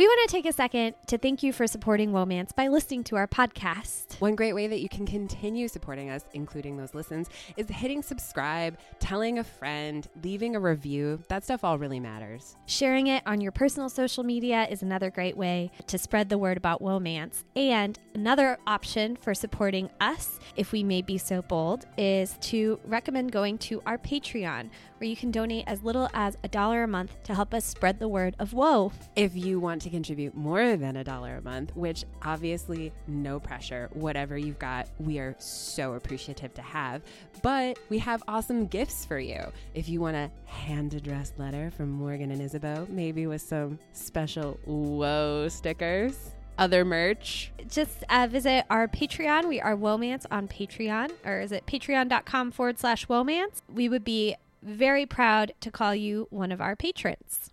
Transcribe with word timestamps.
We 0.00 0.06
want 0.06 0.30
to 0.30 0.34
take 0.34 0.46
a 0.46 0.52
second 0.54 0.94
to 1.08 1.18
thank 1.18 1.42
you 1.42 1.52
for 1.52 1.66
supporting 1.66 2.12
Womance 2.12 2.56
by 2.56 2.68
listening 2.68 3.04
to 3.04 3.16
our 3.16 3.26
podcast. 3.26 4.18
One 4.18 4.34
great 4.34 4.54
way 4.54 4.66
that 4.66 4.80
you 4.80 4.88
can 4.88 5.04
continue 5.04 5.68
supporting 5.68 6.08
us, 6.08 6.24
including 6.32 6.78
those 6.78 6.94
listens, 6.94 7.28
is 7.58 7.68
hitting 7.68 8.02
subscribe, 8.02 8.78
telling 8.98 9.38
a 9.38 9.44
friend, 9.44 10.08
leaving 10.22 10.56
a 10.56 10.60
review. 10.60 11.22
That 11.28 11.44
stuff 11.44 11.64
all 11.64 11.76
really 11.76 12.00
matters. 12.00 12.56
Sharing 12.64 13.08
it 13.08 13.22
on 13.26 13.42
your 13.42 13.52
personal 13.52 13.90
social 13.90 14.24
media 14.24 14.66
is 14.70 14.80
another 14.80 15.10
great 15.10 15.36
way 15.36 15.70
to 15.88 15.98
spread 15.98 16.30
the 16.30 16.38
word 16.38 16.56
about 16.56 16.80
Womance. 16.80 17.44
And 17.54 17.98
another 18.14 18.56
option 18.66 19.16
for 19.16 19.34
supporting 19.34 19.90
us, 20.00 20.38
if 20.56 20.72
we 20.72 20.82
may 20.82 21.02
be 21.02 21.18
so 21.18 21.42
bold, 21.42 21.84
is 21.98 22.38
to 22.40 22.80
recommend 22.86 23.32
going 23.32 23.58
to 23.58 23.82
our 23.84 23.98
Patreon, 23.98 24.70
where 24.96 25.10
you 25.10 25.16
can 25.16 25.30
donate 25.30 25.64
as 25.66 25.82
little 25.82 26.08
as 26.14 26.38
a 26.42 26.48
dollar 26.48 26.84
a 26.84 26.88
month 26.88 27.22
to 27.24 27.34
help 27.34 27.52
us 27.52 27.66
spread 27.66 27.98
the 27.98 28.08
word 28.08 28.34
of 28.38 28.54
woe. 28.54 28.92
If 29.14 29.36
you 29.36 29.60
want 29.60 29.82
to 29.82 29.89
contribute 29.90 30.34
more 30.34 30.76
than 30.76 30.96
a 30.96 31.04
dollar 31.04 31.36
a 31.36 31.42
month, 31.42 31.74
which 31.76 32.04
obviously 32.22 32.92
no 33.06 33.38
pressure, 33.40 33.90
whatever 33.92 34.38
you've 34.38 34.58
got, 34.58 34.88
we 34.98 35.18
are 35.18 35.34
so 35.38 35.94
appreciative 35.94 36.54
to 36.54 36.62
have. 36.62 37.02
But 37.42 37.78
we 37.88 37.98
have 37.98 38.22
awesome 38.28 38.66
gifts 38.66 39.04
for 39.04 39.18
you. 39.18 39.40
If 39.74 39.88
you 39.88 40.00
want 40.00 40.16
a 40.16 40.30
hand 40.46 40.94
addressed 40.94 41.38
letter 41.38 41.70
from 41.70 41.90
Morgan 41.90 42.30
and 42.30 42.40
Isabeau, 42.40 42.86
maybe 42.88 43.26
with 43.26 43.42
some 43.42 43.78
special 43.92 44.58
whoa 44.64 45.48
stickers 45.48 46.32
other 46.58 46.84
merch. 46.84 47.52
Just 47.68 48.04
uh, 48.10 48.28
visit 48.30 48.66
our 48.68 48.86
Patreon. 48.86 49.48
We 49.48 49.60
are 49.60 49.74
Womance 49.74 50.26
on 50.30 50.46
Patreon, 50.46 51.10
or 51.24 51.40
is 51.40 51.52
it 51.52 51.66
patreon.com 51.66 52.52
forward 52.52 52.78
slash 52.78 53.06
Womance? 53.06 53.62
We 53.72 53.88
would 53.88 54.04
be 54.04 54.36
very 54.62 55.06
proud 55.06 55.52
to 55.60 55.70
call 55.70 55.94
you 55.94 56.26
one 56.30 56.52
of 56.52 56.60
our 56.60 56.76
patrons. 56.76 57.50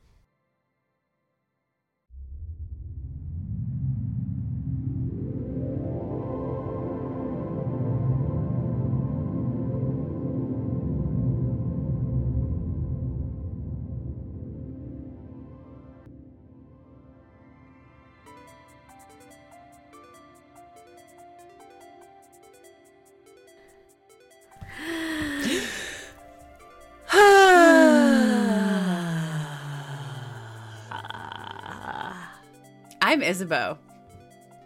Isabeau. 33.27 33.77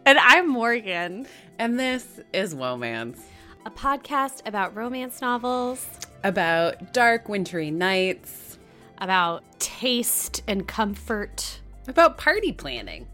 And 0.06 0.20
I'm 0.20 0.48
Morgan. 0.48 1.26
And 1.58 1.80
this 1.80 2.20
is 2.32 2.54
Womance, 2.54 3.20
a 3.66 3.72
podcast 3.72 4.48
about 4.48 4.76
romance 4.76 5.20
novels, 5.20 5.88
about 6.24 6.94
dark, 6.94 7.28
wintry 7.28 7.72
nights, 7.72 8.60
about 9.00 9.44
taste 9.60 10.44
and 10.48 10.68
comfort, 10.68 11.60
about 11.88 12.20
party 12.20 12.52
planning, 12.52 13.08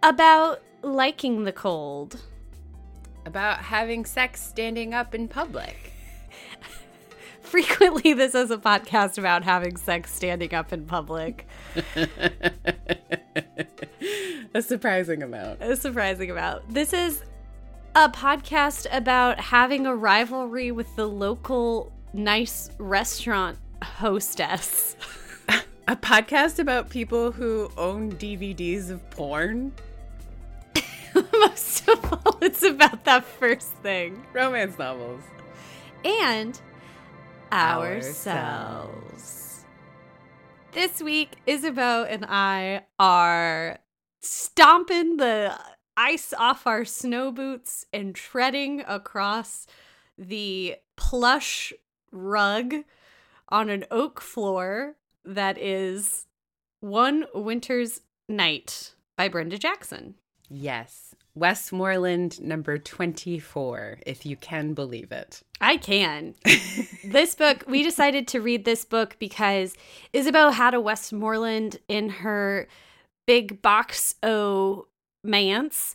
about 0.00 0.62
liking 0.82 1.42
the 1.42 1.52
cold, 1.52 2.20
about 3.26 3.58
having 3.58 4.04
sex 4.04 4.40
standing 4.40 4.94
up 4.94 5.12
in 5.12 5.26
public 5.26 5.91
frequently 7.52 8.12
this 8.14 8.34
is 8.34 8.50
a 8.50 8.56
podcast 8.56 9.18
about 9.18 9.44
having 9.44 9.76
sex 9.76 10.10
standing 10.10 10.54
up 10.54 10.72
in 10.72 10.86
public. 10.86 11.46
a 14.54 14.62
surprising 14.62 15.22
amount. 15.22 15.60
A 15.60 15.76
surprising 15.76 16.30
amount. 16.30 16.66
This 16.72 16.94
is 16.94 17.22
a 17.94 18.08
podcast 18.08 18.86
about 18.90 19.38
having 19.38 19.86
a 19.86 19.94
rivalry 19.94 20.72
with 20.72 20.96
the 20.96 21.06
local 21.06 21.92
nice 22.14 22.70
restaurant 22.78 23.58
hostess. 23.82 24.96
a 25.86 25.94
podcast 25.94 26.58
about 26.58 26.88
people 26.88 27.32
who 27.32 27.70
own 27.76 28.12
DVDs 28.12 28.88
of 28.88 29.08
porn. 29.10 29.72
Most 31.34 31.86
of 31.86 32.12
all, 32.14 32.38
it's 32.40 32.62
about 32.62 33.04
that 33.04 33.26
first 33.26 33.72
thing 33.82 34.24
romance 34.32 34.78
novels. 34.78 35.20
And 36.02 36.58
ourselves. 37.52 38.92
This 40.72 41.02
week, 41.02 41.36
Isabeau 41.46 42.04
and 42.04 42.24
I 42.26 42.86
are 42.98 43.78
stomping 44.22 45.18
the 45.18 45.58
ice 45.96 46.32
off 46.38 46.66
our 46.66 46.86
snow 46.86 47.30
boots 47.30 47.84
and 47.92 48.14
treading 48.14 48.82
across 48.86 49.66
the 50.16 50.76
plush 50.96 51.72
rug 52.10 52.74
on 53.50 53.68
an 53.68 53.84
oak 53.90 54.20
floor 54.20 54.96
that 55.24 55.58
is 55.58 56.26
One 56.80 57.26
Winter's 57.34 58.00
Night 58.28 58.94
by 59.16 59.28
Brenda 59.28 59.58
Jackson. 59.58 60.14
Yes. 60.48 61.11
Westmoreland 61.34 62.40
number 62.42 62.76
24, 62.78 64.00
if 64.06 64.26
you 64.26 64.36
can 64.36 64.74
believe 64.74 65.12
it. 65.12 65.42
I 65.60 65.76
can. 65.78 66.34
this 67.04 67.34
book, 67.34 67.64
we 67.66 67.82
decided 67.82 68.28
to 68.28 68.40
read 68.40 68.64
this 68.64 68.84
book 68.84 69.16
because 69.18 69.74
Isabeau 70.12 70.50
had 70.50 70.74
a 70.74 70.80
Westmoreland 70.80 71.78
in 71.88 72.10
her 72.10 72.68
big 73.26 73.62
box 73.62 74.14
O 74.22 74.86
manse. 75.24 75.94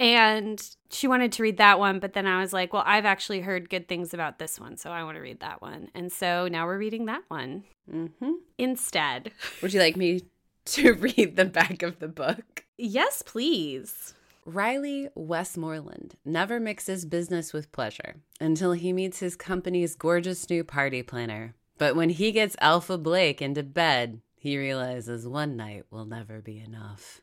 And 0.00 0.60
she 0.90 1.06
wanted 1.06 1.32
to 1.32 1.42
read 1.42 1.58
that 1.58 1.78
one, 1.78 1.98
but 1.98 2.14
then 2.14 2.26
I 2.26 2.40
was 2.40 2.52
like, 2.52 2.72
well, 2.72 2.82
I've 2.84 3.04
actually 3.04 3.40
heard 3.40 3.70
good 3.70 3.86
things 3.86 4.12
about 4.12 4.38
this 4.38 4.58
one, 4.58 4.76
so 4.76 4.90
I 4.90 5.04
want 5.04 5.16
to 5.16 5.20
read 5.20 5.40
that 5.40 5.62
one. 5.62 5.88
And 5.94 6.10
so 6.10 6.48
now 6.48 6.66
we're 6.66 6.78
reading 6.78 7.06
that 7.06 7.22
one 7.28 7.64
mm-hmm. 7.90 8.32
instead. 8.58 9.30
Would 9.62 9.72
you 9.72 9.80
like 9.80 9.96
me 9.96 10.22
to 10.66 10.94
read 10.94 11.36
the 11.36 11.44
back 11.44 11.82
of 11.82 12.00
the 12.00 12.08
book? 12.08 12.64
Yes, 12.76 13.22
please. 13.22 14.14
Riley 14.46 15.08
Westmoreland 15.14 16.16
never 16.22 16.60
mixes 16.60 17.06
business 17.06 17.54
with 17.54 17.72
pleasure 17.72 18.16
until 18.38 18.72
he 18.72 18.92
meets 18.92 19.20
his 19.20 19.36
company's 19.36 19.94
gorgeous 19.94 20.50
new 20.50 20.62
party 20.62 21.02
planner. 21.02 21.54
But 21.78 21.96
when 21.96 22.10
he 22.10 22.30
gets 22.30 22.54
Alpha 22.60 22.98
Blake 22.98 23.40
into 23.40 23.62
bed, 23.62 24.20
he 24.36 24.58
realizes 24.58 25.26
one 25.26 25.56
night 25.56 25.84
will 25.90 26.04
never 26.04 26.42
be 26.42 26.60
enough. 26.60 27.22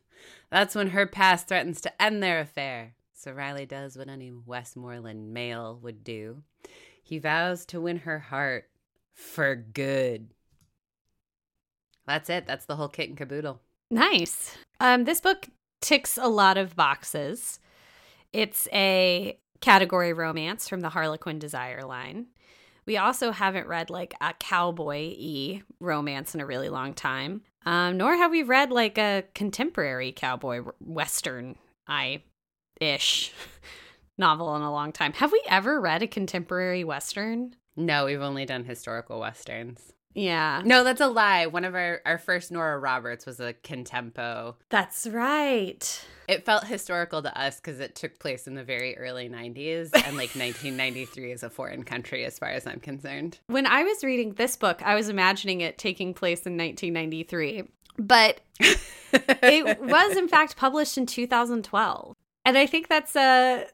That's 0.50 0.74
when 0.74 0.90
her 0.90 1.06
past 1.06 1.46
threatens 1.46 1.80
to 1.82 2.02
end 2.02 2.22
their 2.22 2.40
affair. 2.40 2.94
So 3.14 3.30
Riley 3.30 3.66
does 3.66 3.96
what 3.96 4.08
any 4.08 4.32
Westmoreland 4.32 5.32
male 5.32 5.78
would 5.80 6.02
do. 6.02 6.42
He 7.04 7.20
vows 7.20 7.64
to 7.66 7.80
win 7.80 7.98
her 7.98 8.18
heart 8.18 8.68
for 9.14 9.54
good. 9.54 10.30
That's 12.04 12.28
it. 12.28 12.48
That's 12.48 12.64
the 12.64 12.74
whole 12.74 12.88
kit 12.88 13.08
and 13.08 13.16
caboodle. 13.16 13.60
Nice. 13.90 14.56
Um, 14.80 15.04
this 15.04 15.20
book 15.20 15.46
ticks 15.82 16.16
a 16.16 16.28
lot 16.28 16.56
of 16.56 16.74
boxes. 16.74 17.60
It's 18.32 18.66
a 18.72 19.38
category 19.60 20.14
romance 20.14 20.68
from 20.68 20.80
the 20.80 20.88
Harlequin 20.88 21.38
Desire 21.38 21.82
line. 21.82 22.28
We 22.86 22.96
also 22.96 23.30
haven't 23.30 23.68
read 23.68 23.90
like 23.90 24.14
a 24.20 24.32
cowboy 24.34 25.14
y 25.18 25.62
romance 25.78 26.34
in 26.34 26.40
a 26.40 26.46
really 26.46 26.68
long 26.68 26.94
time, 26.94 27.42
um, 27.64 27.96
nor 27.96 28.16
have 28.16 28.30
we 28.30 28.42
read 28.42 28.72
like 28.72 28.98
a 28.98 29.24
contemporary 29.34 30.12
cowboy 30.12 30.62
western 30.80 31.56
I 31.86 32.22
ish 32.80 33.32
novel 34.18 34.56
in 34.56 34.62
a 34.62 34.72
long 34.72 34.92
time. 34.92 35.12
Have 35.14 35.30
we 35.30 35.42
ever 35.46 35.80
read 35.80 36.02
a 36.02 36.08
contemporary 36.08 36.82
western? 36.82 37.54
No, 37.76 38.06
we've 38.06 38.20
only 38.20 38.44
done 38.44 38.64
historical 38.64 39.20
westerns. 39.20 39.92
Yeah. 40.14 40.62
No, 40.64 40.84
that's 40.84 41.00
a 41.00 41.06
lie. 41.06 41.46
One 41.46 41.64
of 41.64 41.74
our, 41.74 42.00
our 42.04 42.18
first 42.18 42.52
Nora 42.52 42.78
Roberts 42.78 43.26
was 43.26 43.40
a 43.40 43.54
contempo. 43.54 44.54
That's 44.68 45.06
right. 45.06 46.06
It 46.28 46.44
felt 46.44 46.66
historical 46.66 47.22
to 47.22 47.40
us 47.40 47.56
because 47.56 47.80
it 47.80 47.94
took 47.94 48.18
place 48.18 48.46
in 48.46 48.54
the 48.54 48.62
very 48.62 48.96
early 48.96 49.28
90s, 49.28 49.90
and 49.94 50.16
like 50.16 50.34
1993 50.34 51.32
is 51.32 51.42
a 51.42 51.50
foreign 51.50 51.82
country 51.82 52.24
as 52.24 52.38
far 52.38 52.50
as 52.50 52.66
I'm 52.66 52.80
concerned. 52.80 53.38
When 53.48 53.66
I 53.66 53.82
was 53.82 54.04
reading 54.04 54.34
this 54.34 54.56
book, 54.56 54.82
I 54.84 54.94
was 54.94 55.08
imagining 55.08 55.60
it 55.60 55.78
taking 55.78 56.14
place 56.14 56.46
in 56.46 56.56
1993, 56.56 57.64
but 57.98 58.40
it 58.60 59.80
was 59.80 60.16
in 60.16 60.28
fact 60.28 60.56
published 60.56 60.96
in 60.96 61.06
2012. 61.06 62.16
And 62.44 62.58
I 62.58 62.66
think 62.66 62.88
that's 62.88 63.16
a 63.16 63.66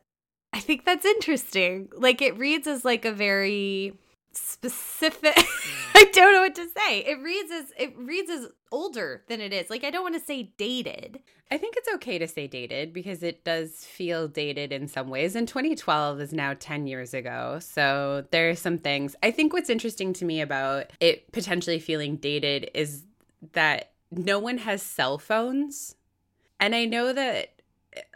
I 0.52 0.60
think 0.60 0.84
that's 0.84 1.04
interesting. 1.04 1.88
Like 1.94 2.22
it 2.22 2.38
reads 2.38 2.66
as 2.66 2.84
like 2.84 3.04
a 3.04 3.12
very 3.12 3.94
specific 4.38 5.35
mm. 5.37 5.75
I 5.94 6.05
don't 6.12 6.32
know 6.32 6.40
what 6.43 6.55
to 6.56 6.69
say. 6.69 7.00
It 7.00 7.20
reads 7.23 7.50
as 7.50 7.73
it 7.79 7.94
reads 7.96 8.31
as 8.31 8.49
older 8.70 9.23
than 9.29 9.40
it 9.40 9.52
is. 9.52 9.70
Like 9.70 9.85
I 9.85 9.90
don't 9.90 10.02
want 10.02 10.14
to 10.14 10.20
say 10.20 10.55
dated. 10.56 11.20
I 11.50 11.58
think 11.58 11.75
it's 11.76 11.88
okay 11.94 12.19
to 12.19 12.29
say 12.29 12.46
dated 12.46 12.93
because 12.93 13.23
it 13.23 13.44
does 13.44 13.85
feel 13.85 14.29
dated 14.29 14.73
in 14.73 14.87
some 14.87 15.08
ways. 15.08 15.35
And 15.35 15.49
2012 15.49 16.20
is 16.20 16.32
now 16.32 16.55
10 16.58 16.87
years 16.87 17.14
ago. 17.14 17.58
So 17.61 18.26
there 18.31 18.50
are 18.50 18.55
some 18.55 18.79
things. 18.79 19.17
I 19.23 19.31
think 19.31 19.52
what's 19.52 19.70
interesting 19.70 20.12
to 20.14 20.25
me 20.25 20.40
about 20.40 20.93
it 21.00 21.32
potentially 21.32 21.79
feeling 21.79 22.17
dated 22.17 22.70
is 22.75 23.05
that 23.52 23.93
no 24.11 24.38
one 24.38 24.58
has 24.58 24.82
cell 24.82 25.19
phones 25.19 25.94
And 26.61 26.75
I 26.75 26.85
know 26.85 27.12
that 27.12 27.57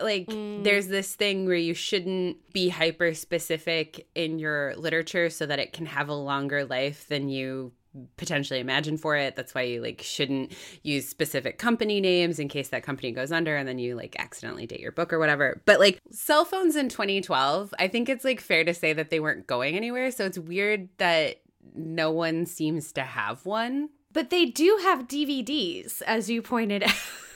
like 0.00 0.26
Mm. 0.26 0.64
there's 0.64 0.88
this 0.88 1.14
thing 1.14 1.46
where 1.46 1.56
you 1.56 1.74
shouldn't 1.74 2.52
be 2.52 2.68
hyper 2.68 3.14
specific 3.14 4.06
in 4.14 4.38
your 4.38 4.74
literature 4.76 5.30
so 5.30 5.46
that 5.46 5.58
it 5.58 5.72
can 5.72 5.86
have 5.86 6.08
a 6.08 6.14
longer 6.14 6.64
life 6.64 7.08
than 7.08 7.28
you 7.28 7.72
potentially 8.16 8.58
imagine 8.60 8.96
for 8.96 9.16
it. 9.16 9.36
That's 9.36 9.54
why 9.54 9.62
you 9.62 9.82
like 9.82 10.00
shouldn't 10.02 10.52
use 10.82 11.06
specific 11.08 11.58
company 11.58 12.00
names 12.00 12.38
in 12.38 12.48
case 12.48 12.68
that 12.68 12.82
company 12.82 13.12
goes 13.12 13.30
under 13.32 13.54
and 13.54 13.68
then 13.68 13.78
you 13.78 13.94
like 13.96 14.16
accidentally 14.18 14.66
date 14.66 14.80
your 14.80 14.92
book 14.92 15.12
or 15.12 15.18
whatever. 15.18 15.60
But 15.66 15.78
like 15.78 16.00
cell 16.10 16.44
phones 16.46 16.74
in 16.76 16.88
2012 16.88 17.74
i 17.78 17.88
think 17.88 18.08
it's 18.08 18.24
like 18.24 18.40
fair 18.40 18.64
to 18.64 18.72
say 18.72 18.92
that 18.94 19.10
they 19.10 19.20
weren't 19.20 19.46
going 19.46 19.76
anywhere. 19.76 20.10
So 20.10 20.24
it's 20.24 20.38
weird 20.38 20.88
that 20.98 21.42
no 21.74 22.10
one 22.10 22.46
seems 22.46 22.92
to 22.92 23.02
have 23.02 23.44
one. 23.44 23.90
But 24.12 24.30
they 24.30 24.46
do 24.46 24.78
have 24.82 25.06
DVDs, 25.08 26.02
as 26.06 26.28
you 26.30 26.42
pointed 26.42 26.82
out, 26.82 26.94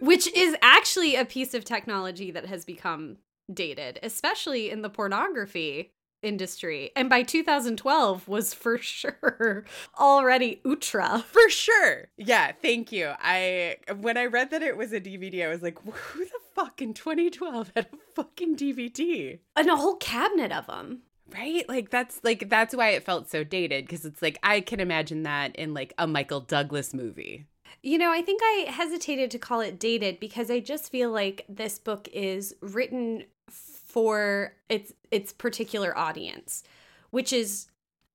which 0.00 0.32
is 0.32 0.56
actually 0.62 1.16
a 1.16 1.24
piece 1.24 1.54
of 1.54 1.64
technology 1.64 2.30
that 2.30 2.46
has 2.46 2.64
become 2.64 3.18
dated, 3.52 3.98
especially 4.02 4.70
in 4.70 4.82
the 4.82 4.90
pornography 4.90 5.92
industry. 6.22 6.90
And 6.94 7.10
by 7.10 7.22
2012 7.22 8.28
was 8.28 8.54
for 8.54 8.78
sure 8.80 9.64
already 9.98 10.60
ultra. 10.64 11.24
For 11.28 11.48
sure. 11.50 12.08
Yeah, 12.16 12.52
thank 12.60 12.92
you. 12.92 13.12
I 13.18 13.76
when 13.98 14.16
I 14.16 14.26
read 14.26 14.50
that 14.50 14.62
it 14.62 14.76
was 14.76 14.92
a 14.92 15.00
DVD, 15.00 15.44
I 15.44 15.48
was 15.48 15.62
like, 15.62 15.78
who 15.84 16.24
the 16.24 16.30
fuck 16.54 16.80
in 16.80 16.94
2012 16.94 17.72
had 17.74 17.86
a 17.92 17.96
fucking 18.14 18.56
DVD? 18.56 19.40
And 19.56 19.68
a 19.68 19.76
whole 19.76 19.96
cabinet 19.96 20.52
of 20.52 20.66
them. 20.66 21.02
Right? 21.32 21.66
Like 21.68 21.90
that's 21.90 22.20
like 22.22 22.48
that's 22.48 22.74
why 22.74 22.90
it 22.90 23.04
felt 23.04 23.30
so 23.30 23.42
dated 23.42 23.86
because 23.86 24.04
it's 24.04 24.20
like 24.22 24.38
I 24.42 24.60
can 24.60 24.80
imagine 24.80 25.22
that 25.22 25.56
in 25.56 25.72
like 25.72 25.94
a 25.98 26.06
Michael 26.06 26.40
Douglas 26.40 26.92
movie. 26.92 27.46
You 27.82 27.98
know, 27.98 28.12
I 28.12 28.22
think 28.22 28.40
I 28.44 28.66
hesitated 28.70 29.30
to 29.32 29.38
call 29.38 29.60
it 29.60 29.80
dated 29.80 30.20
because 30.20 30.50
I 30.50 30.60
just 30.60 30.90
feel 30.90 31.10
like 31.10 31.44
this 31.48 31.80
book 31.80 32.08
is 32.12 32.54
written 32.60 33.24
for 33.50 34.54
its 34.68 34.92
its 35.10 35.32
particular 35.32 35.96
audience, 35.96 36.62
which 37.10 37.32
is 37.32 37.66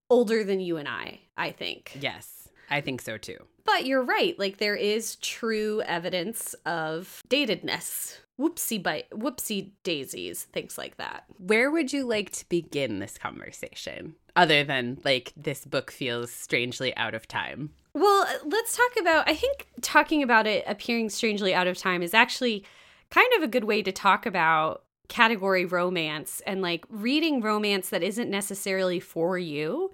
older 0.10 0.44
than 0.44 0.62
you 0.62 0.78
and 0.78 0.88
I, 0.88 1.20
I 1.38 1.52
think. 1.52 1.98
Yes, 2.00 2.48
I 2.70 2.80
think 2.80 3.02
so 3.02 3.18
too. 3.18 3.38
But 3.66 3.86
you're 3.86 4.04
right, 4.04 4.40
like 4.40 4.58
there 4.58 4.76
is 4.76 5.18
true 5.18 5.82
evidence 5.82 6.56
of 6.66 7.22
datedness. 7.30 8.20
Whoopsie 8.40 8.82
bite 8.82 9.10
whoopsie 9.10 9.72
daisies, 9.84 10.44
things 10.44 10.78
like 10.78 10.98
that. 10.98 11.26
Where 11.40 11.72
would 11.72 11.92
you 11.92 12.06
like 12.06 12.30
to 12.34 12.48
begin 12.48 13.00
this 13.00 13.18
conversation 13.18 14.16
other 14.36 14.64
than 14.64 15.00
like 15.04 15.34
this 15.36 15.66
book 15.66 15.92
feels 15.92 16.32
strangely 16.32 16.96
out 16.96 17.16
of 17.16 17.28
time? 17.28 17.72
Well, 17.98 18.28
let's 18.46 18.78
talk 18.78 18.92
about 19.00 19.28
I 19.28 19.34
think 19.34 19.68
talking 19.82 20.22
about 20.22 20.46
it 20.46 20.64
appearing 20.68 21.10
strangely 21.10 21.54
out 21.54 21.68
of 21.68 21.78
time 21.78 22.04
is 22.04 22.14
actually 22.14 22.64
kind 23.10 23.28
of 23.38 23.44
a 23.44 23.48
good 23.48 23.64
way 23.64 23.82
to 23.82 23.92
talk 23.92 24.26
about 24.26 24.84
category 25.10 25.66
romance 25.66 26.42
and 26.46 26.62
like 26.62 26.86
reading 26.90 27.42
romance 27.42 27.90
that 27.90 28.04
isn't 28.04 28.30
necessarily 28.30 29.00
for 29.00 29.38
you 29.38 29.90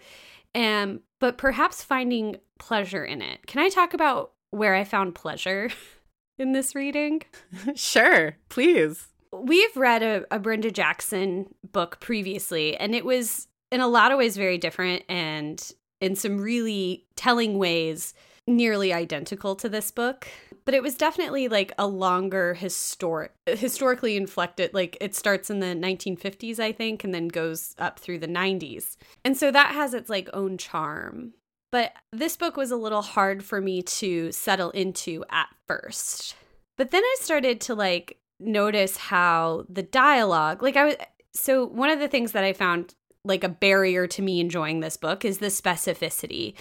um 0.55 1.01
but 1.19 1.37
perhaps 1.37 1.83
finding 1.83 2.35
pleasure 2.59 3.03
in 3.05 3.21
it. 3.21 3.45
Can 3.47 3.61
I 3.61 3.69
talk 3.69 3.93
about 3.93 4.31
where 4.51 4.75
I 4.75 4.83
found 4.83 5.15
pleasure 5.15 5.69
in 6.37 6.53
this 6.53 6.75
reading? 6.75 7.23
sure, 7.75 8.37
please. 8.49 9.07
We've 9.31 9.75
read 9.75 10.03
a, 10.03 10.25
a 10.31 10.39
Brenda 10.39 10.71
Jackson 10.71 11.53
book 11.71 11.99
previously, 11.99 12.77
and 12.77 12.93
it 12.93 13.03
was 13.03 13.47
in 13.71 13.81
a 13.81 13.87
lot 13.87 14.11
of 14.11 14.17
ways 14.17 14.37
very 14.37 14.57
different 14.57 15.03
and 15.09 15.71
in 16.03 16.17
some 16.17 16.37
really 16.37 17.05
telling 17.15 17.57
ways 17.57 18.13
nearly 18.45 18.91
identical 18.91 19.55
to 19.55 19.69
this 19.69 19.89
book. 19.89 20.27
But 20.65 20.73
it 20.73 20.83
was 20.83 20.95
definitely 20.95 21.47
like 21.47 21.71
a 21.77 21.87
longer 21.87 22.53
historic 22.53 23.31
historically 23.45 24.17
inflected 24.17 24.73
like 24.73 24.97
it 24.99 25.15
starts 25.15 25.49
in 25.49 25.59
the 25.59 25.67
1950s 25.67 26.59
I 26.59 26.71
think 26.71 27.03
and 27.03 27.13
then 27.13 27.29
goes 27.29 27.73
up 27.79 27.99
through 27.99 28.19
the 28.19 28.27
90s. 28.27 28.97
And 29.23 29.37
so 29.37 29.49
that 29.51 29.73
has 29.73 29.93
its 29.93 30.09
like 30.09 30.29
own 30.33 30.57
charm. 30.57 31.33
But 31.71 31.93
this 32.11 32.35
book 32.35 32.57
was 32.57 32.69
a 32.69 32.75
little 32.75 33.01
hard 33.01 33.43
for 33.43 33.61
me 33.61 33.81
to 33.81 34.31
settle 34.31 34.71
into 34.71 35.23
at 35.31 35.47
first. 35.67 36.35
But 36.77 36.91
then 36.91 37.03
I 37.03 37.15
started 37.19 37.61
to 37.61 37.75
like 37.75 38.19
notice 38.39 38.97
how 38.97 39.65
the 39.69 39.83
dialogue, 39.83 40.61
like 40.61 40.75
I 40.75 40.85
was 40.85 40.95
so 41.33 41.65
one 41.65 41.89
of 41.89 41.99
the 41.99 42.09
things 42.09 42.33
that 42.33 42.43
I 42.43 42.53
found 42.53 42.93
like 43.25 43.43
a 43.43 43.49
barrier 43.49 44.07
to 44.07 44.21
me 44.21 44.39
enjoying 44.39 44.79
this 44.79 44.97
book 44.97 45.23
is 45.23 45.37
the 45.37 45.47
specificity. 45.47 46.55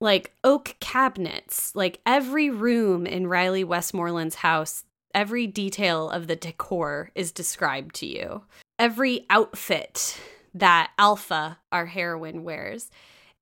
Like 0.00 0.32
oak 0.44 0.76
cabinets, 0.80 1.74
like 1.74 2.00
every 2.06 2.50
room 2.50 3.06
in 3.06 3.26
Riley 3.26 3.64
Westmoreland's 3.64 4.36
house, 4.36 4.84
every 5.14 5.46
detail 5.46 6.08
of 6.08 6.26
the 6.26 6.36
decor 6.36 7.10
is 7.14 7.32
described 7.32 7.94
to 7.96 8.06
you. 8.06 8.44
Every 8.78 9.26
outfit 9.28 10.20
that 10.54 10.92
Alpha, 10.98 11.58
our 11.72 11.86
heroine, 11.86 12.44
wears 12.44 12.90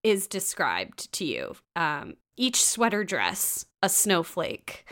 is 0.02 0.26
described 0.26 1.12
to 1.12 1.24
you. 1.24 1.56
Um, 1.74 2.14
each 2.36 2.64
sweater 2.64 3.04
dress, 3.04 3.66
a 3.82 3.88
snowflake. 3.88 4.86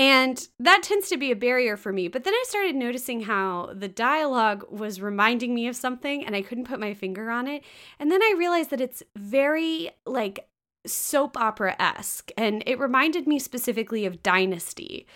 And 0.00 0.48
that 0.58 0.82
tends 0.82 1.10
to 1.10 1.18
be 1.18 1.30
a 1.30 1.36
barrier 1.36 1.76
for 1.76 1.92
me. 1.92 2.08
But 2.08 2.24
then 2.24 2.32
I 2.32 2.44
started 2.48 2.74
noticing 2.74 3.20
how 3.20 3.68
the 3.74 3.86
dialogue 3.86 4.64
was 4.70 4.98
reminding 4.98 5.54
me 5.54 5.68
of 5.68 5.76
something 5.76 6.24
and 6.24 6.34
I 6.34 6.40
couldn't 6.40 6.66
put 6.66 6.80
my 6.80 6.94
finger 6.94 7.30
on 7.30 7.46
it. 7.46 7.62
And 7.98 8.10
then 8.10 8.22
I 8.22 8.34
realized 8.38 8.70
that 8.70 8.80
it's 8.80 9.02
very 9.14 9.90
like 10.06 10.48
soap 10.86 11.36
opera 11.36 11.76
esque. 11.78 12.30
And 12.38 12.62
it 12.64 12.78
reminded 12.78 13.26
me 13.26 13.38
specifically 13.38 14.06
of 14.06 14.22
Dynasty, 14.22 15.06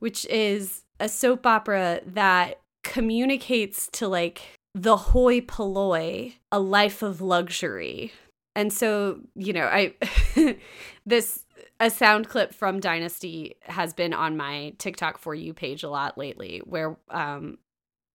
which 0.00 0.26
is 0.26 0.82
a 0.98 1.08
soap 1.08 1.46
opera 1.46 2.00
that 2.04 2.60
communicates 2.82 3.88
to 3.92 4.08
like 4.08 4.42
the 4.74 4.96
hoi 4.96 5.42
polloi, 5.42 6.34
a 6.50 6.58
life 6.58 7.02
of 7.02 7.20
luxury. 7.20 8.10
And 8.56 8.72
so, 8.72 9.20
you 9.36 9.52
know, 9.52 9.66
I 9.66 9.94
this 11.06 11.43
a 11.80 11.90
sound 11.90 12.28
clip 12.28 12.54
from 12.54 12.80
Dynasty 12.80 13.56
has 13.62 13.92
been 13.92 14.12
on 14.12 14.36
my 14.36 14.74
TikTok 14.78 15.18
for 15.18 15.34
you 15.34 15.52
page 15.52 15.82
a 15.82 15.90
lot 15.90 16.16
lately 16.16 16.62
where 16.64 16.96
um 17.10 17.58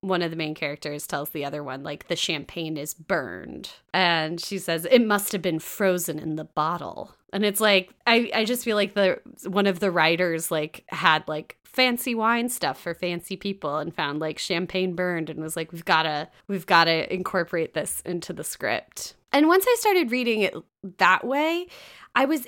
one 0.01 0.21
of 0.21 0.31
the 0.31 0.37
main 0.37 0.55
characters 0.55 1.05
tells 1.05 1.31
the 1.31 1.43
other 1.43 1.61
one 1.63 1.83
like 1.83 2.07
the 2.07 2.15
champagne 2.15 2.77
is 2.77 2.93
burned. 2.93 3.71
And 3.93 4.39
she 4.39 4.57
says 4.57 4.87
it 4.89 5.05
must 5.05 5.33
have 5.33 5.41
been 5.41 5.59
frozen 5.59 6.19
in 6.19 6.35
the 6.35 6.45
bottle. 6.45 7.15
And 7.33 7.45
it's 7.45 7.59
like 7.59 7.93
i 8.07 8.31
i 8.33 8.45
just 8.45 8.63
feel 8.63 8.75
like 8.75 8.93
the 8.93 9.19
one 9.45 9.67
of 9.67 9.79
the 9.79 9.91
writers 9.91 10.51
like 10.51 10.85
had 10.87 11.27
like 11.27 11.57
fancy 11.63 12.15
wine 12.15 12.49
stuff 12.49 12.79
for 12.79 12.93
fancy 12.93 13.35
people 13.35 13.77
and 13.77 13.93
found 13.93 14.19
like 14.19 14.39
champagne 14.39 14.95
burned 14.95 15.29
and 15.29 15.39
was 15.39 15.55
like 15.55 15.71
we've 15.71 15.85
got 15.85 16.03
to 16.03 16.27
we've 16.47 16.65
got 16.65 16.85
to 16.85 17.13
incorporate 17.13 17.73
this 17.73 18.01
into 18.05 18.33
the 18.33 18.43
script. 18.43 19.15
And 19.31 19.47
once 19.47 19.65
i 19.67 19.75
started 19.79 20.11
reading 20.11 20.41
it 20.41 20.55
that 20.97 21.25
way 21.25 21.67
i 22.15 22.25
was 22.25 22.47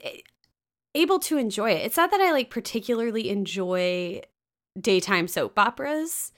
able 0.95 1.19
to 1.19 1.38
enjoy 1.38 1.71
it 1.71 1.86
it's 1.86 1.98
not 1.98 2.12
that 2.12 2.21
i 2.21 2.31
like 2.31 2.50
particularly 2.50 3.29
enjoy 3.29 4.21
daytime 4.79 5.27
soap 5.27 5.57
operas 5.57 6.31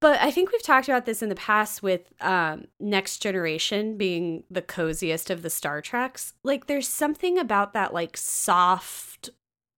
but 0.00 0.20
I 0.20 0.30
think 0.30 0.50
we've 0.50 0.62
talked 0.62 0.88
about 0.88 1.04
this 1.04 1.22
in 1.22 1.28
the 1.28 1.34
past 1.34 1.82
with 1.82 2.12
um, 2.20 2.66
Next 2.80 3.18
Generation 3.18 3.96
being 3.96 4.44
the 4.50 4.62
coziest 4.62 5.30
of 5.30 5.42
the 5.42 5.50
Star 5.50 5.80
Treks. 5.80 6.32
Like, 6.42 6.66
there's 6.66 6.88
something 6.88 7.38
about 7.38 7.74
that, 7.74 7.92
like, 7.92 8.16
soft, 8.16 9.30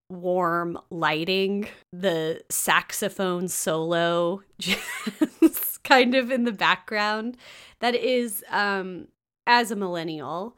warm 0.08 0.78
lighting, 0.90 1.68
the 1.92 2.42
saxophone 2.48 3.48
solo 3.48 4.42
just 4.58 5.82
kind 5.82 6.14
of 6.14 6.30
in 6.30 6.44
the 6.44 6.52
background 6.52 7.36
that 7.80 7.94
is, 7.94 8.44
um, 8.50 9.08
as 9.46 9.70
a 9.70 9.76
millennial, 9.76 10.56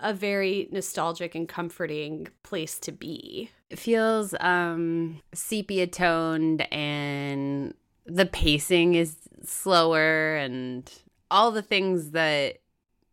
a 0.00 0.12
very 0.12 0.68
nostalgic 0.72 1.34
and 1.34 1.48
comforting 1.48 2.28
place 2.42 2.78
to 2.80 2.92
be. 2.92 3.50
It 3.70 3.78
feels 3.78 4.34
um 4.40 5.20
sepia 5.32 5.86
toned 5.86 6.62
and 6.72 7.74
the 8.06 8.26
pacing 8.26 8.94
is 8.94 9.16
slower 9.42 10.36
and 10.36 10.90
all 11.30 11.50
the 11.50 11.62
things 11.62 12.10
that 12.10 12.58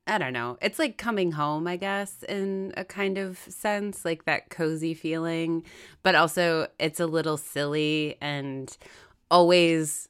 I 0.08 0.18
don't 0.18 0.34
know. 0.34 0.58
It's 0.62 0.80
like 0.80 0.98
coming 0.98 1.32
home, 1.32 1.68
I 1.68 1.78
guess, 1.78 2.24
in 2.28 2.74
a 2.76 2.84
kind 2.84 3.18
of 3.18 3.38
sense, 3.38 4.04
like 4.04 4.26
that 4.26 4.50
cozy 4.50 4.94
feeling, 4.94 5.64
but 6.04 6.16
also 6.16 6.68
it's 6.80 7.00
a 7.00 7.06
little 7.06 7.38
silly 7.38 8.18
and 8.20 8.76
always 9.30 10.10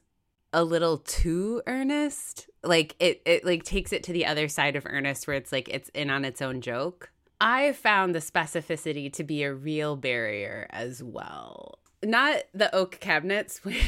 a 0.52 0.64
little 0.64 0.98
too 0.98 1.62
earnest. 1.66 2.48
Like 2.64 2.96
it 3.00 3.22
it 3.24 3.44
like 3.44 3.64
takes 3.64 3.92
it 3.92 4.02
to 4.04 4.12
the 4.12 4.26
other 4.26 4.48
side 4.48 4.76
of 4.76 4.86
earnest 4.86 5.26
where 5.26 5.36
it's 5.36 5.52
like 5.52 5.68
it's 5.68 5.88
in 5.90 6.10
on 6.10 6.24
its 6.24 6.40
own 6.40 6.60
joke. 6.60 7.10
I 7.40 7.72
found 7.72 8.14
the 8.14 8.20
specificity 8.20 9.12
to 9.14 9.24
be 9.24 9.42
a 9.42 9.52
real 9.52 9.96
barrier 9.96 10.68
as 10.70 11.02
well 11.02 11.80
not 12.02 12.42
the 12.52 12.74
oak 12.74 12.98
cabinets, 13.00 13.60
which 13.64 13.84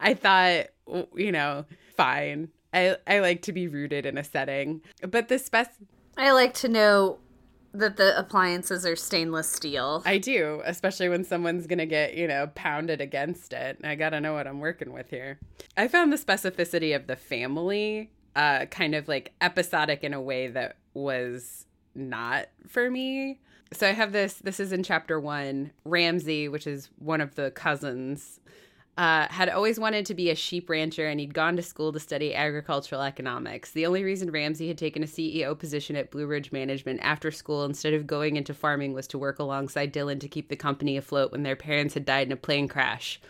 I 0.00 0.14
thought, 0.14 0.66
you 1.14 1.32
know, 1.32 1.66
fine. 1.96 2.48
I, 2.72 2.96
I 3.06 3.20
like 3.20 3.42
to 3.42 3.52
be 3.52 3.68
rooted 3.68 4.06
in 4.06 4.18
a 4.18 4.24
setting, 4.24 4.82
but 5.06 5.28
the 5.28 5.38
spec. 5.38 5.74
I 6.16 6.32
like 6.32 6.54
to 6.54 6.68
know 6.68 7.18
that 7.72 7.96
the 7.96 8.18
appliances 8.18 8.86
are 8.86 8.96
stainless 8.96 9.48
steel. 9.48 10.02
I 10.06 10.18
do, 10.18 10.62
especially 10.64 11.08
when 11.08 11.24
someone's 11.24 11.66
going 11.66 11.78
to 11.78 11.86
get, 11.86 12.14
you 12.14 12.26
know, 12.26 12.50
pounded 12.54 13.00
against 13.00 13.52
it. 13.52 13.78
I 13.84 13.94
got 13.94 14.10
to 14.10 14.20
know 14.20 14.32
what 14.32 14.46
I'm 14.46 14.60
working 14.60 14.92
with 14.92 15.10
here. 15.10 15.38
I 15.76 15.88
found 15.88 16.12
the 16.12 16.16
specificity 16.16 16.96
of 16.96 17.06
the 17.06 17.16
family 17.16 18.10
uh, 18.34 18.66
kind 18.66 18.94
of 18.94 19.08
like 19.08 19.32
episodic 19.40 20.04
in 20.04 20.14
a 20.14 20.20
way 20.20 20.48
that 20.48 20.76
was 20.94 21.66
not 21.94 22.46
for 22.68 22.90
me. 22.90 23.40
So 23.72 23.86
I 23.86 23.92
have 23.92 24.12
this, 24.12 24.34
this 24.34 24.60
is 24.60 24.72
in 24.72 24.82
chapter 24.82 25.20
one. 25.20 25.72
Ramsey, 25.84 26.48
which 26.48 26.66
is 26.66 26.88
one 26.98 27.20
of 27.20 27.34
the 27.34 27.50
cousins, 27.50 28.40
uh, 28.98 29.28
had 29.30 29.48
always 29.48 29.78
wanted 29.78 30.04
to 30.04 30.14
be 30.14 30.28
a 30.28 30.34
sheep 30.34 30.68
rancher 30.68 31.06
and 31.06 31.20
he'd 31.20 31.32
gone 31.32 31.54
to 31.54 31.62
school 31.62 31.92
to 31.92 32.00
study 32.00 32.34
agricultural 32.34 33.00
economics. 33.00 33.70
The 33.70 33.86
only 33.86 34.02
reason 34.02 34.32
Ramsey 34.32 34.66
had 34.66 34.76
taken 34.76 35.04
a 35.04 35.06
CEO 35.06 35.56
position 35.56 35.94
at 35.94 36.10
Blue 36.10 36.26
Ridge 36.26 36.50
Management 36.50 36.98
after 37.00 37.30
school 37.30 37.64
instead 37.64 37.94
of 37.94 38.08
going 38.08 38.36
into 38.36 38.52
farming 38.52 38.94
was 38.94 39.06
to 39.08 39.18
work 39.18 39.38
alongside 39.38 39.94
Dylan 39.94 40.18
to 40.18 40.28
keep 40.28 40.48
the 40.48 40.56
company 40.56 40.96
afloat 40.96 41.30
when 41.30 41.44
their 41.44 41.54
parents 41.54 41.94
had 41.94 42.04
died 42.04 42.26
in 42.26 42.32
a 42.32 42.36
plane 42.36 42.66
crash. 42.66 43.20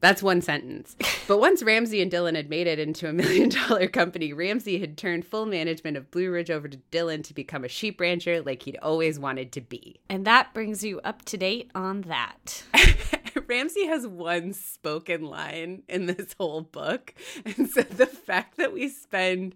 That's 0.00 0.22
one 0.22 0.40
sentence. 0.40 0.96
But 1.28 1.38
once 1.38 1.62
Ramsey 1.62 2.02
and 2.02 2.10
Dylan 2.10 2.34
had 2.34 2.50
made 2.50 2.66
it 2.66 2.78
into 2.78 3.08
a 3.08 3.12
million 3.12 3.50
dollar 3.50 3.88
company, 3.88 4.32
Ramsey 4.32 4.80
had 4.80 4.96
turned 4.96 5.26
full 5.26 5.46
management 5.46 5.98
of 5.98 6.10
Blue 6.10 6.30
Ridge 6.30 6.50
over 6.50 6.68
to 6.68 6.78
Dylan 6.90 7.22
to 7.24 7.34
become 7.34 7.64
a 7.64 7.68
sheep 7.68 8.00
rancher 8.00 8.40
like 8.40 8.62
he'd 8.62 8.78
always 8.82 9.18
wanted 9.18 9.52
to 9.52 9.60
be. 9.60 10.00
And 10.08 10.24
that 10.24 10.54
brings 10.54 10.82
you 10.82 11.00
up 11.04 11.22
to 11.26 11.36
date 11.36 11.70
on 11.74 12.00
that. 12.02 12.64
Ramsey 13.46 13.86
has 13.86 14.06
one 14.06 14.52
spoken 14.52 15.22
line 15.22 15.82
in 15.88 16.06
this 16.06 16.34
whole 16.38 16.62
book. 16.62 17.14
And 17.44 17.68
so 17.68 17.82
the 17.82 18.06
fact 18.06 18.56
that 18.56 18.72
we 18.72 18.88
spend 18.88 19.54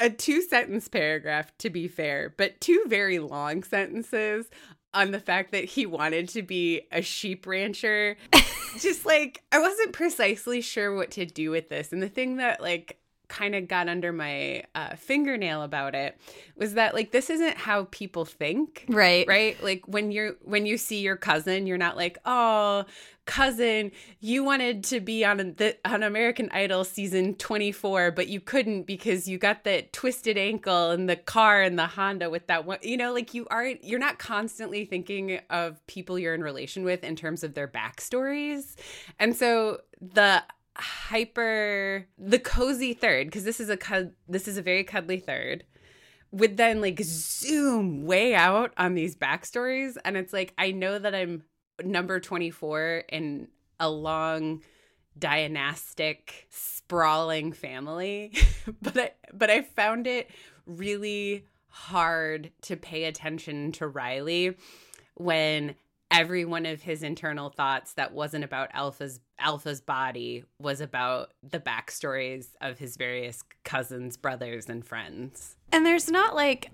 a 0.00 0.10
two 0.10 0.42
sentence 0.42 0.88
paragraph, 0.88 1.56
to 1.58 1.70
be 1.70 1.88
fair, 1.88 2.34
but 2.36 2.60
two 2.60 2.84
very 2.86 3.18
long 3.18 3.62
sentences 3.62 4.46
on 4.94 5.10
the 5.10 5.20
fact 5.20 5.52
that 5.52 5.64
he 5.64 5.86
wanted 5.86 6.28
to 6.30 6.42
be 6.42 6.82
a 6.90 7.02
sheep 7.02 7.46
rancher. 7.46 8.16
just 8.78 9.06
like, 9.06 9.42
I 9.52 9.58
wasn't 9.58 9.92
precisely 9.92 10.60
sure 10.60 10.94
what 10.94 11.10
to 11.12 11.26
do 11.26 11.50
with 11.50 11.68
this. 11.68 11.92
And 11.92 12.02
the 12.02 12.08
thing 12.08 12.36
that, 12.36 12.60
like, 12.60 12.98
kind 13.28 13.54
of 13.54 13.68
got 13.68 13.88
under 13.88 14.12
my 14.12 14.64
uh, 14.74 14.94
fingernail 14.96 15.62
about 15.62 15.94
it 15.94 16.18
was 16.56 16.74
that 16.74 16.94
like 16.94 17.12
this 17.12 17.30
isn't 17.30 17.56
how 17.56 17.86
people 17.90 18.24
think. 18.24 18.84
Right. 18.88 19.26
Right? 19.28 19.62
Like 19.62 19.86
when 19.86 20.10
you're 20.10 20.34
when 20.42 20.66
you 20.66 20.78
see 20.78 21.00
your 21.00 21.16
cousin 21.16 21.66
you're 21.66 21.78
not 21.78 21.96
like 21.96 22.18
oh 22.24 22.84
cousin 23.26 23.92
you 24.20 24.42
wanted 24.42 24.82
to 24.82 25.00
be 25.00 25.22
on 25.22 25.36
the 25.36 25.76
on 25.84 26.02
American 26.02 26.48
Idol 26.50 26.82
season 26.82 27.34
24 27.34 28.12
but 28.12 28.28
you 28.28 28.40
couldn't 28.40 28.84
because 28.84 29.28
you 29.28 29.36
got 29.36 29.64
that 29.64 29.92
twisted 29.92 30.38
ankle 30.38 30.92
and 30.92 31.10
the 31.10 31.16
car 31.16 31.60
and 31.60 31.78
the 31.78 31.86
Honda 31.86 32.30
with 32.30 32.46
that 32.46 32.64
one 32.64 32.78
you 32.80 32.96
know 32.96 33.12
like 33.12 33.34
you 33.34 33.46
aren't 33.50 33.84
you're 33.84 33.98
not 33.98 34.18
constantly 34.18 34.86
thinking 34.86 35.40
of 35.50 35.86
people 35.86 36.18
you're 36.18 36.34
in 36.34 36.42
relation 36.42 36.84
with 36.84 37.04
in 37.04 37.16
terms 37.16 37.44
of 37.44 37.54
their 37.54 37.68
backstories. 37.68 38.76
And 39.18 39.36
so 39.36 39.80
the 40.00 40.42
hyper 40.78 42.06
the 42.16 42.38
cozy 42.38 42.94
third 42.94 43.26
because 43.26 43.44
this 43.44 43.60
is 43.60 43.68
a 43.68 43.78
this 44.28 44.46
is 44.46 44.56
a 44.56 44.62
very 44.62 44.84
cuddly 44.84 45.18
third 45.18 45.64
would 46.30 46.56
then 46.56 46.80
like 46.80 47.00
zoom 47.02 48.04
way 48.04 48.34
out 48.34 48.72
on 48.76 48.94
these 48.94 49.16
backstories. 49.16 49.96
And 50.04 50.16
it's 50.16 50.32
like 50.32 50.54
i 50.58 50.70
know 50.70 50.98
that 50.98 51.14
i'm 51.14 51.44
number 51.82 52.20
24 52.20 53.04
in 53.08 53.48
a 53.80 53.88
long 53.88 54.62
dynastic 55.16 56.46
sprawling 56.50 57.52
family 57.52 58.32
but 58.82 58.98
i 58.98 59.10
but 59.32 59.50
i 59.50 59.62
found 59.62 60.06
it 60.06 60.30
really 60.66 61.44
hard 61.68 62.50
to 62.62 62.76
pay 62.76 63.04
attention 63.04 63.72
to 63.72 63.86
riley 63.86 64.56
when 65.14 65.74
every 66.10 66.44
one 66.44 66.66
of 66.66 66.82
his 66.82 67.02
internal 67.02 67.50
thoughts 67.50 67.94
that 67.94 68.12
wasn't 68.12 68.44
about 68.44 68.70
Alpha's 68.72 69.20
Alpha's 69.38 69.80
body 69.80 70.44
was 70.60 70.80
about 70.80 71.32
the 71.48 71.60
backstories 71.60 72.48
of 72.60 72.78
his 72.78 72.96
various 72.96 73.42
cousins, 73.64 74.16
brothers, 74.16 74.68
and 74.68 74.84
friends. 74.84 75.56
And 75.70 75.86
there's 75.86 76.10
not 76.10 76.34
like 76.34 76.70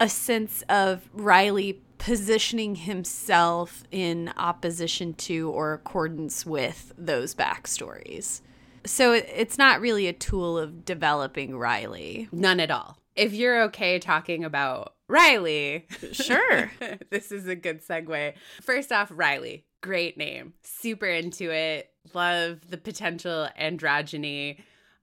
a 0.00 0.08
sense 0.08 0.64
of 0.68 1.08
Riley 1.12 1.82
positioning 1.98 2.74
himself 2.74 3.84
in 3.90 4.32
opposition 4.36 5.12
to 5.12 5.50
or 5.50 5.74
accordance 5.74 6.46
with 6.46 6.92
those 6.96 7.34
backstories. 7.34 8.40
So 8.86 9.12
it's 9.12 9.58
not 9.58 9.82
really 9.82 10.06
a 10.06 10.14
tool 10.14 10.56
of 10.56 10.86
developing 10.86 11.58
Riley. 11.58 12.28
None 12.32 12.60
at 12.60 12.70
all. 12.70 12.96
If 13.16 13.32
you're 13.34 13.62
okay 13.64 13.98
talking 13.98 14.44
about 14.44 14.94
Riley. 15.10 15.86
Sure. 16.12 16.70
this 17.10 17.32
is 17.32 17.48
a 17.48 17.56
good 17.56 17.84
segue. 17.84 18.34
First 18.62 18.92
off, 18.92 19.10
Riley. 19.12 19.66
Great 19.80 20.16
name. 20.16 20.54
Super 20.62 21.06
into 21.06 21.50
it. 21.50 21.90
Love 22.14 22.60
the 22.68 22.78
potential 22.78 23.48
androgyny. 23.60 24.60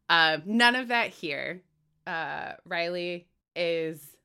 Uh, 0.10 0.38
none 0.46 0.76
of 0.76 0.88
that 0.88 1.10
here. 1.10 1.62
Uh, 2.06 2.54
Riley 2.66 3.28
is 3.56 4.16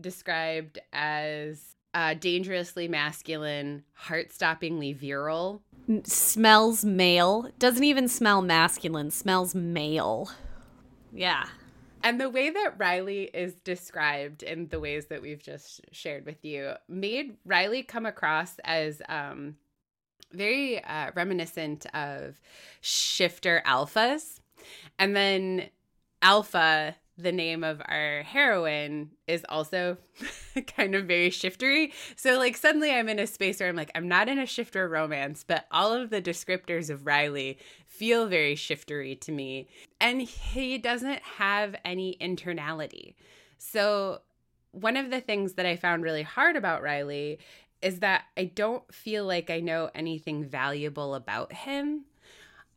described 0.00 0.78
as 0.92 1.76
uh, 1.92 2.14
dangerously 2.14 2.88
masculine, 2.88 3.82
heart 3.92 4.30
stoppingly 4.30 4.96
virile. 4.96 5.62
Smells 6.04 6.84
male. 6.84 7.50
Doesn't 7.58 7.84
even 7.84 8.08
smell 8.08 8.42
masculine, 8.42 9.10
smells 9.10 9.54
male. 9.54 10.30
Yeah. 11.12 11.46
And 12.06 12.20
the 12.20 12.30
way 12.30 12.50
that 12.50 12.74
Riley 12.78 13.24
is 13.34 13.54
described 13.64 14.44
in 14.44 14.68
the 14.68 14.78
ways 14.78 15.06
that 15.06 15.22
we've 15.22 15.42
just 15.42 15.80
shared 15.90 16.24
with 16.24 16.44
you 16.44 16.74
made 16.88 17.36
Riley 17.44 17.82
come 17.82 18.06
across 18.06 18.60
as 18.62 19.02
um, 19.08 19.56
very 20.32 20.84
uh, 20.84 21.10
reminiscent 21.16 21.84
of 21.96 22.40
shifter 22.80 23.60
alphas. 23.66 24.38
And 25.00 25.16
then 25.16 25.68
alpha 26.22 26.94
the 27.18 27.32
name 27.32 27.64
of 27.64 27.80
our 27.86 28.22
heroine 28.22 29.10
is 29.26 29.44
also 29.48 29.96
kind 30.76 30.94
of 30.94 31.06
very 31.06 31.30
shiftery. 31.30 31.92
So 32.14 32.38
like 32.38 32.56
suddenly 32.56 32.90
I'm 32.92 33.08
in 33.08 33.18
a 33.18 33.26
space 33.26 33.60
where 33.60 33.68
I'm 33.68 33.76
like 33.76 33.90
I'm 33.94 34.08
not 34.08 34.28
in 34.28 34.38
a 34.38 34.46
shifter 34.46 34.88
romance, 34.88 35.44
but 35.46 35.66
all 35.70 35.92
of 35.92 36.10
the 36.10 36.20
descriptors 36.20 36.90
of 36.90 37.06
Riley 37.06 37.58
feel 37.86 38.26
very 38.26 38.54
shiftery 38.54 39.18
to 39.20 39.32
me. 39.32 39.68
And 40.00 40.20
he 40.20 40.78
doesn't 40.78 41.22
have 41.38 41.74
any 41.84 42.16
internality. 42.20 43.14
So 43.58 44.20
one 44.72 44.96
of 44.96 45.10
the 45.10 45.20
things 45.20 45.54
that 45.54 45.64
I 45.64 45.76
found 45.76 46.02
really 46.02 46.22
hard 46.22 46.56
about 46.56 46.82
Riley 46.82 47.38
is 47.80 48.00
that 48.00 48.24
I 48.36 48.44
don't 48.44 48.92
feel 48.92 49.24
like 49.24 49.48
I 49.48 49.60
know 49.60 49.90
anything 49.94 50.44
valuable 50.44 51.14
about 51.14 51.52
him. 51.52 52.04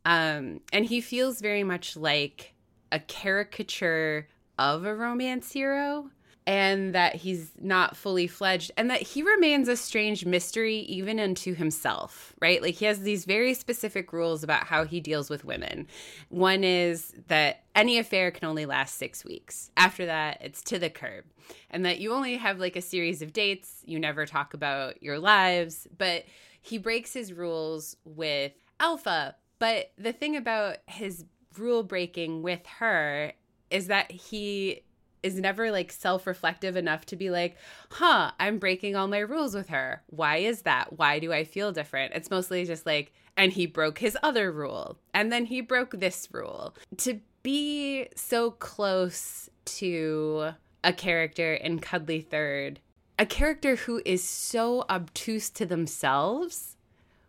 Um, 0.06 0.60
and 0.72 0.86
he 0.86 1.02
feels 1.02 1.40
very 1.40 1.62
much 1.62 1.96
like 1.96 2.54
a 2.92 2.98
caricature 3.00 4.28
of 4.58 4.84
a 4.84 4.94
romance 4.94 5.52
hero 5.52 6.10
and 6.46 6.94
that 6.94 7.14
he's 7.14 7.52
not 7.60 7.96
fully 7.96 8.26
fledged 8.26 8.72
and 8.76 8.90
that 8.90 9.02
he 9.02 9.22
remains 9.22 9.68
a 9.68 9.76
strange 9.76 10.24
mystery 10.24 10.78
even 10.78 11.20
unto 11.20 11.54
himself, 11.54 12.34
right? 12.40 12.62
Like 12.62 12.74
he 12.74 12.86
has 12.86 13.00
these 13.00 13.24
very 13.24 13.54
specific 13.54 14.12
rules 14.12 14.42
about 14.42 14.64
how 14.64 14.84
he 14.84 15.00
deals 15.00 15.30
with 15.30 15.44
women. 15.44 15.86
One 16.28 16.64
is 16.64 17.14
that 17.28 17.64
any 17.74 17.98
affair 17.98 18.30
can 18.30 18.48
only 18.48 18.66
last 18.66 18.96
six 18.96 19.24
weeks. 19.24 19.70
After 19.76 20.06
that, 20.06 20.38
it's 20.40 20.62
to 20.64 20.78
the 20.78 20.90
curb. 20.90 21.24
And 21.70 21.84
that 21.84 22.00
you 22.00 22.12
only 22.12 22.36
have 22.36 22.58
like 22.58 22.76
a 22.76 22.82
series 22.82 23.22
of 23.22 23.32
dates, 23.32 23.82
you 23.84 23.98
never 23.98 24.26
talk 24.26 24.54
about 24.54 25.02
your 25.02 25.18
lives, 25.18 25.86
but 25.96 26.24
he 26.62 26.78
breaks 26.78 27.12
his 27.12 27.32
rules 27.32 27.96
with 28.04 28.52
Alpha. 28.80 29.36
But 29.58 29.92
the 29.98 30.12
thing 30.12 30.36
about 30.36 30.78
his 30.86 31.24
rule 31.58 31.82
breaking 31.82 32.42
with 32.42 32.66
her 32.78 33.32
is 33.70 33.86
that 33.86 34.10
he 34.10 34.82
is 35.22 35.38
never 35.38 35.70
like 35.70 35.92
self 35.92 36.26
reflective 36.26 36.76
enough 36.76 37.06
to 37.06 37.16
be 37.16 37.30
like, 37.30 37.56
huh, 37.90 38.30
I'm 38.38 38.58
breaking 38.58 38.96
all 38.96 39.08
my 39.08 39.18
rules 39.18 39.54
with 39.54 39.68
her. 39.68 40.02
Why 40.08 40.38
is 40.38 40.62
that? 40.62 40.98
Why 40.98 41.18
do 41.18 41.32
I 41.32 41.44
feel 41.44 41.72
different? 41.72 42.14
It's 42.14 42.30
mostly 42.30 42.64
just 42.64 42.86
like, 42.86 43.12
and 43.36 43.52
he 43.52 43.66
broke 43.66 43.98
his 43.98 44.16
other 44.22 44.50
rule. 44.50 44.98
And 45.14 45.30
then 45.30 45.46
he 45.46 45.60
broke 45.60 45.98
this 45.98 46.28
rule. 46.32 46.74
To 46.98 47.20
be 47.42 48.08
so 48.14 48.50
close 48.52 49.48
to 49.64 50.52
a 50.82 50.92
character 50.92 51.54
in 51.54 51.78
Cuddly 51.78 52.20
Third, 52.20 52.80
a 53.18 53.26
character 53.26 53.76
who 53.76 54.00
is 54.04 54.24
so 54.24 54.84
obtuse 54.88 55.50
to 55.50 55.66
themselves, 55.66 56.76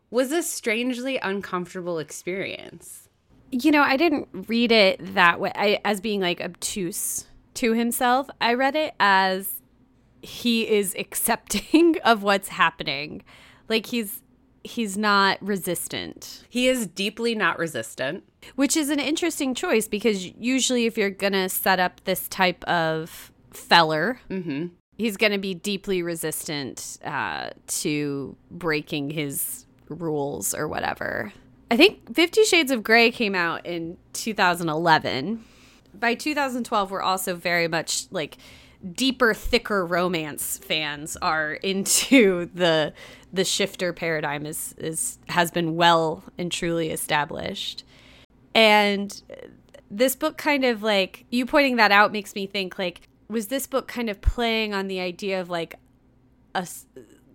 was 0.09 0.31
a 0.31 0.43
strangely 0.43 1.17
uncomfortable 1.17 1.99
experience. 1.99 3.00
You 3.51 3.71
know, 3.71 3.81
I 3.81 3.97
didn't 3.97 4.27
read 4.47 4.71
it 4.71 5.13
that 5.13 5.39
way 5.39 5.51
I, 5.55 5.79
as 5.83 5.99
being 6.01 6.21
like 6.21 6.41
obtuse 6.41 7.25
to 7.55 7.73
himself. 7.73 8.29
I 8.39 8.53
read 8.53 8.75
it 8.75 8.93
as 8.99 9.61
he 10.21 10.67
is 10.69 10.95
accepting 10.99 11.97
of 12.03 12.23
what's 12.23 12.49
happening. 12.49 13.23
Like 13.67 13.87
he's 13.87 14.21
he's 14.63 14.97
not 14.97 15.41
resistant. 15.41 16.43
He 16.49 16.67
is 16.67 16.87
deeply 16.87 17.35
not 17.35 17.57
resistant, 17.57 18.23
which 18.55 18.77
is 18.77 18.89
an 18.89 18.99
interesting 18.99 19.55
choice 19.55 19.87
because 19.87 20.25
usually 20.25 20.85
if 20.85 20.97
you're 20.97 21.09
going 21.09 21.33
to 21.33 21.49
set 21.49 21.79
up 21.79 22.03
this 22.03 22.27
type 22.27 22.63
of 22.65 23.31
feller, 23.51 24.19
mm-hmm. 24.29 24.67
he's 24.97 25.17
going 25.17 25.31
to 25.31 25.39
be 25.39 25.53
deeply 25.53 26.03
resistant 26.03 26.99
uh, 27.03 27.49
to 27.67 28.35
breaking 28.49 29.09
his 29.09 29.65
rules 29.89 30.53
or 30.53 30.67
whatever. 30.67 31.33
I 31.71 31.77
think 31.77 32.13
Fifty 32.13 32.43
Shades 32.43 32.69
of 32.69 32.83
Grey 32.83 33.11
came 33.11 33.33
out 33.33 33.65
in 33.65 33.95
2011. 34.11 35.41
By 35.97 36.15
2012, 36.15 36.91
we're 36.91 37.01
also 37.01 37.33
very 37.33 37.69
much 37.69 38.11
like 38.11 38.35
deeper, 38.91 39.33
thicker 39.33 39.85
romance 39.85 40.57
fans 40.57 41.15
are 41.21 41.53
into 41.63 42.49
the 42.53 42.93
the 43.31 43.45
shifter 43.45 43.93
paradigm 43.93 44.45
is 44.45 44.75
is 44.77 45.17
has 45.29 45.49
been 45.49 45.77
well 45.77 46.25
and 46.37 46.51
truly 46.51 46.89
established. 46.89 47.85
And 48.53 49.21
this 49.89 50.13
book 50.13 50.37
kind 50.37 50.65
of 50.65 50.83
like 50.83 51.23
you 51.29 51.45
pointing 51.45 51.77
that 51.77 51.93
out 51.93 52.11
makes 52.11 52.35
me 52.35 52.47
think 52.47 52.77
like 52.77 53.07
was 53.29 53.47
this 53.47 53.65
book 53.65 53.87
kind 53.87 54.09
of 54.09 54.19
playing 54.19 54.73
on 54.73 54.89
the 54.89 54.99
idea 54.99 55.39
of 55.39 55.49
like 55.49 55.75
a 56.53 56.67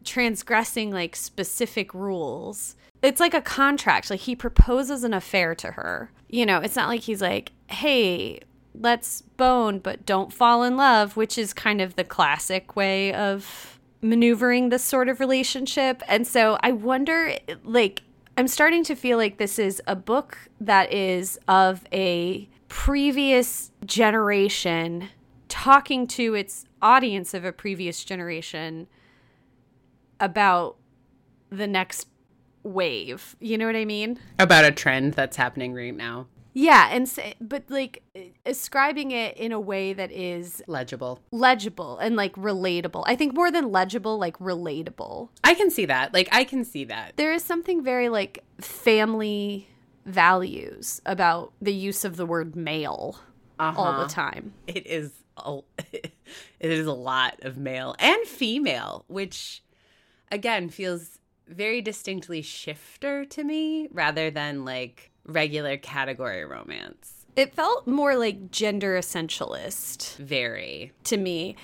transgressing 0.07 0.91
like 0.91 1.15
specific 1.17 1.93
rules. 1.93 2.77
It's 3.03 3.21
like 3.21 3.35
a 3.35 3.43
contract. 3.43 4.09
Like 4.09 4.21
he 4.21 4.35
proposes 4.35 5.05
an 5.05 5.13
affair 5.13 5.55
to 5.57 5.73
her. 5.73 6.11
You 6.29 6.47
know 6.47 6.61
it's 6.61 6.77
not 6.77 6.89
like 6.89 7.03
he's 7.03 7.23
like 7.23 7.53
hey 7.69 8.41
let's 8.75 9.23
bone 9.23 9.79
but 9.79 10.05
don't 10.05 10.33
fall 10.33 10.63
in 10.63 10.77
love 10.77 11.17
which 11.17 11.39
is 11.39 11.53
kind 11.55 11.81
of 11.81 11.97
the 11.97 12.05
classic 12.05 12.77
way 12.77 13.13
of 13.15 13.79
maneuvering 14.03 14.69
this 14.69 14.85
sort 14.85 15.09
of 15.09 15.21
relationship. 15.21 16.03
And 16.09 16.27
so 16.27 16.59
i 16.61 16.73
wonder 16.73 17.37
like 17.65 18.03
i'm 18.37 18.49
starting 18.49 18.85
to 18.85 18.95
feel 18.95 19.19
like 19.19 19.39
this 19.39 19.59
is 19.59 19.83
a 19.87 19.97
book 19.97 20.39
that 20.61 20.93
is 20.93 21.39
of 21.49 21.85
a 21.93 22.49
previous 22.69 23.71
generation 23.85 25.09
talking 25.49 26.07
to 26.07 26.35
its 26.35 26.65
audience 26.83 27.35
of 27.35 27.45
a 27.45 27.53
previous 27.53 28.05
generation 28.05 28.87
about 30.21 30.77
the 31.51 31.67
next 31.67 32.09
wave. 32.63 33.37
You 33.41 33.59
know 33.59 33.67
what 33.67 33.77
I 33.77 33.85
mean? 33.85 34.19
About 34.39 34.65
a 34.65 34.73
trend 34.73 35.15
that's 35.15 35.37
happening 35.37 35.75
right 35.75 35.95
now. 35.95 36.27
Yeah, 36.59 36.89
and 36.91 37.07
say, 37.07 37.35
but 37.39 37.65
like 37.69 38.03
ascribing 38.47 39.11
it 39.11 39.37
in 39.37 39.53
a 39.53 39.61
way 39.61 39.93
that 39.93 40.11
is 40.11 40.63
legible, 40.67 41.21
legible, 41.31 41.99
and 41.99 42.17
like 42.17 42.35
relatable. 42.35 43.05
I 43.07 43.15
think 43.15 43.35
more 43.35 43.51
than 43.51 43.71
legible, 43.71 44.17
like 44.17 44.39
relatable. 44.39 45.29
I 45.45 45.53
can 45.53 45.71
see 45.71 45.85
that. 45.85 46.15
Like 46.15 46.31
I 46.33 46.45
can 46.45 46.65
see 46.65 46.85
that. 46.85 47.13
There 47.17 47.35
is 47.35 47.45
something 47.45 47.85
very 47.85 48.09
like 48.09 48.43
family 48.59 49.69
values 50.07 51.03
about 51.05 51.53
the 51.61 51.75
use 51.75 52.07
of 52.07 52.17
the 52.17 52.25
word 52.25 52.57
male 52.57 53.19
uh-huh. 53.59 53.79
all 53.79 54.03
the 54.03 54.09
time. 54.09 54.55
It 54.67 54.87
is 54.87 55.13
a, 55.37 55.59
it 55.93 56.11
is 56.61 56.87
a 56.87 56.93
lot 56.95 57.39
of 57.43 57.59
male 57.59 57.95
and 57.99 58.27
female, 58.27 59.05
which 59.09 59.63
again 60.31 60.69
feels 60.69 61.19
very 61.49 61.81
distinctly 61.81 62.43
shifter 62.43 63.25
to 63.25 63.45
me 63.45 63.89
rather 63.93 64.31
than 64.31 64.65
like 64.65 65.11
regular 65.25 65.77
category 65.77 66.45
romance. 66.45 67.27
It 67.37 67.55
felt 67.55 67.87
more 67.87 68.17
like 68.17 68.51
gender 68.51 68.99
essentialist. 68.99 70.17
Very. 70.17 70.93
To 71.05 71.19
me. 71.19 71.57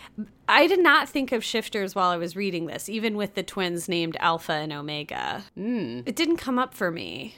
I 0.46 0.66
did 0.66 0.80
not 0.80 1.08
think 1.08 1.32
of 1.32 1.42
shifters 1.42 1.94
while 1.94 2.10
I 2.10 2.18
was 2.18 2.36
reading 2.36 2.66
this, 2.66 2.90
even 2.90 3.16
with 3.16 3.34
the 3.34 3.42
twins 3.42 3.88
named 3.88 4.16
Alpha 4.20 4.52
and 4.52 4.70
Omega. 4.70 5.44
Mm. 5.58 6.06
It 6.06 6.14
didn't 6.14 6.36
come 6.36 6.58
up 6.58 6.74
for 6.74 6.90
me. 6.90 7.36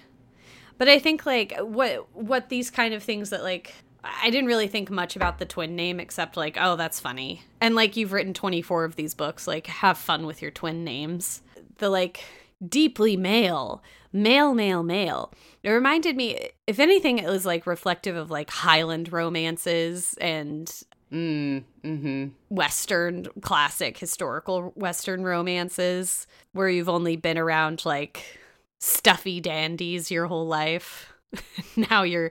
But 0.78 0.88
I 0.88 0.98
think 0.98 1.24
like 1.24 1.56
what 1.60 2.12
what 2.12 2.48
these 2.48 2.70
kind 2.70 2.92
of 2.92 3.04
things 3.04 3.30
that 3.30 3.44
like 3.44 3.72
I 4.04 4.30
didn't 4.30 4.46
really 4.46 4.68
think 4.68 4.90
much 4.90 5.16
about 5.16 5.38
the 5.38 5.46
twin 5.46 5.76
name 5.76 5.98
except 6.00 6.36
like, 6.36 6.56
oh, 6.60 6.76
that's 6.76 7.00
funny. 7.00 7.42
And 7.60 7.74
like 7.74 7.96
you've 7.96 8.12
written 8.12 8.34
24 8.34 8.84
of 8.84 8.96
these 8.96 9.14
books, 9.14 9.46
like 9.46 9.66
have 9.66 9.98
fun 9.98 10.26
with 10.26 10.42
your 10.42 10.50
twin 10.50 10.84
names. 10.84 11.42
The 11.78 11.88
like 11.88 12.24
deeply 12.66 13.16
male, 13.16 13.82
male, 14.12 14.54
male, 14.54 14.82
male. 14.82 15.32
It 15.62 15.70
reminded 15.70 16.16
me, 16.16 16.50
if 16.66 16.78
anything, 16.78 17.18
it 17.18 17.28
was 17.28 17.46
like 17.46 17.66
reflective 17.66 18.16
of 18.16 18.30
like 18.30 18.50
Highland 18.50 19.12
romances 19.12 20.14
and 20.20 20.66
mm, 21.12 21.64
mm-hmm. 21.82 22.26
Western 22.48 23.26
classic 23.40 23.98
historical 23.98 24.72
Western 24.76 25.24
romances 25.24 26.26
where 26.52 26.68
you've 26.68 26.88
only 26.88 27.16
been 27.16 27.38
around 27.38 27.84
like 27.84 28.38
stuffy 28.78 29.40
dandies 29.40 30.10
your 30.10 30.26
whole 30.26 30.46
life. 30.46 31.13
now 31.76 32.02
you're 32.02 32.30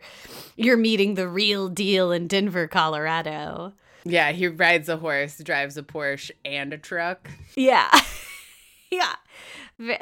you're 0.55 0.77
meeting 0.77 1.15
the 1.15 1.27
real 1.27 1.69
deal 1.69 2.11
in 2.11 2.27
Denver, 2.27 2.67
Colorado. 2.67 3.73
Yeah, 4.05 4.31
he 4.31 4.47
rides 4.47 4.89
a 4.89 4.97
horse, 4.97 5.37
drives 5.37 5.77
a 5.77 5.83
Porsche 5.83 6.31
and 6.43 6.73
a 6.73 6.77
truck. 6.77 7.29
Yeah. 7.55 7.89
yeah. 8.91 9.15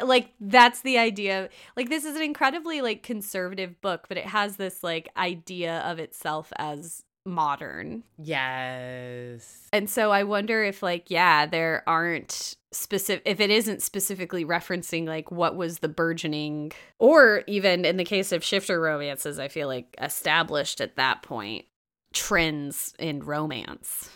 Like 0.02 0.34
that's 0.40 0.82
the 0.82 0.98
idea. 0.98 1.50
Like 1.78 1.90
this 1.90 2.04
is 2.04 2.16
an 2.16 2.22
incredibly 2.22 2.82
like 2.82 3.04
conservative 3.04 3.80
book, 3.82 4.06
but 4.08 4.18
it 4.18 4.26
has 4.26 4.58
this 4.58 4.84
like 4.84 5.10
idea 5.16 5.80
of 5.80 6.00
itself 6.00 6.52
as 6.58 7.04
modern. 7.26 8.04
Yes. 8.18 9.68
And 9.74 9.90
so 9.90 10.12
I 10.12 10.24
wonder 10.24 10.64
if 10.64 10.82
like 10.82 11.10
yeah, 11.10 11.46
there 11.46 11.84
aren't 11.88 12.56
specific 12.72 13.24
if 13.26 13.40
it 13.40 13.50
isn't 13.50 13.82
specifically 13.82 14.46
referencing 14.46 15.06
like 15.06 15.30
what 15.32 15.56
was 15.56 15.80
the 15.80 15.90
burgeoning 15.90 16.72
or 17.00 17.44
even 17.48 17.86
in 17.86 17.98
the 17.98 18.06
case 18.06 18.32
of 18.32 18.44
shifter 18.44 18.80
romances, 18.80 19.40
I 19.40 19.48
feel 19.48 19.68
like 19.68 19.96
established 20.02 20.82
at 20.82 20.96
that 20.96 21.22
point 21.22 21.66
trends 22.14 22.94
in 23.00 23.20
romance. 23.24 24.10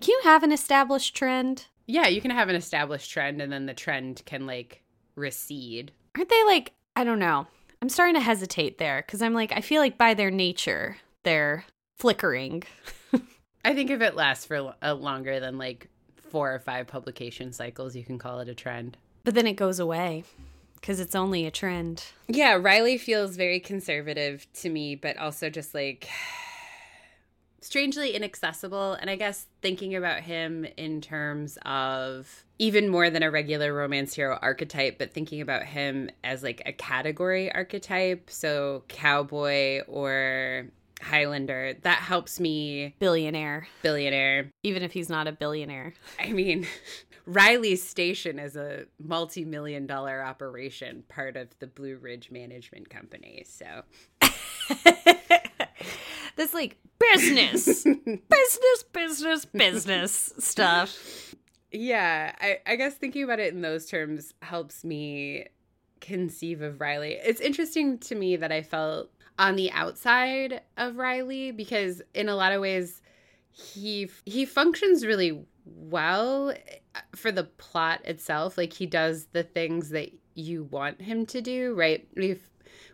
Can 0.00 0.10
you 0.10 0.20
have 0.24 0.42
an 0.42 0.52
established 0.52 1.14
trend? 1.14 1.66
Yeah, 1.86 2.08
you 2.08 2.20
can 2.20 2.30
have 2.30 2.48
an 2.48 2.56
established 2.56 3.10
trend 3.10 3.40
and 3.40 3.52
then 3.52 3.66
the 3.66 3.74
trend 3.74 4.22
can 4.24 4.46
like 4.46 4.82
recede. 5.16 5.92
Aren't 6.16 6.28
they 6.28 6.44
like 6.44 6.72
I 6.96 7.04
don't 7.04 7.18
know. 7.18 7.46
I'm 7.82 7.88
starting 7.88 8.14
to 8.14 8.20
hesitate 8.20 8.78
there 8.78 9.02
cuz 9.02 9.22
I'm 9.22 9.34
like 9.34 9.52
I 9.52 9.60
feel 9.60 9.80
like 9.80 9.98
by 9.98 10.14
their 10.14 10.30
nature 10.30 10.96
they're 11.24 11.64
flickering. 11.96 12.62
I 13.64 13.74
think 13.74 13.90
if 13.90 14.00
it 14.02 14.14
lasts 14.14 14.44
for 14.44 14.56
a 14.56 14.74
uh, 14.82 14.94
longer 14.94 15.40
than 15.40 15.58
like 15.58 15.88
four 16.16 16.54
or 16.54 16.58
five 16.58 16.86
publication 16.86 17.52
cycles, 17.52 17.96
you 17.96 18.04
can 18.04 18.18
call 18.18 18.40
it 18.40 18.48
a 18.48 18.54
trend. 18.54 18.96
But 19.24 19.34
then 19.34 19.46
it 19.46 19.54
goes 19.54 19.78
away 19.78 20.24
because 20.74 21.00
it's 21.00 21.14
only 21.14 21.46
a 21.46 21.50
trend. 21.50 22.04
Yeah, 22.28 22.58
Riley 22.60 22.98
feels 22.98 23.36
very 23.36 23.58
conservative 23.58 24.46
to 24.54 24.68
me, 24.68 24.96
but 24.96 25.16
also 25.16 25.48
just 25.48 25.74
like 25.74 26.08
strangely 27.62 28.14
inaccessible. 28.14 28.92
And 28.94 29.08
I 29.08 29.16
guess 29.16 29.46
thinking 29.62 29.94
about 29.94 30.20
him 30.20 30.66
in 30.76 31.00
terms 31.00 31.56
of 31.64 32.44
even 32.58 32.90
more 32.90 33.08
than 33.08 33.22
a 33.22 33.30
regular 33.30 33.72
romance 33.72 34.12
hero 34.12 34.38
archetype, 34.42 34.98
but 34.98 35.14
thinking 35.14 35.40
about 35.40 35.64
him 35.64 36.10
as 36.22 36.42
like 36.42 36.60
a 36.66 36.72
category 36.72 37.50
archetype. 37.50 38.28
So, 38.28 38.84
cowboy 38.88 39.80
or 39.88 40.66
Highlander. 41.04 41.74
That 41.82 41.98
helps 41.98 42.40
me. 42.40 42.94
Billionaire. 42.98 43.68
Billionaire. 43.82 44.50
Even 44.62 44.82
if 44.82 44.92
he's 44.92 45.08
not 45.08 45.26
a 45.26 45.32
billionaire. 45.32 45.94
I 46.18 46.32
mean, 46.32 46.66
Riley's 47.26 47.86
station 47.86 48.38
is 48.38 48.56
a 48.56 48.86
multi 48.98 49.44
million 49.44 49.86
dollar 49.86 50.22
operation, 50.22 51.04
part 51.08 51.36
of 51.36 51.48
the 51.58 51.66
Blue 51.66 51.96
Ridge 51.96 52.30
Management 52.30 52.90
Company. 52.90 53.44
So. 53.46 53.82
this 56.36 56.54
like 56.54 56.76
business, 56.98 57.84
business, 57.84 58.82
business, 58.92 59.44
business 59.44 60.32
stuff. 60.38 61.34
Yeah, 61.70 62.32
I, 62.40 62.58
I 62.66 62.76
guess 62.76 62.94
thinking 62.94 63.24
about 63.24 63.40
it 63.40 63.52
in 63.52 63.60
those 63.60 63.86
terms 63.86 64.32
helps 64.42 64.84
me 64.84 65.46
conceive 66.00 66.62
of 66.62 66.80
Riley. 66.80 67.12
It's 67.24 67.40
interesting 67.40 67.98
to 67.98 68.14
me 68.14 68.36
that 68.36 68.52
I 68.52 68.62
felt 68.62 69.10
on 69.38 69.56
the 69.56 69.70
outside 69.72 70.62
of 70.76 70.96
Riley 70.96 71.50
because 71.50 72.02
in 72.14 72.28
a 72.28 72.36
lot 72.36 72.52
of 72.52 72.60
ways 72.60 73.02
he 73.50 74.10
he 74.24 74.44
functions 74.44 75.06
really 75.06 75.44
well 75.64 76.50
uh, 76.94 77.00
for 77.14 77.32
the 77.32 77.44
plot 77.44 78.00
itself. 78.04 78.58
Like 78.58 78.72
he 78.72 78.86
does 78.86 79.26
the 79.32 79.42
things 79.42 79.90
that 79.90 80.10
you 80.34 80.64
want 80.64 81.00
him 81.00 81.26
to 81.26 81.40
do 81.40 81.74
right? 81.74 82.06
We 82.16 82.38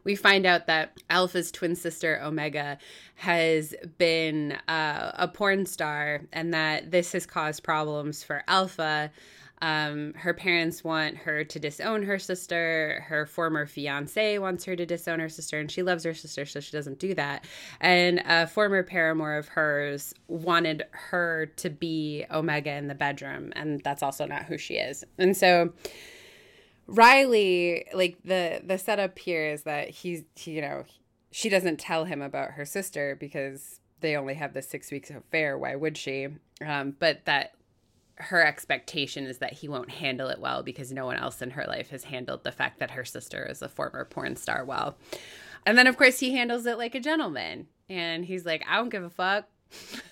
we 0.05 0.15
find 0.15 0.47
out 0.47 0.67
that 0.67 0.97
alpha's 1.11 1.53
twin 1.53 1.77
sister 1.77 2.21
omega 2.23 2.79
has 3.17 3.75
been 3.99 4.53
uh, 4.69 5.13
a 5.15 5.29
porn 5.29 5.67
star 5.67 6.23
and 6.33 6.55
that 6.55 6.91
this 6.91 7.13
has 7.13 7.27
caused 7.27 7.63
problems 7.63 8.23
for 8.23 8.43
alpha 8.49 9.11
um, 9.63 10.15
her 10.15 10.33
parents 10.33 10.83
want 10.83 11.17
her 11.19 11.45
to 11.45 11.59
disown 11.59 12.03
her 12.05 12.19
sister. 12.19 13.05
Her 13.07 13.27
former 13.27 13.67
fiance 13.67 14.39
wants 14.39 14.65
her 14.65 14.75
to 14.77 14.87
disown 14.87 15.21
her 15.21 15.29
sister, 15.29 15.59
and 15.59 15.71
she 15.71 15.83
loves 15.83 16.05
her 16.05 16.15
sister, 16.15 16.47
so 16.47 16.61
she 16.61 16.73
doesn't 16.73 16.99
do 16.99 17.15
that. 17.15 17.45
And 17.81 18.23
a 18.27 18.47
former 18.47 18.83
paramour 18.83 19.37
of 19.37 19.49
hers 19.49 20.15
wanted 20.29 20.85
her 20.91 21.47
to 21.57 21.71
be 21.71 22.25
Omega 22.31 22.73
in 22.73 22.89
the 22.89 22.95
bedroom, 22.95 23.53
and 23.55 23.83
that's 23.83 24.03
also 24.03 24.27
not 24.27 24.45
who 24.45 24.59
she 24.59 24.75
is. 24.75 25.05
And 25.19 25.37
so. 25.37 25.73
Riley, 26.93 27.87
like 27.95 28.19
the 28.25 28.63
the 28.65 28.77
setup 28.77 29.17
here 29.17 29.47
is 29.47 29.63
that 29.63 29.91
he's 29.91 30.25
he, 30.35 30.51
you 30.51 30.61
know 30.61 30.83
she 31.31 31.49
doesn't 31.49 31.79
tell 31.79 32.05
him 32.05 32.21
about 32.21 32.53
her 32.53 32.65
sister 32.65 33.17
because 33.19 33.81
they 34.01 34.17
only 34.17 34.35
have 34.35 34.55
the 34.55 34.63
six 34.63 34.91
weeks 34.91 35.11
affair. 35.11 35.57
Why 35.57 35.77
would 35.77 35.97
she? 35.97 36.29
Um, 36.65 36.97
but 36.99 37.25
that 37.27 37.55
her 38.23 38.45
expectation 38.45 39.25
is 39.25 39.39
that 39.39 39.55
he 39.55 39.69
won't 39.69 39.91
handle 39.91 40.29
it 40.29 40.39
well 40.39 40.63
because 40.63 40.93
no 40.93 41.07
one 41.07 41.17
else 41.17 41.43
in 41.43 41.51
her 41.51 41.67
life 41.67 41.91
has 41.91 42.05
handled 42.05 42.45
the 42.45 42.53
fact 42.53 42.79
that 42.79 42.93
her 42.93 43.05
sister 43.05 43.45
is 43.45 43.63
a 43.63 43.69
former 43.69 44.05
porn 44.05 44.37
star 44.37 44.65
well. 44.65 44.97
And 45.67 45.77
then, 45.77 45.87
of 45.87 45.97
course, 45.97 46.21
he 46.21 46.35
handles 46.35 46.67
it 46.67 46.79
like 46.79 46.95
a 46.95 47.01
gentleman. 47.01 47.67
And 47.89 48.25
he's 48.25 48.47
like, 48.47 48.65
I 48.69 48.77
don't 48.77 48.89
give 48.89 49.03
a 49.03 49.11
fuck. 49.11 49.47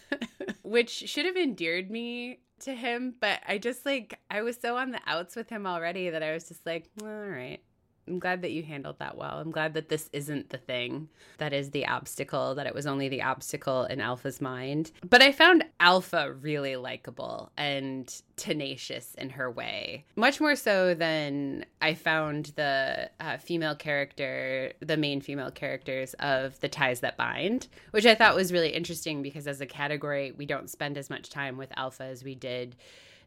Which 0.63 0.91
should 0.91 1.27
have 1.27 1.37
endeared 1.37 1.91
me 1.91 2.41
to 2.61 2.75
him. 2.75 3.15
But 3.21 3.41
I 3.47 3.59
just 3.59 3.87
like, 3.87 4.19
I 4.31 4.43
was 4.43 4.59
so 4.61 4.77
on 4.77 4.91
the 4.91 5.01
outs 5.07 5.37
with 5.37 5.49
him 5.49 5.67
already 5.67 6.11
that 6.11 6.23
I 6.23 6.33
was 6.33 6.49
just 6.49 6.67
like, 6.67 6.91
all 7.03 7.09
right. 7.09 7.61
I'm 8.09 8.19
glad 8.19 8.43
that 8.43 8.53
you 8.53 8.63
handled 8.63 8.99
that 8.99 9.17
well. 9.17 9.39
I'm 9.39 9.51
glad 9.51 9.75
that 9.75 9.89
this 9.89 10.09
isn't 10.13 10.51
the 10.51 10.59
thing 10.59 11.09
that 11.39 11.53
is 11.53 11.71
the 11.71 11.87
obstacle, 11.87 12.55
that 12.55 12.67
it 12.67 12.75
was 12.75 12.87
only 12.87 13.09
the 13.09 13.23
obstacle 13.23 13.85
in 13.85 14.01
Alpha's 14.01 14.41
mind. 14.41 14.91
But 15.09 15.23
I 15.23 15.33
found 15.33 15.65
Alpha 15.81 16.33
really 16.33 16.77
likable 16.77 17.53
and 17.57 18.13
tenacious 18.37 19.15
in 19.17 19.31
her 19.31 19.51
way, 19.51 20.05
much 20.17 20.41
more 20.41 20.57
so 20.57 20.95
than 20.95 21.67
I 21.83 21.95
found 21.95 22.53
the 22.57 23.11
uh, 23.21 23.37
female 23.39 23.75
character, 23.75 24.73
the 24.81 24.97
main 24.97 25.21
female 25.21 25.51
characters 25.51 26.15
of 26.15 26.59
The 26.61 26.69
Ties 26.69 27.01
That 27.01 27.17
Bind, 27.17 27.69
which 27.91 28.07
I 28.07 28.15
thought 28.15 28.37
was 28.37 28.53
really 28.53 28.71
interesting 28.71 29.23
because 29.23 29.47
as 29.47 29.61
a 29.61 29.67
category, 29.67 30.33
we 30.33 30.47
don't 30.47 30.71
spend 30.71 30.97
as 30.97 31.11
much 31.11 31.31
time 31.31 31.57
with 31.57 31.71
Alpha 31.77 32.05
as 32.05 32.25
we 32.25 32.35
did 32.35 32.77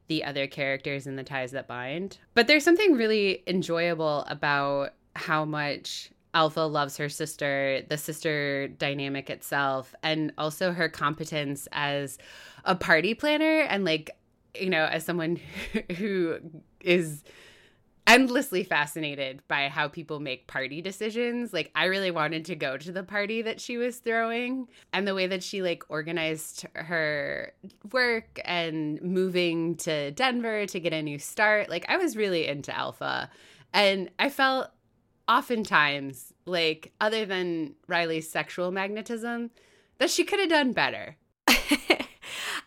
the 0.07 0.23
other 0.23 0.47
characters 0.47 1.07
and 1.07 1.17
the 1.17 1.23
ties 1.23 1.51
that 1.51 1.67
bind. 1.67 2.17
But 2.33 2.47
there's 2.47 2.63
something 2.63 2.93
really 2.93 3.43
enjoyable 3.47 4.25
about 4.27 4.93
how 5.15 5.45
much 5.45 6.11
Alpha 6.33 6.61
loves 6.61 6.97
her 6.97 7.09
sister, 7.09 7.81
the 7.89 7.97
sister 7.97 8.67
dynamic 8.67 9.29
itself, 9.29 9.93
and 10.01 10.31
also 10.37 10.71
her 10.71 10.87
competence 10.87 11.67
as 11.71 12.17
a 12.63 12.75
party 12.75 13.13
planner 13.13 13.61
and 13.61 13.83
like, 13.83 14.11
you 14.55 14.69
know, 14.69 14.85
as 14.85 15.03
someone 15.05 15.39
who 15.97 16.37
is 16.79 17.23
endlessly 18.11 18.63
fascinated 18.63 19.41
by 19.47 19.69
how 19.69 19.87
people 19.87 20.19
make 20.19 20.45
party 20.47 20.81
decisions. 20.81 21.53
Like 21.53 21.71
I 21.75 21.85
really 21.85 22.11
wanted 22.11 22.45
to 22.45 22.55
go 22.55 22.77
to 22.77 22.91
the 22.91 23.03
party 23.03 23.41
that 23.41 23.61
she 23.61 23.77
was 23.77 23.99
throwing 23.99 24.67
and 24.91 25.07
the 25.07 25.15
way 25.15 25.27
that 25.27 25.41
she 25.41 25.61
like 25.61 25.83
organized 25.87 26.65
her 26.75 27.53
work 27.91 28.39
and 28.43 29.01
moving 29.01 29.75
to 29.77 30.11
Denver 30.11 30.65
to 30.65 30.79
get 30.79 30.91
a 30.91 31.01
new 31.01 31.19
start. 31.19 31.69
Like 31.69 31.85
I 31.87 31.97
was 31.97 32.17
really 32.17 32.47
into 32.47 32.75
Alpha 32.75 33.29
and 33.73 34.11
I 34.19 34.29
felt 34.29 34.69
oftentimes 35.29 36.33
like 36.45 36.91
other 36.99 37.25
than 37.25 37.75
Riley's 37.87 38.29
sexual 38.29 38.71
magnetism 38.71 39.51
that 39.99 40.09
she 40.09 40.25
could 40.25 40.39
have 40.39 40.49
done 40.49 40.73
better. 40.73 41.15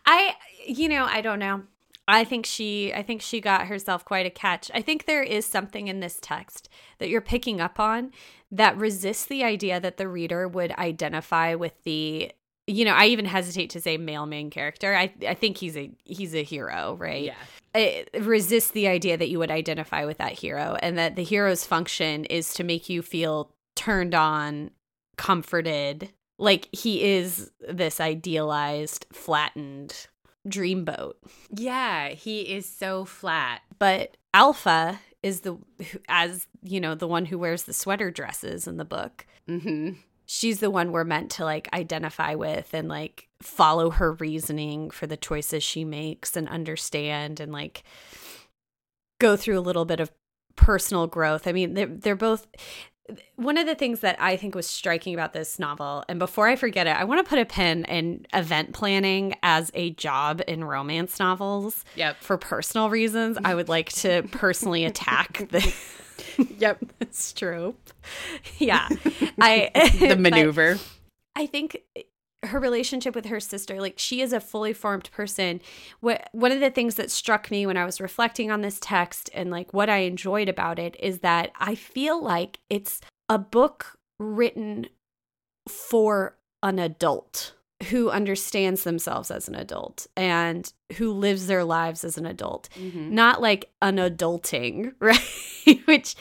I 0.07 0.33
you 0.65 0.89
know, 0.89 1.05
I 1.05 1.21
don't 1.21 1.37
know. 1.37 1.63
I 2.07 2.23
think 2.23 2.45
she 2.45 2.93
I 2.93 3.01
think 3.01 3.21
she 3.21 3.41
got 3.41 3.67
herself 3.67 4.05
quite 4.05 4.25
a 4.25 4.31
catch. 4.31 4.69
I 4.73 4.81
think 4.81 5.05
there 5.05 5.23
is 5.23 5.45
something 5.45 5.87
in 5.87 5.99
this 5.99 6.19
text 6.21 6.69
that 6.99 7.09
you're 7.09 7.21
picking 7.21 7.59
up 7.59 7.79
on 7.79 8.11
that 8.51 8.77
resists 8.77 9.25
the 9.25 9.43
idea 9.43 9.79
that 9.79 9.97
the 9.97 10.07
reader 10.07 10.47
would 10.47 10.71
identify 10.73 11.55
with 11.55 11.73
the 11.83 12.31
you 12.67 12.83
know, 12.83 12.93
I 12.93 13.05
even 13.07 13.25
hesitate 13.25 13.69
to 13.71 13.81
say 13.81 13.97
male 13.97 14.25
main 14.25 14.49
character. 14.49 14.95
I 14.95 15.13
I 15.27 15.33
think 15.33 15.57
he's 15.57 15.77
a 15.77 15.91
he's 16.03 16.35
a 16.35 16.43
hero, 16.43 16.95
right? 16.99 17.25
Yeah. 17.25 17.35
It 17.73 18.09
resists 18.21 18.71
the 18.71 18.87
idea 18.87 19.17
that 19.17 19.29
you 19.29 19.39
would 19.39 19.51
identify 19.51 20.05
with 20.05 20.17
that 20.19 20.31
hero 20.31 20.77
and 20.81 20.97
that 20.97 21.15
the 21.15 21.23
hero's 21.23 21.65
function 21.65 22.25
is 22.25 22.53
to 22.53 22.63
make 22.63 22.87
you 22.87 23.01
feel 23.01 23.51
turned 23.75 24.15
on, 24.15 24.71
comforted, 25.17 26.13
like 26.39 26.69
he 26.71 27.03
is 27.03 27.51
this 27.67 27.99
idealized, 27.99 29.05
flattened 29.11 30.07
dreamboat. 30.47 31.13
Yeah, 31.51 32.09
he 32.09 32.41
is 32.41 32.67
so 32.67 33.05
flat. 33.05 33.61
But 33.79 34.17
Alpha 34.33 34.99
is 35.23 35.41
the 35.41 35.57
as 36.07 36.47
you 36.61 36.79
know 36.79 36.93
the 36.95 37.07
one 37.07 37.25
who 37.25 37.39
wears 37.39 37.63
the 37.63 37.73
sweater 37.73 38.11
dresses 38.11 38.67
in 38.67 38.77
the 38.77 38.85
book. 38.85 39.25
hmm 39.47 39.91
She's 40.27 40.59
the 40.59 40.71
one 40.71 40.91
we're 40.91 41.03
meant 41.03 41.29
to 41.31 41.45
like 41.45 41.71
identify 41.71 42.33
with 42.33 42.73
and 42.73 42.87
like 42.87 43.27
follow 43.43 43.91
her 43.91 44.13
reasoning 44.13 44.89
for 44.89 45.05
the 45.05 45.17
choices 45.17 45.61
she 45.61 45.85
makes 45.85 46.35
and 46.35 46.49
understand 46.49 47.39
and 47.39 47.51
like 47.51 47.83
go 49.19 49.35
through 49.35 49.59
a 49.59 49.61
little 49.61 49.85
bit 49.85 49.99
of 49.99 50.11
personal 50.55 51.05
growth. 51.05 51.47
I 51.47 51.51
mean, 51.51 51.75
they're, 51.75 51.85
they're 51.85 52.15
both 52.15 52.47
one 53.35 53.57
of 53.57 53.67
the 53.67 53.75
things 53.75 53.99
that 53.99 54.15
I 54.19 54.37
think 54.37 54.55
was 54.55 54.67
striking 54.67 55.13
about 55.13 55.33
this 55.33 55.59
novel, 55.59 56.03
and 56.09 56.19
before 56.19 56.47
I 56.47 56.55
forget 56.55 56.87
it, 56.87 56.95
I 56.95 57.03
want 57.03 57.23
to 57.23 57.29
put 57.29 57.39
a 57.39 57.45
pin 57.45 57.85
in 57.85 58.25
event 58.33 58.73
planning 58.73 59.35
as 59.43 59.71
a 59.73 59.91
job 59.91 60.41
in 60.47 60.63
romance 60.63 61.19
novels. 61.19 61.83
Yep. 61.95 62.17
For 62.21 62.37
personal 62.37 62.89
reasons, 62.89 63.37
I 63.43 63.53
would 63.55 63.69
like 63.69 63.89
to 63.93 64.23
personally 64.31 64.85
attack 64.85 65.47
the. 65.51 65.73
Yep. 66.57 66.79
This 66.99 67.33
trope. 67.33 67.91
Yeah. 68.57 68.87
I 69.39 69.69
the 69.99 70.15
maneuver. 70.15 70.77
I 71.35 71.45
think 71.45 71.81
her 72.43 72.59
relationship 72.59 73.15
with 73.15 73.25
her 73.25 73.39
sister, 73.39 73.81
like 73.81 73.95
she 73.97 74.21
is 74.21 74.31
a 74.33 74.39
fully 74.39 74.73
formed 74.73 75.09
person. 75.11 75.61
What 75.99 76.29
one 76.31 76.51
of 76.51 76.59
the 76.59 76.69
things 76.69 76.95
that 76.95 77.09
struck 77.11 77.49
me 77.49 77.65
when 77.65 77.77
I 77.77 77.85
was 77.85 77.99
reflecting 78.01 78.51
on 78.51 78.61
this 78.61 78.77
text 78.79 79.29
and 79.33 79.49
like 79.49 79.73
what 79.73 79.89
I 79.89 79.97
enjoyed 79.99 80.49
about 80.49 80.77
it 80.79 80.95
is 80.99 81.19
that 81.19 81.51
I 81.59 81.75
feel 81.75 82.21
like 82.21 82.59
it's 82.69 83.01
a 83.29 83.37
book 83.39 83.97
written 84.19 84.87
for 85.67 86.37
an 86.63 86.79
adult 86.79 87.53
who 87.89 88.09
understands 88.09 88.83
themselves 88.83 89.29
as 89.29 89.47
an 89.47 89.55
adult 89.55 90.07
and 90.15 90.71
who 90.97 91.11
lives 91.11 91.47
their 91.47 91.63
lives 91.63 92.03
as 92.03 92.17
an 92.17 92.25
adult. 92.25 92.69
Mhm. 92.75 93.09
Not 93.11 93.41
like 93.41 93.69
an 93.81 93.97
adulting, 93.97 94.93
right? 94.99 95.81
Which 95.85 96.15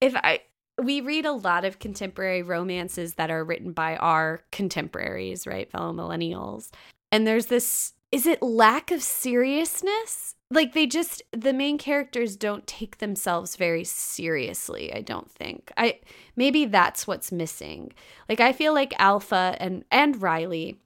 if 0.00 0.14
I 0.16 0.40
we 0.84 1.00
read 1.00 1.24
a 1.24 1.32
lot 1.32 1.64
of 1.64 1.78
contemporary 1.78 2.42
romances 2.42 3.14
that 3.14 3.30
are 3.30 3.44
written 3.44 3.72
by 3.72 3.96
our 3.96 4.42
contemporaries, 4.52 5.46
right? 5.46 5.70
Fellow 5.70 5.92
millennials. 5.92 6.70
And 7.10 7.26
there's 7.26 7.46
this 7.46 7.94
is 8.10 8.26
it 8.26 8.42
lack 8.42 8.90
of 8.90 9.02
seriousness? 9.02 10.34
Like 10.50 10.74
they 10.74 10.86
just 10.86 11.22
the 11.32 11.54
main 11.54 11.78
characters 11.78 12.36
don't 12.36 12.66
take 12.66 12.98
themselves 12.98 13.56
very 13.56 13.84
seriously, 13.84 14.92
I 14.92 15.00
don't 15.00 15.30
think. 15.30 15.72
I 15.78 16.00
maybe 16.36 16.66
that's 16.66 17.06
what's 17.06 17.32
missing. 17.32 17.92
Like 18.28 18.40
I 18.40 18.52
feel 18.52 18.74
like 18.74 18.92
Alpha 18.98 19.56
and 19.58 19.84
and 19.90 20.20
Riley 20.20 20.78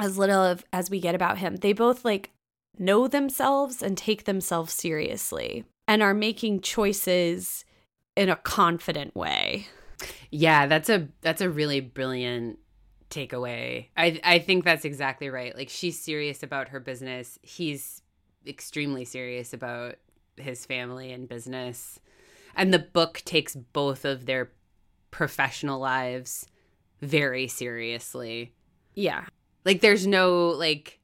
as 0.00 0.18
little 0.18 0.42
of 0.42 0.64
as 0.72 0.90
we 0.90 0.98
get 1.00 1.14
about 1.14 1.38
him, 1.38 1.56
they 1.56 1.72
both 1.72 2.04
like 2.04 2.30
know 2.78 3.06
themselves 3.06 3.82
and 3.82 3.96
take 3.96 4.24
themselves 4.24 4.72
seriously 4.72 5.64
and 5.86 6.02
are 6.02 6.14
making 6.14 6.60
choices 6.62 7.64
in 8.16 8.28
a 8.28 8.36
confident 8.36 9.14
way. 9.14 9.66
Yeah, 10.30 10.66
that's 10.66 10.88
a 10.88 11.08
that's 11.20 11.40
a 11.40 11.50
really 11.50 11.80
brilliant 11.80 12.58
takeaway. 13.10 13.88
I 13.96 14.20
I 14.24 14.38
think 14.38 14.64
that's 14.64 14.84
exactly 14.84 15.28
right. 15.28 15.56
Like 15.56 15.68
she's 15.68 15.98
serious 15.98 16.42
about 16.42 16.68
her 16.68 16.80
business. 16.80 17.38
He's 17.42 18.02
extremely 18.46 19.04
serious 19.04 19.52
about 19.52 19.96
his 20.36 20.64
family 20.64 21.12
and 21.12 21.28
business. 21.28 22.00
And 22.56 22.72
the 22.72 22.78
book 22.78 23.22
takes 23.24 23.54
both 23.54 24.04
of 24.04 24.26
their 24.26 24.50
professional 25.10 25.78
lives 25.80 26.46
very 27.00 27.48
seriously. 27.48 28.54
Yeah. 28.94 29.24
Like 29.64 29.80
there's 29.80 30.06
no 30.06 30.48
like 30.48 30.98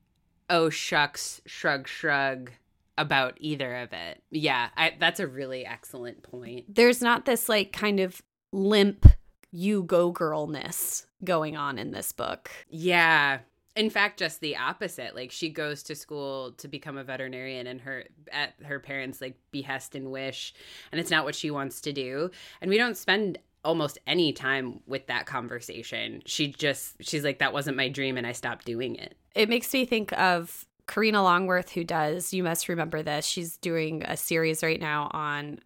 oh 0.48 0.70
shucks 0.70 1.40
shrug 1.46 1.88
shrug 1.88 2.50
about 2.98 3.36
either 3.40 3.76
of 3.76 3.92
it. 3.92 4.22
Yeah, 4.30 4.68
I, 4.76 4.94
that's 4.98 5.20
a 5.20 5.26
really 5.26 5.66
excellent 5.66 6.22
point. 6.22 6.74
There's 6.74 7.02
not 7.02 7.24
this 7.24 7.48
like 7.48 7.72
kind 7.72 8.00
of 8.00 8.22
limp 8.52 9.06
you 9.50 9.82
go 9.82 10.10
girlness 10.10 11.06
going 11.24 11.56
on 11.56 11.78
in 11.78 11.90
this 11.90 12.12
book. 12.12 12.50
Yeah. 12.68 13.40
In 13.74 13.90
fact, 13.90 14.18
just 14.18 14.40
the 14.40 14.56
opposite. 14.56 15.14
Like 15.14 15.30
she 15.30 15.50
goes 15.50 15.82
to 15.84 15.94
school 15.94 16.52
to 16.58 16.68
become 16.68 16.96
a 16.96 17.04
veterinarian 17.04 17.66
and 17.66 17.80
her 17.82 18.04
at 18.32 18.54
her 18.64 18.80
parents 18.80 19.20
like 19.20 19.36
behest 19.50 19.94
and 19.94 20.10
wish 20.10 20.54
and 20.92 21.00
it's 21.00 21.10
not 21.10 21.24
what 21.24 21.34
she 21.34 21.50
wants 21.50 21.80
to 21.82 21.92
do. 21.92 22.30
And 22.60 22.70
we 22.70 22.78
don't 22.78 22.96
spend 22.96 23.38
almost 23.64 23.98
any 24.06 24.32
time 24.32 24.80
with 24.86 25.06
that 25.08 25.26
conversation. 25.26 26.22
She 26.24 26.48
just 26.48 26.96
she's 27.00 27.24
like 27.24 27.40
that 27.40 27.52
wasn't 27.52 27.76
my 27.76 27.88
dream 27.88 28.16
and 28.16 28.26
I 28.26 28.32
stopped 28.32 28.64
doing 28.64 28.96
it. 28.96 29.16
It 29.34 29.48
makes 29.48 29.72
me 29.72 29.84
think 29.84 30.12
of 30.18 30.65
Karina 30.86 31.22
Longworth, 31.22 31.70
who 31.70 31.84
does, 31.84 32.32
you 32.32 32.42
must 32.42 32.68
remember 32.68 33.02
this. 33.02 33.26
She's 33.26 33.56
doing 33.56 34.02
a 34.04 34.16
series 34.16 34.62
right 34.62 34.80
now 34.80 35.10
on 35.12 35.60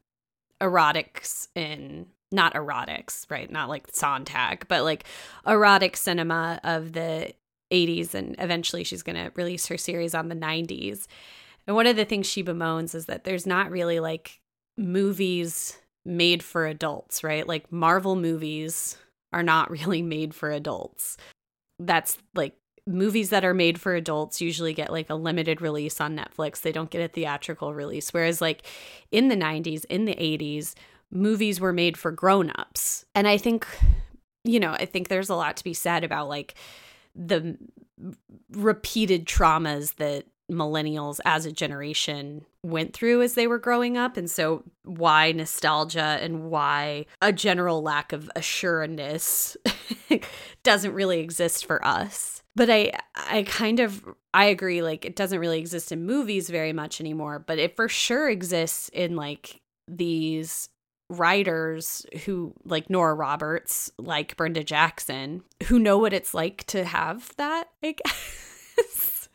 erotics 0.60 1.48
in 1.54 2.06
not 2.32 2.54
erotics, 2.54 3.26
right? 3.30 3.50
Not 3.50 3.68
like 3.68 3.88
Sontag, 3.92 4.66
but 4.68 4.84
like 4.84 5.04
erotic 5.46 5.96
cinema 5.96 6.60
of 6.62 6.92
the 6.92 7.32
80s. 7.72 8.14
And 8.14 8.36
eventually 8.38 8.84
she's 8.84 9.02
going 9.02 9.16
to 9.16 9.32
release 9.34 9.66
her 9.66 9.76
series 9.76 10.14
on 10.14 10.28
the 10.28 10.36
90s. 10.36 11.06
And 11.66 11.76
one 11.76 11.86
of 11.86 11.96
the 11.96 12.04
things 12.04 12.26
she 12.26 12.42
bemoans 12.42 12.94
is 12.94 13.06
that 13.06 13.24
there's 13.24 13.46
not 13.46 13.70
really 13.70 14.00
like 14.00 14.40
movies 14.76 15.76
made 16.04 16.42
for 16.42 16.66
adults, 16.66 17.22
right? 17.22 17.46
Like 17.46 17.70
Marvel 17.70 18.16
movies 18.16 18.96
are 19.32 19.42
not 19.42 19.70
really 19.70 20.02
made 20.02 20.34
for 20.34 20.50
adults. 20.50 21.16
That's 21.78 22.18
like 22.34 22.56
movies 22.92 23.30
that 23.30 23.44
are 23.44 23.54
made 23.54 23.80
for 23.80 23.94
adults 23.94 24.40
usually 24.40 24.74
get 24.74 24.90
like 24.90 25.10
a 25.10 25.14
limited 25.14 25.60
release 25.60 26.00
on 26.00 26.16
Netflix. 26.16 26.60
They 26.60 26.72
don't 26.72 26.90
get 26.90 27.02
a 27.02 27.08
theatrical 27.08 27.74
release. 27.74 28.12
Whereas, 28.12 28.40
like 28.40 28.62
in 29.10 29.28
the 29.28 29.36
90s, 29.36 29.84
in 29.86 30.04
the 30.04 30.14
80s, 30.14 30.74
movies 31.10 31.60
were 31.60 31.72
made 31.72 31.96
for 31.96 32.12
grown-ups. 32.12 33.04
And 33.14 33.26
I 33.26 33.36
think 33.36 33.66
you 34.44 34.60
know, 34.60 34.72
I 34.72 34.86
think 34.86 35.08
there's 35.08 35.28
a 35.28 35.34
lot 35.34 35.56
to 35.58 35.64
be 35.64 35.74
said 35.74 36.04
about 36.04 36.28
like 36.28 36.54
the 37.14 37.58
repeated 38.52 39.26
traumas 39.26 39.96
that 39.96 40.24
millennials 40.50 41.20
as 41.24 41.46
a 41.46 41.52
generation 41.52 42.44
went 42.64 42.92
through 42.92 43.22
as 43.22 43.34
they 43.34 43.46
were 43.46 43.58
growing 43.58 43.96
up 43.96 44.16
and 44.16 44.28
so 44.28 44.64
why 44.84 45.30
nostalgia 45.30 46.18
and 46.20 46.50
why 46.50 47.06
a 47.22 47.32
general 47.32 47.82
lack 47.82 48.12
of 48.12 48.28
assuredness 48.34 49.56
doesn't 50.64 50.92
really 50.92 51.20
exist 51.20 51.64
for 51.64 51.84
us 51.86 52.42
but 52.60 52.68
i 52.68 52.92
i 53.16 53.42
kind 53.44 53.80
of 53.80 54.04
i 54.34 54.44
agree 54.44 54.82
like 54.82 55.06
it 55.06 55.16
doesn't 55.16 55.38
really 55.38 55.58
exist 55.58 55.92
in 55.92 56.04
movies 56.04 56.50
very 56.50 56.74
much 56.74 57.00
anymore 57.00 57.38
but 57.38 57.58
it 57.58 57.74
for 57.74 57.88
sure 57.88 58.28
exists 58.28 58.90
in 58.90 59.16
like 59.16 59.62
these 59.88 60.68
writers 61.08 62.06
who 62.24 62.54
like 62.64 62.88
Nora 62.88 63.14
Roberts, 63.14 63.90
like 63.98 64.36
Brenda 64.36 64.62
Jackson, 64.62 65.42
who 65.64 65.80
know 65.80 65.98
what 65.98 66.12
it's 66.12 66.32
like 66.32 66.64
to 66.68 66.84
have 66.84 67.34
that, 67.36 67.68
I 67.82 67.96
guess. 68.76 69.28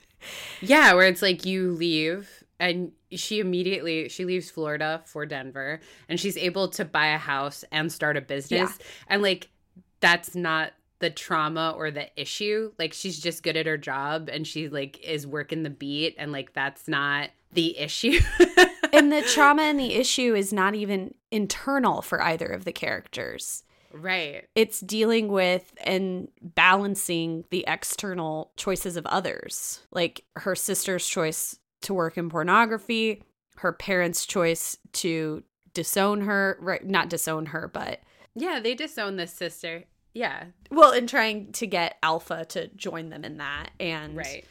Yeah, 0.61 0.93
where 0.93 1.07
it's 1.07 1.21
like 1.21 1.45
you 1.45 1.73
leave 1.73 2.43
and 2.59 2.93
she 3.11 3.39
immediately 3.39 4.07
she 4.09 4.25
leaves 4.25 4.49
Florida 4.49 5.01
for 5.05 5.25
Denver 5.25 5.81
and 6.07 6.19
she's 6.19 6.37
able 6.37 6.69
to 6.69 6.85
buy 6.85 7.07
a 7.07 7.17
house 7.17 7.65
and 7.71 7.91
start 7.91 8.15
a 8.15 8.21
business. 8.21 8.77
Yeah. 8.79 8.85
And 9.09 9.21
like 9.21 9.49
that's 9.99 10.35
not 10.35 10.71
the 10.99 11.09
trauma 11.09 11.73
or 11.77 11.91
the 11.91 12.09
issue. 12.19 12.71
Like 12.79 12.93
she's 12.93 13.19
just 13.19 13.43
good 13.43 13.57
at 13.57 13.65
her 13.65 13.77
job 13.77 14.29
and 14.31 14.45
she 14.47 14.69
like 14.69 14.99
is 15.03 15.27
working 15.27 15.63
the 15.63 15.69
beat 15.69 16.15
and 16.17 16.31
like 16.31 16.53
that's 16.53 16.87
not 16.87 17.29
the 17.51 17.77
issue. 17.77 18.19
and 18.93 19.11
the 19.11 19.21
trauma 19.21 19.63
and 19.63 19.79
the 19.79 19.95
issue 19.95 20.35
is 20.35 20.53
not 20.53 20.75
even 20.75 21.13
internal 21.31 22.01
for 22.01 22.21
either 22.21 22.47
of 22.47 22.65
the 22.65 22.71
characters. 22.71 23.63
Right. 23.91 24.45
It's 24.55 24.81
dealing 24.81 25.29
with 25.29 25.73
and 25.83 26.27
balancing 26.41 27.45
the 27.49 27.63
external 27.67 28.51
choices 28.57 28.97
of 28.97 29.05
others, 29.05 29.81
like 29.91 30.25
her 30.35 30.55
sister's 30.55 31.07
choice 31.07 31.57
to 31.83 31.93
work 31.93 32.17
in 32.17 32.29
pornography, 32.29 33.23
her 33.57 33.71
parents' 33.71 34.25
choice 34.25 34.77
to 34.93 35.43
disown 35.73 36.21
her, 36.21 36.57
right? 36.59 36.85
Not 36.85 37.09
disown 37.09 37.47
her, 37.47 37.69
but. 37.71 38.01
Yeah, 38.35 38.59
they 38.59 38.75
disown 38.75 39.15
this 39.15 39.31
sister. 39.31 39.85
Yeah. 40.15 40.45
Well, 40.71 40.91
in 40.93 41.05
trying 41.05 41.51
to 41.53 41.67
get 41.67 41.97
Alpha 42.01 42.45
to 42.45 42.67
join 42.69 43.09
them 43.09 43.23
in 43.23 43.37
that. 43.37 43.69
And. 43.79 44.17
Right 44.17 44.45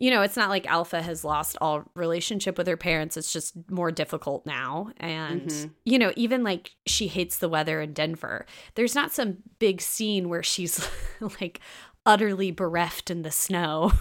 you 0.00 0.10
know, 0.10 0.22
it's 0.22 0.36
not 0.36 0.48
like 0.48 0.66
Alpha 0.66 1.02
has 1.02 1.24
lost 1.24 1.58
all 1.60 1.84
relationship 1.94 2.56
with 2.56 2.66
her 2.66 2.78
parents. 2.78 3.18
It's 3.18 3.34
just 3.34 3.54
more 3.70 3.92
difficult 3.92 4.46
now. 4.46 4.92
And, 4.96 5.42
mm-hmm. 5.42 5.68
you 5.84 5.98
know, 5.98 6.10
even 6.16 6.42
like 6.42 6.70
she 6.86 7.06
hates 7.06 7.36
the 7.36 7.50
weather 7.50 7.82
in 7.82 7.92
Denver. 7.92 8.46
There's 8.76 8.94
not 8.94 9.12
some 9.12 9.38
big 9.58 9.82
scene 9.82 10.30
where 10.30 10.42
she's 10.42 10.88
like 11.20 11.60
utterly 12.06 12.50
bereft 12.50 13.10
in 13.10 13.20
the 13.22 13.30
snow. 13.30 13.92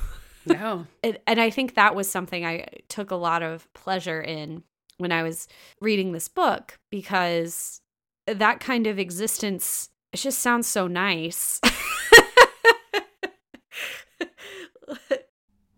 No. 0.45 0.87
and, 1.03 1.19
and 1.27 1.41
I 1.41 1.49
think 1.49 1.75
that 1.75 1.95
was 1.95 2.09
something 2.09 2.45
I 2.45 2.65
took 2.87 3.11
a 3.11 3.15
lot 3.15 3.43
of 3.43 3.71
pleasure 3.73 4.21
in 4.21 4.63
when 4.99 5.11
I 5.11 5.21
was 5.21 5.49
reading 5.81 6.13
this 6.13 6.29
book 6.29 6.79
because 6.89 7.81
that 8.25 8.61
kind 8.61 8.87
of 8.87 8.99
existence, 8.99 9.89
it 10.11 10.17
just 10.17 10.39
sounds 10.39 10.67
so 10.67 10.87
nice. 10.87 11.61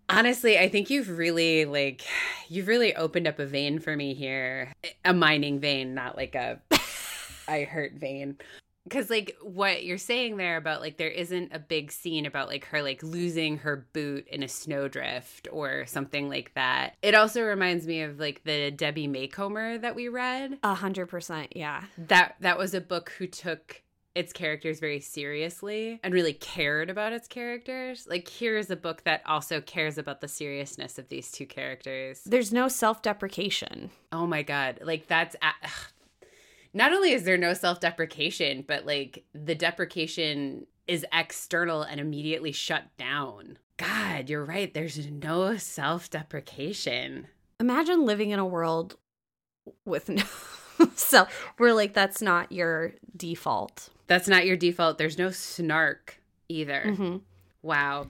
Honestly, 0.10 0.60
I 0.60 0.68
think 0.68 0.90
you've 0.90 1.10
really 1.10 1.66
like 1.66 2.02
you've 2.50 2.68
really 2.68 2.96
opened 2.96 3.28
up 3.28 3.40
a 3.40 3.46
vein 3.46 3.80
for 3.80 3.96
me 3.96 4.14
here. 4.14 4.74
A 5.06 5.14
mining 5.14 5.60
vein, 5.60 5.94
not 5.94 6.18
like 6.18 6.36
a 6.36 6.60
I 7.48 7.64
hurt 7.64 7.94
vein. 7.94 8.38
Cuz 8.90 9.10
like 9.10 9.38
what 9.42 9.86
you're 9.86 9.98
saying 9.98 10.38
there 10.38 10.58
about 10.58 10.82
like 10.82 10.98
there 10.98 11.08
isn't 11.08 11.54
a 11.54 11.60
big 11.60 11.92
scene 11.92 12.26
about 12.26 12.50
like 12.50 12.66
her 12.66 12.82
like 12.82 13.02
losing 13.04 13.60
her 13.60 13.88
boot 13.94 14.28
in 14.28 14.44
a 14.44 14.48
snowdrift 14.50 15.48
or 15.52 15.86
something 15.86 16.28
like 16.30 16.54
that. 16.56 16.96
It 17.02 17.16
also 17.16 17.44
reminds 17.44 17.88
me 17.88 18.02
of 18.02 18.20
like 18.20 18.44
the 18.44 18.72
Debbie 18.72 19.08
Macomber 19.08 19.78
that 19.78 19.96
we 19.96 20.10
read. 20.10 20.58
A 20.64 20.74
hundred 20.74 21.08
percent, 21.08 21.56
yeah. 21.56 21.84
That 21.98 22.36
that 22.42 22.58
was 22.58 22.74
a 22.74 22.82
book 22.82 23.14
who 23.18 23.28
took 23.28 23.82
its 24.14 24.34
characters 24.34 24.80
very 24.80 25.00
seriously 25.00 26.00
and 26.04 26.14
really 26.14 26.34
cared 26.34 26.90
about 26.90 27.14
its 27.14 27.28
characters. 27.28 28.08
Like 28.10 28.28
here's 28.28 28.70
a 28.70 28.76
book 28.76 29.04
that 29.06 29.22
also 29.26 29.62
cares 29.62 29.98
about 29.98 30.22
the 30.22 30.28
seriousness 30.28 30.98
of 30.98 31.10
these 31.10 31.32
two 31.32 31.46
characters. 31.46 32.22
There's 32.26 32.52
no 32.52 32.68
self-deprecation. 32.68 33.90
Oh 34.12 34.28
my 34.28 34.44
god. 34.44 34.80
Like 34.84 35.08
that's 35.08 35.36
not 36.74 36.94
only 36.94 37.12
is 37.12 37.24
there 37.24 37.38
no 37.38 37.54
self-deprecation, 37.54 38.66
but 38.68 38.86
like 38.86 39.24
the 39.34 39.56
deprecation 39.56 40.68
is 40.88 41.06
external 41.14 41.84
and 41.84 42.00
immediately 42.00 42.52
shut 42.52 42.86
down. 42.98 43.58
God, 43.78 44.30
you're 44.30 44.46
right. 44.46 44.74
There's 44.74 45.08
no 45.08 45.58
self-deprecation. 45.58 47.28
Imagine 47.60 48.06
living 48.06 48.32
in 48.32 48.40
a 48.40 48.46
world 48.46 48.98
with 49.86 50.10
no 50.10 50.24
so 50.96 51.28
we're 51.60 51.74
like 51.74 51.94
that's 51.94 52.22
not 52.22 52.52
your 52.52 52.94
default 53.16 53.90
that's 54.12 54.28
not 54.28 54.46
your 54.46 54.58
default. 54.58 54.98
There's 54.98 55.18
no 55.18 55.32
snark 55.32 56.20
either. 56.50 56.84
Mm-hmm. 56.86 57.18
Wow. 57.62 58.08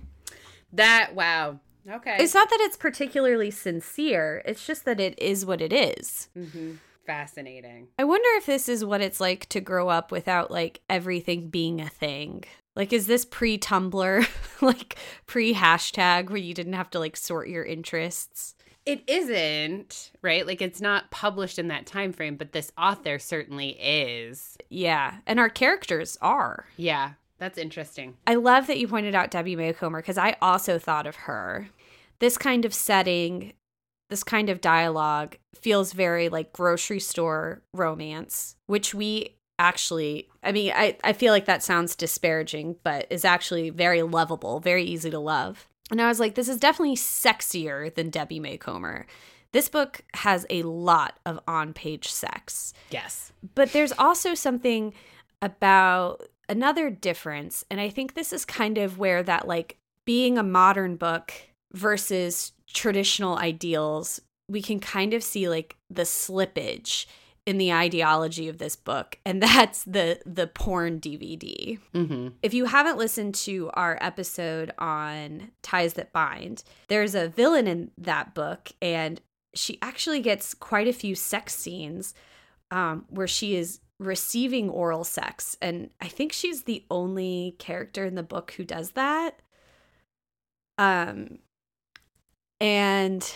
That, 0.73 1.13
wow. 1.13 1.59
Okay. 1.87 2.17
It's 2.19 2.33
not 2.33 2.49
that 2.49 2.59
it's 2.61 2.75
particularly 2.75 3.51
sincere, 3.51 4.41
it's 4.43 4.65
just 4.65 4.83
that 4.85 4.99
it 4.99 5.13
is 5.21 5.45
what 5.45 5.61
it 5.61 5.71
is. 5.71 6.29
Mm-hmm. 6.35 6.71
Fascinating. 7.05 7.89
I 7.99 8.03
wonder 8.03 8.27
if 8.37 8.47
this 8.47 8.67
is 8.67 8.83
what 8.83 9.01
it's 9.01 9.19
like 9.19 9.47
to 9.49 9.61
grow 9.61 9.89
up 9.89 10.11
without 10.11 10.49
like 10.49 10.81
everything 10.89 11.49
being 11.49 11.79
a 11.79 11.89
thing. 11.89 12.45
Like, 12.75 12.91
is 12.93 13.05
this 13.05 13.23
pre 13.23 13.59
Tumblr, 13.59 14.27
like 14.63 14.97
pre 15.27 15.53
hashtag 15.53 16.29
where 16.29 16.37
you 16.37 16.55
didn't 16.55 16.73
have 16.73 16.89
to 16.91 16.99
like 16.99 17.15
sort 17.15 17.47
your 17.47 17.63
interests? 17.63 18.55
It 18.91 19.03
isn't 19.07 20.11
right? 20.21 20.45
Like 20.45 20.61
it's 20.61 20.81
not 20.81 21.11
published 21.11 21.57
in 21.57 21.69
that 21.69 21.85
time 21.85 22.13
frame 22.13 22.35
but 22.35 22.51
this 22.51 22.71
author 22.77 23.19
certainly 23.19 23.69
is. 23.79 24.57
Yeah 24.69 25.17
and 25.25 25.39
our 25.39 25.49
characters 25.49 26.17
are. 26.21 26.65
Yeah 26.77 27.13
that's 27.39 27.57
interesting. 27.57 28.17
I 28.27 28.35
love 28.35 28.67
that 28.67 28.77
you 28.77 28.87
pointed 28.87 29.15
out 29.15 29.31
debbie 29.31 29.55
macomber 29.55 29.99
because 29.99 30.17
i 30.17 30.35
also 30.41 30.77
thought 30.77 31.07
of 31.07 31.15
her. 31.15 31.69
This 32.19 32.37
kind 32.37 32.65
of 32.65 32.73
setting 32.73 33.53
this 34.11 34.23
kind 34.23 34.49
of 34.49 34.61
dialogue 34.61 35.37
feels 35.55 35.93
very 35.93 36.29
like 36.29 36.53
grocery 36.53 36.99
store 36.99 37.63
romance 37.73 38.57
which 38.67 38.93
we 38.93 39.37
actually 39.57 40.27
i 40.43 40.51
mean 40.51 40.71
i, 40.75 40.97
I 41.03 41.13
feel 41.13 41.31
like 41.31 41.45
that 41.45 41.63
sounds 41.63 41.95
disparaging 41.95 42.75
but 42.83 43.07
is 43.09 43.23
actually 43.23 43.69
very 43.69 44.01
lovable 44.01 44.59
very 44.59 44.83
easy 44.83 45.09
to 45.09 45.19
love 45.19 45.67
and 45.91 46.01
I 46.01 46.07
was 46.07 46.19
like, 46.19 46.35
this 46.35 46.49
is 46.49 46.57
definitely 46.57 46.95
sexier 46.95 47.93
than 47.93 48.09
Debbie 48.09 48.39
Macomber. 48.39 49.05
This 49.51 49.69
book 49.69 50.01
has 50.15 50.45
a 50.49 50.63
lot 50.63 51.19
of 51.25 51.39
on 51.47 51.73
page 51.73 52.09
sex. 52.09 52.73
Yes. 52.89 53.31
But 53.53 53.73
there's 53.73 53.91
also 53.91 54.33
something 54.33 54.93
about 55.41 56.23
another 56.47 56.89
difference. 56.89 57.65
And 57.69 57.81
I 57.81 57.89
think 57.89 58.13
this 58.13 58.31
is 58.31 58.45
kind 58.45 58.77
of 58.77 58.97
where 58.97 59.21
that, 59.23 59.47
like, 59.47 59.77
being 60.05 60.37
a 60.37 60.43
modern 60.43 60.95
book 60.95 61.33
versus 61.73 62.53
traditional 62.73 63.37
ideals, 63.37 64.21
we 64.47 64.61
can 64.61 64.79
kind 64.79 65.13
of 65.13 65.23
see 65.23 65.47
like 65.47 65.77
the 65.89 66.03
slippage 66.03 67.05
in 67.45 67.57
the 67.57 67.73
ideology 67.73 68.47
of 68.47 68.57
this 68.57 68.75
book 68.75 69.17
and 69.25 69.41
that's 69.43 69.83
the 69.83 70.19
the 70.25 70.47
porn 70.47 70.99
dvd 70.99 71.79
mm-hmm. 71.93 72.27
if 72.41 72.53
you 72.53 72.65
haven't 72.65 72.97
listened 72.97 73.33
to 73.33 73.69
our 73.73 73.97
episode 74.01 74.71
on 74.77 75.51
ties 75.61 75.93
that 75.93 76.13
bind 76.13 76.63
there's 76.87 77.15
a 77.15 77.29
villain 77.29 77.67
in 77.67 77.91
that 77.97 78.33
book 78.33 78.71
and 78.81 79.21
she 79.53 79.77
actually 79.81 80.21
gets 80.21 80.53
quite 80.53 80.87
a 80.87 80.93
few 80.93 81.13
sex 81.13 81.53
scenes 81.53 82.13
um, 82.69 83.05
where 83.09 83.27
she 83.27 83.55
is 83.55 83.81
receiving 83.99 84.69
oral 84.69 85.03
sex 85.03 85.57
and 85.61 85.89
i 85.99 86.07
think 86.07 86.31
she's 86.31 86.63
the 86.63 86.83
only 86.89 87.55
character 87.59 88.05
in 88.05 88.15
the 88.15 88.23
book 88.23 88.53
who 88.57 88.63
does 88.63 88.91
that 88.91 89.41
um 90.77 91.37
and 92.59 93.33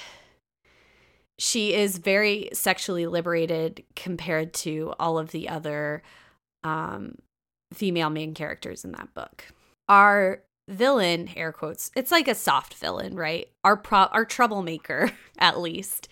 she 1.38 1.74
is 1.74 1.98
very 1.98 2.50
sexually 2.54 3.06
liberated 3.06 3.84
compared 3.96 4.54
to 4.54 4.94
all 5.00 5.18
of 5.18 5.32
the 5.32 5.50
other 5.50 6.02
um, 6.64 7.16
female 7.74 8.10
main 8.10 8.34
characters 8.34 8.86
in 8.86 8.92
that 8.94 9.14
book. 9.14 9.46
Our 9.90 10.44
villain, 10.70 11.30
air 11.36 11.52
quotes, 11.52 11.92
it's 11.96 12.12
like 12.12 12.28
a 12.28 12.36
soft 12.36 12.74
villain, 12.76 13.16
right? 13.16 13.50
Our 13.64 13.78
pro- 13.78 14.10
our 14.12 14.26
troublemaker, 14.26 15.12
at 15.38 15.60
least, 15.60 16.08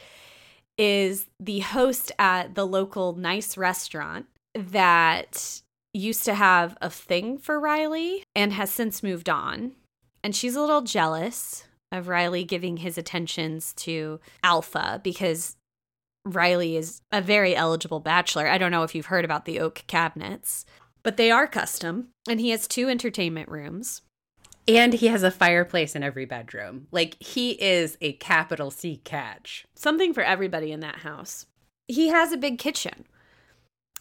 is 0.77 1.27
the 1.39 1.59
host 1.59 2.11
at 2.19 2.55
the 2.55 2.67
local 2.67 3.15
nice 3.15 3.57
restaurant 3.57 4.25
that 4.55 5.61
used 5.93 6.25
to 6.25 6.33
have 6.33 6.77
a 6.81 6.89
thing 6.89 7.37
for 7.37 7.59
Riley 7.59 8.23
and 8.35 8.53
has 8.53 8.71
since 8.71 9.03
moved 9.03 9.29
on. 9.29 9.73
And 10.23 10.35
she's 10.35 10.55
a 10.55 10.61
little 10.61 10.81
jealous 10.81 11.65
of 11.93 12.07
Riley 12.07 12.43
giving 12.43 12.77
his 12.77 12.97
attentions 12.97 13.73
to 13.73 14.19
Alpha 14.43 14.99
because 15.03 15.55
Riley 16.25 16.75
is 16.75 17.01
a 17.11 17.21
very 17.21 17.55
eligible 17.55 17.99
bachelor. 17.99 18.47
I 18.47 18.57
don't 18.57 18.71
know 18.71 18.83
if 18.83 18.95
you've 18.95 19.07
heard 19.07 19.25
about 19.25 19.45
the 19.45 19.59
oak 19.59 19.83
cabinets, 19.87 20.65
but 21.03 21.17
they 21.17 21.31
are 21.31 21.47
custom. 21.47 22.09
And 22.27 22.39
he 22.39 22.49
has 22.49 22.67
two 22.67 22.89
entertainment 22.89 23.49
rooms. 23.49 24.01
And 24.67 24.93
he 24.93 25.07
has 25.07 25.23
a 25.23 25.31
fireplace 25.31 25.95
in 25.95 26.03
every 26.03 26.25
bedroom. 26.25 26.87
Like 26.91 27.21
he 27.21 27.51
is 27.51 27.97
a 27.99 28.13
capital 28.13 28.71
C 28.71 29.01
catch. 29.03 29.65
Something 29.75 30.13
for 30.13 30.23
everybody 30.23 30.71
in 30.71 30.79
that 30.79 30.99
house. 30.99 31.45
He 31.87 32.07
has 32.07 32.31
a 32.31 32.37
big 32.37 32.57
kitchen. 32.57 33.05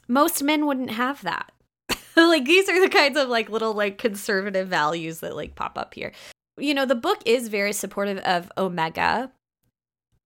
Most 0.07 0.43
men 0.43 0.67
wouldn't 0.67 0.91
have 0.91 1.23
that. 1.23 1.53
like 2.17 2.45
these 2.45 2.69
are 2.69 2.81
the 2.81 2.89
kinds 2.89 3.19
of 3.19 3.29
like 3.29 3.51
little 3.51 3.75
like 3.75 3.99
conservative 3.99 4.69
values 4.69 5.21
that 5.21 5.35
like 5.35 5.57
pop 5.57 5.77
up 5.77 5.95
here. 5.95 6.13
You 6.63 6.75
know, 6.75 6.87
the 6.87 6.95
book 6.95 7.21
is 7.27 7.49
very 7.49 7.73
supportive 7.73 8.19
of 8.19 8.53
Omega 8.57 9.33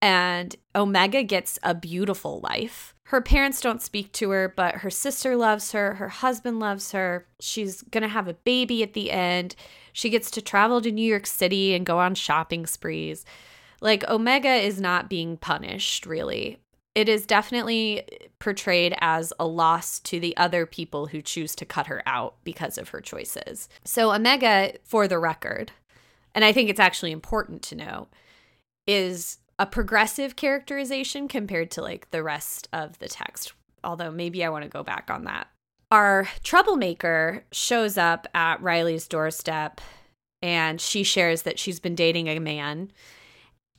and 0.03 0.55
Omega 0.75 1.23
gets 1.23 1.59
a 1.63 1.75
beautiful 1.75 2.41
life. 2.41 2.95
Her 3.07 3.23
parents 3.23 3.63
don't 3.63 3.81
speak 3.81 4.13
to 4.13 4.29
her, 4.31 4.53
but 4.55 4.77
her 4.77 4.91
sister 4.91 5.35
loves 5.35 5.73
her. 5.73 5.95
Her 5.95 6.11
husband 6.11 6.61
loves 6.61 6.93
her. 6.93 7.27
She's 7.41 7.81
going 7.81 8.03
to 8.03 8.09
have 8.09 8.29
a 8.29 8.35
baby 8.35 8.83
at 8.83 8.93
the 8.93 9.13
end. 9.13 9.57
She 9.95 10.11
gets 10.11 10.31
to 10.33 10.43
travel 10.43 10.83
to 10.83 10.93
New 10.93 11.09
York 11.09 11.27
City 11.27 11.75
and 11.75 11.87
go 11.87 11.99
on 12.01 12.15
shopping 12.15 12.67
sprees. 12.67 13.25
Like, 13.81 14.07
Omega 14.07 14.57
is 14.57 14.79
not 14.79 15.09
being 15.09 15.39
punished, 15.39 16.05
really. 16.05 16.59
It 16.95 17.09
is 17.09 17.25
definitely 17.25 18.07
portrayed 18.41 18.95
as 19.01 19.33
a 19.41 19.47
loss 19.47 20.01
to 20.01 20.21
the 20.21 20.37
other 20.37 20.67
people 20.67 21.07
who 21.07 21.23
choose 21.23 21.55
to 21.57 21.65
cut 21.65 21.87
her 21.87 22.03
out 22.05 22.35
because 22.45 22.77
of 22.77 22.91
her 22.91 23.01
choices. 23.01 23.71
So, 23.85 24.13
Omega, 24.13 24.73
for 24.85 25.09
the 25.09 25.19
record, 25.19 25.73
and 26.37 26.45
I 26.45 26.53
think 26.53 26.71
it's 26.71 26.79
actually 26.79 27.13
important 27.13 27.63
to 27.63 27.75
know, 27.75 28.09
is 28.87 29.39
a 29.59 29.67
progressive 29.67 30.37
characterization 30.37 31.27
compared 31.29 31.71
to 31.73 31.83
like 31.83 32.11
the 32.11 32.23
rest 32.23 32.69
of 32.73 32.99
the 32.99 33.09
text. 33.09 33.55
Although 33.83 34.11
maybe 34.11 34.45
I 34.45 34.51
want 34.51 34.63
to 34.63 34.69
go 34.69 34.85
back 34.85 35.11
on 35.11 35.25
that. 35.25 35.49
Our 35.91 36.29
troublemaker 36.45 37.45
shows 37.53 37.97
up 37.97 38.27
at 38.35 38.61
Riley's 38.61 39.09
doorstep 39.09 39.81
and 40.43 40.81
she 40.81 41.03
shares 41.03 41.43
that 41.43 41.59
she's 41.59 41.81
been 41.81 41.95
dating 41.95 42.29
a 42.29 42.39
man. 42.39 42.91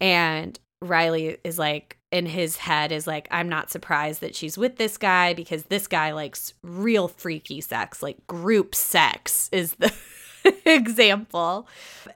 And 0.01 0.59
Riley 0.81 1.37
is 1.43 1.59
like, 1.59 1.97
in 2.11 2.25
his 2.25 2.57
head, 2.57 2.91
is 2.91 3.05
like, 3.05 3.27
I'm 3.31 3.49
not 3.49 3.69
surprised 3.69 4.21
that 4.21 4.35
she's 4.35 4.57
with 4.57 4.77
this 4.77 4.97
guy 4.97 5.33
because 5.33 5.63
this 5.65 5.87
guy 5.87 6.11
likes 6.13 6.53
real 6.63 7.07
freaky 7.09 7.59
sex, 7.61 8.01
like 8.01 8.25
group 8.27 8.73
sex 8.73 9.49
is 9.51 9.73
the 9.73 9.93
example. 10.65 11.67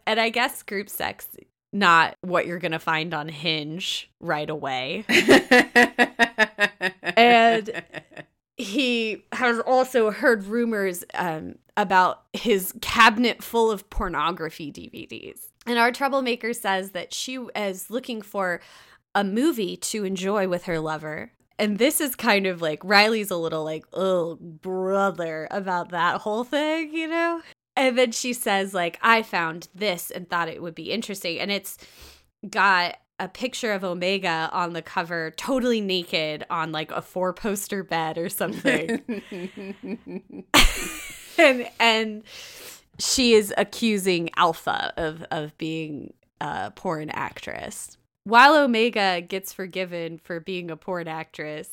And 0.06 0.20
I 0.20 0.30
guess 0.30 0.64
group 0.64 0.90
sex 0.90 1.28
not 1.74 2.16
what 2.22 2.46
you're 2.46 2.60
going 2.60 2.72
to 2.74 2.80
find 2.80 3.14
on 3.14 3.30
Hinge 3.30 4.12
right 4.20 4.50
away. 4.50 5.06
and 7.16 7.84
he 8.58 9.24
has 9.32 9.60
also 9.60 10.12
heard 10.12 10.44
rumors 10.46 11.04
um, 11.14 11.56
about 11.78 12.24
his 12.34 12.74
cabinet 12.82 13.42
full 13.44 13.72
of 13.72 13.90
pornography 13.90 14.72
DVDs. 14.72 15.48
And 15.66 15.80
our 15.80 15.92
troublemaker 15.92 16.54
says 16.54 16.92
that 16.92 17.14
she 17.14 17.36
is 17.56 17.90
looking 17.90 18.22
for 18.22 18.62
a 19.16 19.24
movie 19.24 19.78
to 19.78 20.04
enjoy 20.04 20.48
with 20.48 20.66
her 20.66 20.80
lover. 20.80 21.32
And 21.60 21.78
this 21.78 22.02
is 22.02 22.16
kind 22.16 22.48
of 22.48 22.62
like 22.62 22.84
Riley's 22.84 23.30
a 23.30 23.38
little 23.38 23.64
like, 23.64 23.86
oh, 23.94 24.36
brother, 24.36 25.48
about 25.52 25.90
that 25.90 26.22
whole 26.22 26.44
thing, 26.44 26.94
you 26.94 27.08
know? 27.08 27.42
And 27.76 27.98
then 27.98 28.12
she 28.12 28.34
says, 28.34 28.74
like, 28.74 29.00
I 29.02 29.24
found 29.24 29.70
this 29.74 30.12
and 30.12 30.30
thought 30.30 30.50
it 30.50 30.62
would 30.62 30.76
be 30.76 30.92
interesting. 30.92 31.40
And 31.40 31.52
it's 31.52 31.78
got 32.50 32.98
a 33.22 33.28
picture 33.28 33.72
of 33.72 33.84
Omega 33.84 34.50
on 34.52 34.74
the 34.74 34.82
cover, 34.82 35.32
totally 35.38 35.80
naked 35.80 36.46
on 36.50 36.72
like 36.72 36.92
a 36.92 37.02
four 37.02 37.34
poster 37.34 37.84
bed 37.84 38.18
or 38.18 38.30
something. 38.30 39.02
and 41.38 41.70
and 41.80 42.24
she 42.98 43.34
is 43.34 43.54
accusing 43.58 44.32
Alpha 44.36 44.92
of 44.98 45.24
of 45.30 45.56
being 45.60 46.14
a 46.42 46.72
porn 46.72 47.12
actress. 47.12 47.96
While 48.24 48.56
Omega 48.56 49.22
gets 49.22 49.54
forgiven 49.54 50.18
for 50.18 50.40
being 50.40 50.72
a 50.72 50.78
porn 50.78 51.08
actress, 51.08 51.70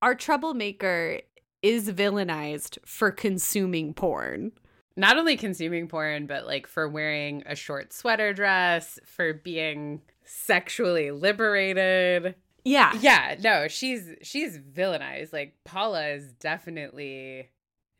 our 0.00 0.16
troublemaker 0.16 1.20
is 1.62 1.90
villainized 1.90 2.78
for 2.84 3.12
consuming 3.12 3.94
porn 3.94 4.50
not 4.96 5.16
only 5.16 5.36
consuming 5.36 5.88
porn, 5.88 6.26
but 6.26 6.46
like 6.46 6.66
for 6.66 6.88
wearing 6.88 7.42
a 7.46 7.54
short 7.54 7.92
sweater 7.92 8.32
dress, 8.32 8.98
for 9.04 9.32
being 9.32 10.02
sexually 10.24 11.10
liberated. 11.10 12.34
Yeah. 12.64 12.92
Yeah, 13.00 13.36
no, 13.40 13.68
she's 13.68 14.08
she's 14.22 14.58
villainized. 14.58 15.32
Like 15.32 15.54
Paula 15.64 16.08
is 16.08 16.32
definitely 16.34 17.50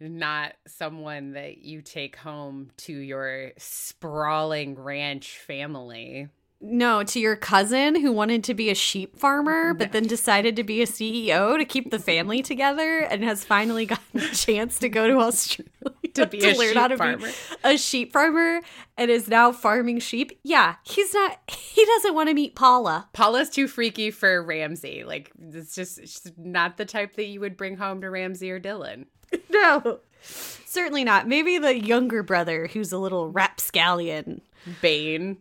not 0.01 0.55
someone 0.67 1.33
that 1.33 1.59
you 1.59 1.81
take 1.81 2.17
home 2.17 2.71
to 2.77 2.93
your 2.93 3.53
sprawling 3.57 4.75
ranch 4.75 5.39
family. 5.39 6.29
No, 6.65 7.03
to 7.03 7.19
your 7.19 7.35
cousin 7.35 8.01
who 8.01 8.13
wanted 8.13 8.45
to 8.45 8.55
be 8.55 8.71
a 8.71 8.75
sheep 8.75 9.19
farmer, 9.19 9.75
but 9.75 9.91
then 9.91 10.05
decided 10.05 10.55
to 10.57 10.63
be 10.63 10.81
a 10.81 10.87
CEO 10.87 11.59
to 11.59 11.65
keep 11.65 11.91
the 11.91 11.99
family 11.99 12.41
together 12.41 13.01
and 13.01 13.25
has 13.25 13.45
finally 13.45 13.85
gotten 13.87 14.21
a 14.21 14.29
chance 14.33 14.79
to 14.79 14.89
go 14.89 15.09
to 15.09 15.19
Australia 15.19 15.69
to 16.15 16.27
be 16.27 16.39
to 16.39 16.53
a 16.53 16.55
learn 16.57 16.77
how 16.77 16.87
to 16.87 16.97
farmer. 16.97 17.27
be 17.27 17.33
a 17.65 17.77
sheep 17.77 18.13
farmer 18.13 18.61
and 18.97 19.11
is 19.11 19.27
now 19.29 19.51
farming 19.51 19.99
sheep. 19.99 20.39
Yeah, 20.45 20.77
he's 20.85 21.13
not. 21.13 21.39
He 21.73 21.87
doesn't 21.87 22.15
want 22.15 22.29
to 22.29 22.35
meet 22.35 22.55
Paula. 22.55 23.09
Paula's 23.15 23.49
too 23.49 23.67
freaky 23.67 24.11
for 24.11 24.43
Ramsey. 24.43 25.05
Like 25.05 25.33
it's 25.41 25.75
just 25.75 25.99
it's 25.99 26.31
not 26.37 26.77
the 26.77 26.85
type 26.85 27.17
that 27.17 27.25
you 27.25 27.41
would 27.41 27.57
bring 27.57 27.77
home 27.79 28.03
to 28.03 28.11
Ramsey 28.11 28.51
or 28.51 28.59
Dillon. 28.59 29.07
No, 29.51 30.01
certainly 30.23 31.03
not. 31.05 31.27
Maybe 31.27 31.57
the 31.59 31.79
younger 31.79 32.23
brother 32.23 32.67
who's 32.67 32.93
a 32.93 32.99
little 32.99 33.31
rapscallion. 33.31 34.43
Bane. 34.83 35.39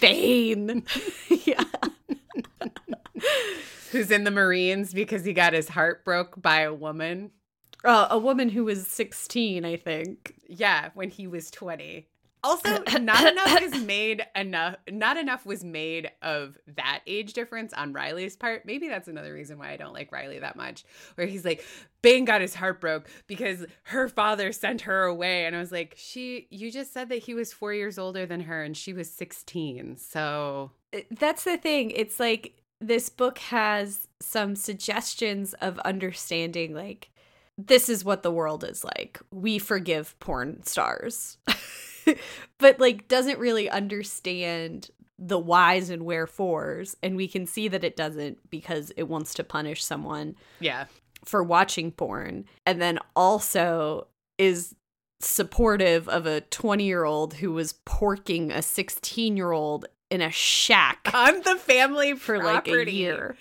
Bane. 0.00 0.84
yeah. 1.44 1.64
Who's 3.90 4.10
in 4.10 4.24
the 4.24 4.30
Marines 4.30 4.94
because 4.94 5.24
he 5.24 5.32
got 5.32 5.52
his 5.52 5.68
heart 5.68 6.04
broke 6.04 6.40
by 6.40 6.60
a 6.60 6.72
woman. 6.72 7.32
Uh, 7.84 8.08
a 8.10 8.18
woman 8.18 8.50
who 8.50 8.64
was 8.64 8.86
16, 8.86 9.64
I 9.64 9.76
think. 9.76 10.34
Yeah, 10.46 10.90
when 10.94 11.10
he 11.10 11.26
was 11.26 11.50
20. 11.50 12.06
Also, 12.42 12.82
not 13.00 13.30
enough 13.30 13.62
is 13.62 13.82
made 13.82 14.22
enough 14.34 14.76
not 14.90 15.16
enough 15.16 15.44
was 15.44 15.62
made 15.64 16.10
of 16.22 16.58
that 16.76 17.00
age 17.06 17.32
difference 17.32 17.72
on 17.72 17.92
Riley's 17.92 18.36
part. 18.36 18.64
Maybe 18.64 18.88
that's 18.88 19.08
another 19.08 19.32
reason 19.32 19.58
why 19.58 19.72
I 19.72 19.76
don't 19.76 19.92
like 19.92 20.12
Riley 20.12 20.38
that 20.38 20.56
much. 20.56 20.84
Where 21.14 21.26
he's 21.26 21.44
like, 21.44 21.64
Bane 22.02 22.24
got 22.24 22.40
his 22.40 22.54
heart 22.54 22.80
broke 22.80 23.08
because 23.26 23.66
her 23.84 24.08
father 24.08 24.52
sent 24.52 24.82
her 24.82 25.04
away. 25.04 25.46
And 25.46 25.54
I 25.54 25.58
was 25.58 25.72
like, 25.72 25.94
she 25.96 26.46
you 26.50 26.70
just 26.70 26.92
said 26.92 27.08
that 27.10 27.22
he 27.22 27.34
was 27.34 27.52
four 27.52 27.74
years 27.74 27.98
older 27.98 28.26
than 28.26 28.40
her 28.40 28.62
and 28.62 28.76
she 28.76 28.92
was 28.92 29.10
16. 29.10 29.96
So 29.96 30.70
uh, 30.94 31.00
that's 31.10 31.44
the 31.44 31.58
thing. 31.58 31.90
It's 31.90 32.18
like 32.18 32.54
this 32.80 33.08
book 33.08 33.38
has 33.38 34.08
some 34.20 34.56
suggestions 34.56 35.54
of 35.54 35.78
understanding 35.80 36.74
like 36.74 37.10
this 37.66 37.88
is 37.88 38.04
what 38.04 38.22
the 38.22 38.30
world 38.30 38.64
is 38.64 38.84
like. 38.84 39.20
We 39.30 39.58
forgive 39.58 40.18
porn 40.18 40.62
stars. 40.64 41.36
but 42.58 42.78
like 42.80 43.08
doesn't 43.08 43.38
really 43.38 43.68
understand 43.68 44.90
the 45.18 45.38
whys 45.38 45.90
and 45.90 46.02
wherefores 46.02 46.96
and 47.02 47.14
we 47.14 47.28
can 47.28 47.46
see 47.46 47.68
that 47.68 47.84
it 47.84 47.94
doesn't 47.94 48.38
because 48.50 48.90
it 48.96 49.02
wants 49.04 49.34
to 49.34 49.44
punish 49.44 49.84
someone 49.84 50.34
yeah. 50.60 50.86
for 51.24 51.42
watching 51.42 51.92
porn 51.92 52.46
and 52.64 52.80
then 52.80 52.98
also 53.14 54.06
is 54.38 54.74
supportive 55.20 56.08
of 56.08 56.26
a 56.26 56.40
20 56.40 56.84
year 56.84 57.04
old 57.04 57.34
who 57.34 57.52
was 57.52 57.74
porking 57.84 58.54
a 58.54 58.62
16 58.62 59.36
year 59.36 59.52
old 59.52 59.86
in 60.08 60.22
a 60.22 60.30
shack 60.30 61.10
on 61.12 61.42
the 61.42 61.56
family 61.56 62.14
for 62.16 62.38
property. 62.40 62.78
like 62.78 62.88
a 62.88 62.92
year. 62.92 63.36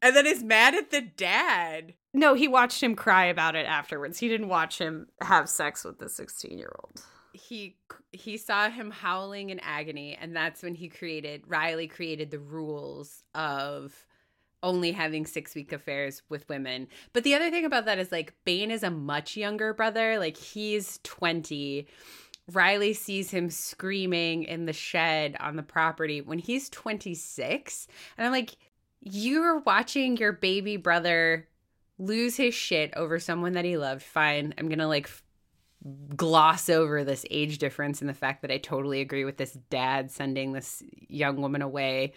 And 0.00 0.14
then 0.14 0.26
is 0.26 0.44
mad 0.44 0.74
at 0.74 0.90
the 0.90 1.00
dad. 1.00 1.94
No 2.12 2.34
he 2.34 2.46
watched 2.46 2.82
him 2.82 2.94
cry 2.94 3.24
about 3.24 3.56
it 3.56 3.66
afterwards. 3.66 4.18
He 4.18 4.28
didn't 4.28 4.48
watch 4.48 4.78
him 4.78 5.08
have 5.22 5.48
sex 5.48 5.82
with 5.82 5.98
the 5.98 6.08
16 6.08 6.58
year 6.58 6.72
old 6.78 7.02
he 7.32 7.76
he 8.12 8.36
saw 8.36 8.68
him 8.70 8.90
howling 8.90 9.50
in 9.50 9.60
agony 9.60 10.16
and 10.20 10.34
that's 10.34 10.62
when 10.62 10.74
he 10.74 10.88
created 10.88 11.42
Riley 11.46 11.86
created 11.86 12.30
the 12.30 12.38
rules 12.38 13.22
of 13.34 14.06
only 14.62 14.92
having 14.92 15.24
6 15.24 15.54
week 15.54 15.72
affairs 15.72 16.22
with 16.28 16.48
women. 16.48 16.88
But 17.12 17.24
the 17.24 17.34
other 17.34 17.50
thing 17.50 17.64
about 17.64 17.84
that 17.84 17.98
is 17.98 18.10
like 18.10 18.34
Bane 18.44 18.70
is 18.70 18.82
a 18.82 18.90
much 18.90 19.36
younger 19.36 19.72
brother, 19.72 20.18
like 20.18 20.36
he's 20.36 20.98
20. 21.04 21.86
Riley 22.50 22.94
sees 22.94 23.30
him 23.30 23.50
screaming 23.50 24.44
in 24.44 24.66
the 24.66 24.72
shed 24.72 25.36
on 25.38 25.56
the 25.56 25.62
property 25.62 26.20
when 26.20 26.38
he's 26.38 26.70
26. 26.70 27.86
And 28.16 28.26
I'm 28.26 28.32
like, 28.32 28.56
you're 29.00 29.58
watching 29.60 30.16
your 30.16 30.32
baby 30.32 30.76
brother 30.76 31.46
lose 31.98 32.36
his 32.36 32.54
shit 32.54 32.92
over 32.96 33.18
someone 33.18 33.52
that 33.52 33.64
he 33.64 33.76
loved. 33.76 34.02
Fine. 34.02 34.54
I'm 34.56 34.68
going 34.68 34.78
to 34.78 34.88
like 34.88 35.10
gloss 36.16 36.68
over 36.68 37.04
this 37.04 37.24
age 37.30 37.58
difference 37.58 38.00
and 38.00 38.08
the 38.08 38.14
fact 38.14 38.42
that 38.42 38.50
I 38.50 38.58
totally 38.58 39.00
agree 39.00 39.24
with 39.24 39.36
this 39.36 39.52
dad 39.70 40.10
sending 40.10 40.52
this 40.52 40.82
young 41.08 41.40
woman 41.40 41.62
away. 41.62 42.14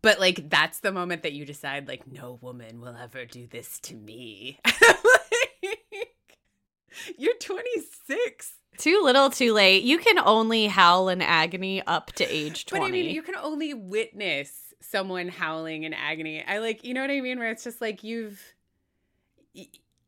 But 0.00 0.18
like 0.18 0.50
that's 0.50 0.80
the 0.80 0.92
moment 0.92 1.22
that 1.22 1.32
you 1.32 1.44
decide 1.44 1.86
like 1.86 2.10
no 2.10 2.38
woman 2.40 2.80
will 2.80 2.96
ever 3.00 3.24
do 3.24 3.46
this 3.46 3.78
to 3.80 3.94
me. 3.94 4.58
you're 7.18 7.36
26. 7.40 8.54
Too 8.78 9.00
little, 9.04 9.30
too 9.30 9.52
late. 9.52 9.84
You 9.84 9.98
can 9.98 10.18
only 10.18 10.66
howl 10.66 11.08
in 11.08 11.22
agony 11.22 11.82
up 11.86 12.12
to 12.12 12.24
age 12.24 12.66
20. 12.66 12.80
But 12.80 12.86
I 12.86 12.90
mean, 12.90 13.14
you 13.14 13.22
can 13.22 13.36
only 13.36 13.74
witness 13.74 14.74
someone 14.80 15.28
howling 15.28 15.84
in 15.84 15.92
agony. 15.92 16.42
I 16.44 16.58
like, 16.58 16.84
you 16.84 16.94
know 16.94 17.02
what 17.02 17.10
I 17.10 17.20
mean? 17.20 17.38
Where 17.38 17.50
it's 17.50 17.64
just 17.64 17.80
like 17.80 18.02
you've. 18.02 18.40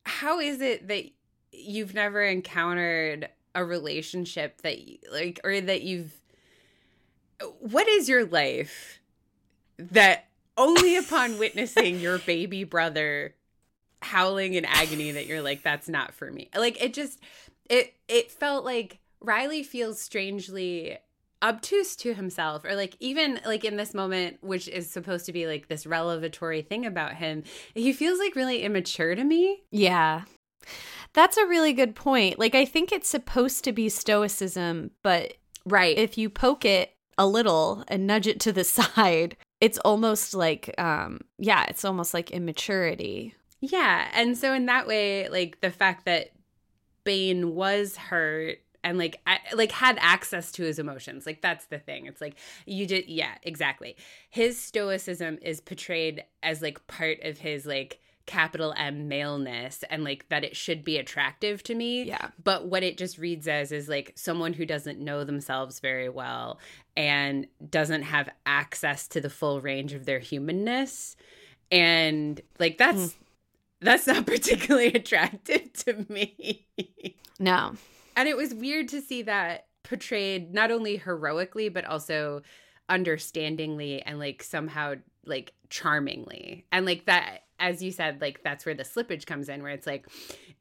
How 0.05 0.41
is 0.41 0.61
it 0.61 0.89
that 0.89 1.05
you've 1.57 1.95
never 1.95 2.23
encountered 2.23 3.29
a 3.55 3.65
relationship 3.65 4.61
that 4.63 4.79
like 5.13 5.41
or 5.45 5.61
that 5.61 5.83
you've 5.83 6.13
what 7.61 7.89
is 7.89 8.09
your 8.09 8.25
life 8.25 9.01
that 9.79 10.27
only 10.57 10.97
upon 10.97 11.39
witnessing 11.39 12.01
your 12.01 12.19
baby 12.19 12.65
brother 12.65 13.35
howling 14.03 14.55
in 14.55 14.65
agony 14.65 15.13
that 15.13 15.27
you're 15.27 15.43
like 15.43 15.63
that's 15.63 15.89
not 15.89 16.15
for 16.15 16.31
me. 16.31 16.51
Like 16.57 16.83
it 16.83 16.95
just 16.95 17.21
it 17.71 17.95
it 18.09 18.31
felt 18.31 18.65
like 18.65 18.99
riley 19.21 19.63
feels 19.63 20.01
strangely 20.01 20.99
obtuse 21.43 21.97
to 21.97 22.15
himself 22.15 22.65
or 22.65 22.75
like 22.75 22.97
even 23.01 23.41
like 23.47 23.65
in 23.65 23.77
this 23.77 23.95
moment 23.95 24.37
which 24.43 24.69
is 24.69 24.91
supposed 24.91 25.27
to 25.27 25.33
be 25.33 25.47
like 25.47 25.69
this 25.69 25.87
revelatory 25.87 26.63
thing 26.63 26.87
about 26.87 27.15
him 27.15 27.43
he 27.75 27.93
feels 27.93 28.19
like 28.19 28.37
really 28.37 28.63
immature 28.63 29.15
to 29.15 29.25
me. 29.25 29.63
Yeah 29.71 30.25
that's 31.15 31.37
a 31.37 31.47
really 31.47 31.73
good 31.73 31.95
point. 31.95 32.39
Like 32.39 32.55
I 32.55 32.65
think 32.65 32.93
it's 32.93 33.09
supposed 33.09 33.65
to 33.65 33.73
be 33.73 33.89
stoicism, 33.89 34.91
but 35.03 35.35
right. 35.65 35.97
If 35.97 36.19
you 36.19 36.29
poke 36.29 36.65
it 36.65 36.95
a 37.17 37.27
little 37.27 37.85
and 37.89 38.07
nudge 38.07 38.27
it 38.27 38.41
to 38.41 38.53
the 38.53 38.65
side, 38.65 39.37
it's 39.61 39.79
almost 39.79 40.35
like 40.35 40.75
um 40.79 41.21
yeah, 41.39 41.65
it's 41.69 41.85
almost 41.85 42.13
like 42.13 42.31
immaturity. 42.31 43.35
Yeah, 43.61 44.09
and 44.13 44.37
so 44.37 44.53
in 44.53 44.67
that 44.67 44.87
way, 44.87 45.29
like 45.29 45.61
the 45.61 45.71
fact 45.71 46.05
that 46.05 46.33
Bane 47.05 47.55
was 47.55 47.97
hurt 47.97 48.59
and 48.83 48.99
like 48.99 49.21
I, 49.27 49.39
like 49.55 49.73
had 49.73 49.97
access 50.01 50.53
to 50.53 50.63
his 50.63 50.79
emotions 50.79 51.27
like 51.27 51.41
that's 51.41 51.65
the 51.67 51.79
thing 51.79 52.07
it's 52.07 52.21
like 52.21 52.37
you 52.67 52.87
did 52.87 53.07
yeah 53.09 53.35
exactly 53.43 53.97
his 54.29 54.61
stoicism 54.61 55.39
is 55.41 55.61
portrayed 55.61 56.23
as 56.43 56.61
like 56.61 56.87
part 56.87 57.19
of 57.23 57.39
his 57.39 57.65
like 57.67 57.99
capital 58.27 58.73
M 58.77 59.09
maleness 59.09 59.85
and 59.91 60.03
like 60.03 60.29
that 60.31 60.45
it 60.45 60.57
should 60.57 60.85
be 60.85 60.97
attractive 60.97 61.63
to 61.65 61.75
me. 61.75 62.05
Yeah. 62.05 62.29
But 62.43 62.67
what 62.67 62.83
it 62.83 62.97
just 62.97 63.19
reads 63.19 63.47
as 63.47 63.73
is 63.73 63.89
like 63.89 64.13
someone 64.15 64.55
who 64.55 64.65
doesn't 64.65 64.99
know 64.99 65.25
themselves 65.25 65.81
very 65.81 66.09
well 66.09 66.59
and 66.97 67.47
doesn't 67.69 68.03
have 68.03 68.31
access 68.47 69.09
to 69.09 69.21
the 69.21 69.31
full 69.31 69.61
range 69.61 69.93
of 69.93 70.07
their 70.07 70.19
humanness. 70.19 71.17
And 71.71 72.41
like 72.59 72.79
that's 72.79 72.99
mm. 72.99 73.15
that's 73.81 74.07
not 74.07 74.27
particularly 74.27 74.93
attractive 74.95 75.73
to 75.85 76.07
me. 76.09 76.67
No. 77.39 77.75
And 78.17 78.29
it 78.29 78.37
was 78.37 78.55
weird 78.55 78.89
to 78.89 79.01
see 79.01 79.23
that 79.23 79.67
portrayed 79.83 80.55
not 80.55 80.71
only 80.71 80.97
heroically 80.97 81.69
but 81.69 81.85
also 81.85 82.41
understandingly 82.89 84.03
and 84.03 84.19
like 84.19 84.43
somehow 84.43 84.95
like 85.27 85.53
charmingly. 85.69 86.65
And 86.73 86.87
like 86.87 87.05
that 87.07 87.44
as 87.59 87.83
you 87.83 87.91
said, 87.91 88.21
like 88.21 88.43
that's 88.43 88.67
where 88.67 88.75
the 88.75 88.83
slippage 88.83 89.27
comes 89.27 89.49
in, 89.49 89.63
where 89.63 89.73
it's 89.73 89.87
like, 89.87 90.07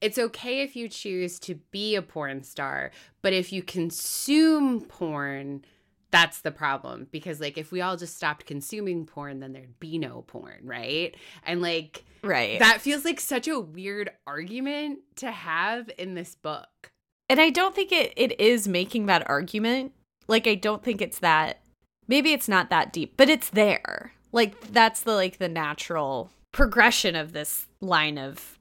it's 0.02 0.18
okay 0.18 0.62
if 0.62 0.76
you 0.76 0.90
choose 0.90 1.40
to 1.40 1.56
be 1.72 1.96
a 1.96 2.02
porn 2.02 2.44
star, 2.44 2.92
but 3.22 3.34
if 3.34 3.52
you 3.52 3.64
consume 3.64 4.82
porn, 4.82 5.64
that's 6.12 6.42
the 6.42 6.52
problem. 6.52 7.08
Because, 7.12 7.42
like, 7.42 7.58
if 7.58 7.72
we 7.72 7.82
all 7.82 7.98
just 7.98 8.16
stopped 8.16 8.46
consuming 8.46 9.06
porn, 9.08 9.40
then 9.40 9.52
there'd 9.52 9.80
be 9.80 9.98
no 9.98 10.22
porn, 10.28 10.60
right? 10.64 11.16
And, 11.44 11.60
like, 11.60 12.06
right. 12.22 12.60
That 12.60 12.82
feels 12.82 13.04
like 13.04 13.20
such 13.20 13.48
a 13.48 13.60
weird 13.60 14.12
argument 14.28 15.00
to 15.16 15.32
have 15.32 15.90
in 15.98 16.14
this 16.14 16.36
book. 16.36 16.92
And 17.30 17.42
I 17.42 17.50
don't 17.50 17.74
think 17.74 17.92
it, 17.92 18.14
it 18.16 18.40
is 18.40 18.68
making 18.68 19.08
that 19.08 19.28
argument. 19.28 19.94
Like, 20.28 20.46
I 20.46 20.54
don't 20.54 20.84
think 20.84 21.02
it's 21.02 21.18
that, 21.20 21.62
maybe 22.08 22.32
it's 22.32 22.48
not 22.48 22.70
that 22.70 22.94
deep, 22.94 23.16
but 23.18 23.28
it's 23.28 23.50
there. 23.50 24.14
Like, 24.32 24.72
that's 24.72 25.02
the, 25.02 25.16
like, 25.16 25.40
the 25.40 25.50
natural 25.50 26.30
progression 26.54 27.16
of 27.16 27.34
this 27.34 27.68
line 27.82 28.18
of 28.18 28.58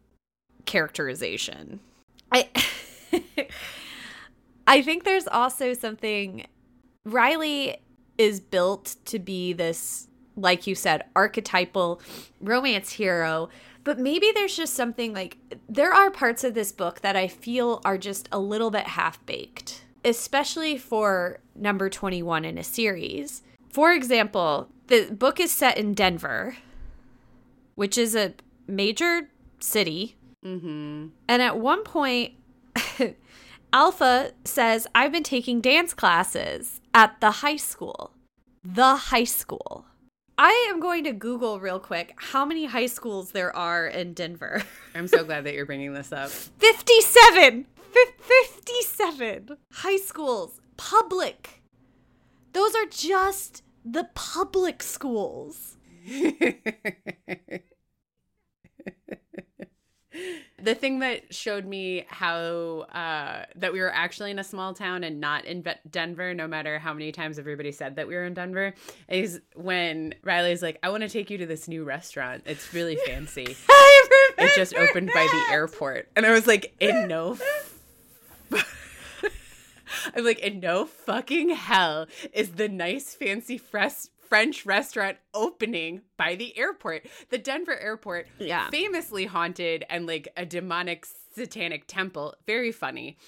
characterization. 0.67 1.79
I 2.33 2.49
I 4.67 4.83
think 4.83 5.05
there's 5.05 5.29
also 5.29 5.75
something 5.75 6.47
Riley 7.05 7.77
is 8.19 8.41
built 8.41 8.97
to 9.05 9.21
be 9.21 9.53
this 9.53 10.09
like 10.35 10.67
you 10.67 10.75
said 10.75 11.05
archetypal 11.15 12.01
romance 12.41 12.93
hero 12.93 13.51
but 13.85 13.99
maybe 13.99 14.31
there's 14.35 14.57
just 14.57 14.73
something 14.75 15.13
like 15.13 15.37
there 15.69 15.93
are 15.93 16.11
parts 16.11 16.43
of 16.43 16.55
this 16.55 16.73
book 16.73 17.01
that 17.01 17.17
I 17.17 17.29
feel 17.29 17.83
are 17.85 17.99
just 17.99 18.29
a 18.33 18.39
little 18.39 18.71
bit 18.71 18.87
half 18.87 19.25
baked 19.27 19.83
especially 20.05 20.77
for 20.77 21.39
number 21.55 21.89
21 21.89 22.45
in 22.45 22.59
a 22.59 22.65
series. 22.65 23.43
For 23.71 23.93
example, 23.93 24.69
the 24.89 25.11
book 25.11 25.41
is 25.41 25.51
set 25.51 25.79
in 25.79 25.95
Denver, 25.95 26.57
which 27.75 27.97
is 27.99 28.15
a 28.15 28.35
major 28.67 29.31
city. 29.59 30.17
Mm-hmm. 30.45 31.09
And 31.29 31.43
at 31.43 31.59
one 31.59 31.85
point, 31.85 32.33
Alpha 33.73 34.33
says, 34.45 34.87
I've 34.95 35.13
been 35.13 35.23
taking 35.23 35.61
dance 35.61 35.95
classes 35.95 36.81
at 36.93 37.21
the 37.21 37.31
high 37.31 37.57
school. 37.57 38.13
The 38.65 38.97
high 38.97 39.25
school. 39.25 39.87
I 40.39 40.69
am 40.71 40.81
going 40.81 41.05
to 41.05 41.13
Google 41.13 41.61
real 41.61 41.79
quick 41.79 42.15
how 42.17 42.45
many 42.45 42.65
high 42.67 42.87
schools 42.87 43.33
there 43.33 43.55
are 43.55 43.87
in 43.87 44.15
Denver. 44.15 44.63
I'm 44.95 45.07
so 45.07 45.25
glad 45.25 45.45
that 45.45 45.55
you're 45.55 45.67
bringing 45.67 45.95
this 45.95 46.13
up. 46.13 46.31
57! 46.31 47.67
57 47.93 49.57
high 49.73 49.97
schools, 49.97 50.61
public. 50.77 51.63
Those 52.53 52.75
are 52.75 52.87
just 52.87 53.63
the 53.85 54.09
public 54.15 54.83
schools. 54.83 55.77
the 60.63 60.75
thing 60.75 61.01
that 61.01 61.35
showed 61.35 61.67
me 61.67 62.05
how 62.09 62.87
uh, 62.93 63.45
that 63.57 63.73
we 63.73 63.81
were 63.81 63.93
actually 63.93 64.31
in 64.31 64.39
a 64.39 64.45
small 64.45 64.75
town 64.75 65.05
and 65.05 65.21
not 65.21 65.45
in 65.45 65.65
Denver, 65.91 66.35
no 66.35 66.47
matter 66.47 66.79
how 66.79 66.93
many 66.93 67.13
times 67.13 67.39
everybody 67.39 67.73
said 67.73 67.97
that 67.97 68.07
we 68.07 68.15
were 68.15 68.25
in 68.25 68.35
Denver, 68.35 68.75
is 69.09 69.41
when 69.55 70.15
Riley's 70.23 70.63
like, 70.63 70.79
"I 70.83 70.91
want 70.91 71.03
to 71.03 71.09
take 71.09 71.31
you 71.31 71.39
to 71.39 71.47
this 71.47 71.69
new 71.69 71.85
restaurant. 71.85 72.43
It's 72.47 72.73
really 72.75 72.97
fancy. 73.07 73.57
it 73.69 74.55
just 74.55 74.75
opened 74.75 75.09
that. 75.09 75.15
by 75.15 75.27
the 75.27 75.53
airport." 75.53 76.09
And 76.17 76.27
I 76.27 76.33
was 76.33 76.47
like, 76.47 76.75
"In 76.81 77.09
no." 77.09 77.39
I'm 80.15 80.25
like, 80.25 80.41
in 80.41 80.61
no 80.61 80.87
fucking 80.87 81.51
hell 81.51 82.07
is 82.33 82.53
the 82.53 82.69
nice 82.69 83.15
fancy 83.15 83.59
fresh 83.59 84.07
French 84.33 84.65
restaurant 84.65 85.19
opening 85.35 86.01
by 86.17 86.37
the 86.37 86.57
airport. 86.57 87.05
The 87.29 87.37
Denver 87.37 87.79
airport, 87.79 88.29
yeah. 88.39 88.71
famously 88.71 89.27
haunted 89.27 89.85
and 89.91 90.07
like 90.07 90.27
a 90.39 90.47
demonic 90.47 91.07
satanic 91.35 91.85
temple. 91.87 92.35
Very 92.47 92.73
funny. 92.73 93.19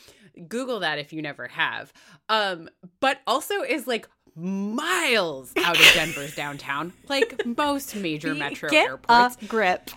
Google 0.48 0.80
that 0.80 0.98
if 0.98 1.12
you 1.12 1.20
never 1.20 1.46
have. 1.48 1.92
Um, 2.30 2.70
but 3.00 3.20
also 3.26 3.60
is 3.60 3.86
like 3.86 4.08
miles 4.34 5.52
out 5.58 5.78
of 5.78 5.92
Denver's 5.92 6.34
downtown, 6.36 6.94
like 7.10 7.44
most 7.44 7.94
major 7.96 8.34
metro 8.34 8.70
Get 8.70 8.88
airports. 8.88 9.36
A 9.42 9.44
grip. 9.44 9.90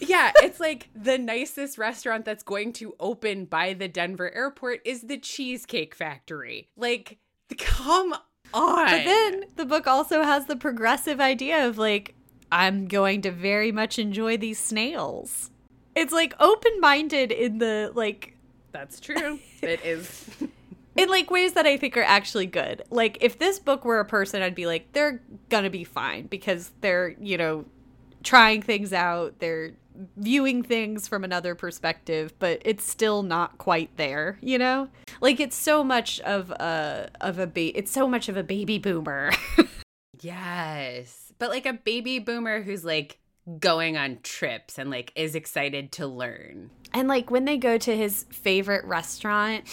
yeah, 0.00 0.32
it's 0.36 0.58
like 0.58 0.88
the 0.94 1.18
nicest 1.18 1.76
restaurant 1.76 2.24
that's 2.24 2.42
going 2.42 2.72
to 2.74 2.94
open 2.98 3.44
by 3.44 3.74
the 3.74 3.88
Denver 3.88 4.34
airport 4.34 4.80
is 4.86 5.02
the 5.02 5.18
Cheesecake 5.18 5.94
Factory. 5.94 6.70
Like, 6.78 7.18
come 7.58 8.14
on. 8.54 8.86
But 8.86 9.04
then 9.04 9.44
the 9.56 9.64
book 9.64 9.86
also 9.86 10.22
has 10.22 10.46
the 10.46 10.56
progressive 10.56 11.20
idea 11.20 11.66
of 11.66 11.78
like, 11.78 12.14
I'm 12.50 12.86
going 12.86 13.22
to 13.22 13.30
very 13.30 13.72
much 13.72 13.98
enjoy 13.98 14.36
these 14.36 14.58
snails. 14.58 15.50
It's 15.94 16.12
like 16.12 16.34
open 16.40 16.80
minded 16.80 17.32
in 17.32 17.58
the 17.58 17.90
like. 17.94 18.36
That's 18.72 19.00
true. 19.00 19.40
it 19.62 19.84
is. 19.84 20.28
in 20.96 21.08
like 21.08 21.30
ways 21.30 21.54
that 21.54 21.66
I 21.66 21.76
think 21.76 21.96
are 21.96 22.02
actually 22.02 22.46
good. 22.46 22.82
Like 22.90 23.18
if 23.20 23.38
this 23.38 23.58
book 23.58 23.84
were 23.84 24.00
a 24.00 24.04
person, 24.04 24.42
I'd 24.42 24.54
be 24.54 24.66
like, 24.66 24.92
they're 24.92 25.22
gonna 25.48 25.70
be 25.70 25.84
fine 25.84 26.26
because 26.26 26.70
they're, 26.80 27.14
you 27.20 27.36
know, 27.36 27.64
trying 28.22 28.62
things 28.62 28.92
out. 28.92 29.38
They're 29.38 29.72
viewing 30.16 30.62
things 30.62 31.08
from 31.08 31.24
another 31.24 31.54
perspective, 31.54 32.32
but 32.38 32.60
it's 32.64 32.84
still 32.84 33.22
not 33.22 33.58
quite 33.58 33.96
there, 33.96 34.38
you 34.40 34.58
know? 34.58 34.88
Like 35.20 35.40
it's 35.40 35.56
so 35.56 35.82
much 35.84 36.20
of 36.20 36.50
a 36.50 37.08
of 37.20 37.38
a 37.38 37.46
ba- 37.46 37.76
it's 37.78 37.90
so 37.92 38.06
much 38.08 38.28
of 38.28 38.36
a 38.36 38.42
baby 38.42 38.78
boomer. 38.78 39.32
yes. 40.20 41.32
But 41.38 41.50
like 41.50 41.66
a 41.66 41.72
baby 41.72 42.18
boomer 42.18 42.62
who's 42.62 42.84
like 42.84 43.18
going 43.60 43.96
on 43.96 44.18
trips 44.22 44.78
and 44.78 44.90
like 44.90 45.12
is 45.14 45.34
excited 45.34 45.92
to 45.92 46.06
learn. 46.06 46.70
And 46.92 47.08
like 47.08 47.30
when 47.30 47.44
they 47.44 47.56
go 47.56 47.78
to 47.78 47.96
his 47.96 48.24
favorite 48.30 48.84
restaurant, 48.84 49.64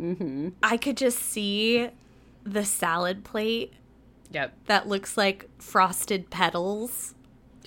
Mm-hmm. 0.00 0.50
I 0.62 0.76
could 0.76 0.96
just 0.96 1.18
see 1.18 1.88
the 2.44 2.64
salad 2.64 3.24
plate 3.24 3.72
Yep. 4.30 4.54
that 4.66 4.86
looks 4.86 5.16
like 5.16 5.48
frosted 5.58 6.30
petals, 6.30 7.14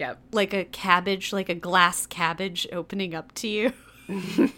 Yep. 0.01 0.19
like 0.31 0.53
a 0.55 0.65
cabbage, 0.65 1.31
like 1.31 1.47
a 1.47 1.53
glass 1.53 2.07
cabbage 2.07 2.67
opening 2.71 3.13
up 3.13 3.35
to 3.35 3.47
you 3.47 3.71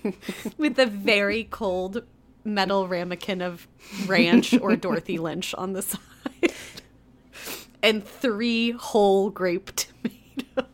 with 0.57 0.79
a 0.79 0.85
very 0.85 1.43
cold 1.43 2.03
metal 2.45 2.87
ramekin 2.87 3.41
of 3.41 3.67
ranch 4.05 4.57
or 4.61 4.77
Dorothy 4.77 5.17
Lynch 5.17 5.53
on 5.55 5.73
the 5.73 5.81
side. 5.81 5.99
And 7.83 8.07
three 8.07 8.71
whole 8.71 9.29
grape 9.29 9.71
tomatoes. 9.75 10.69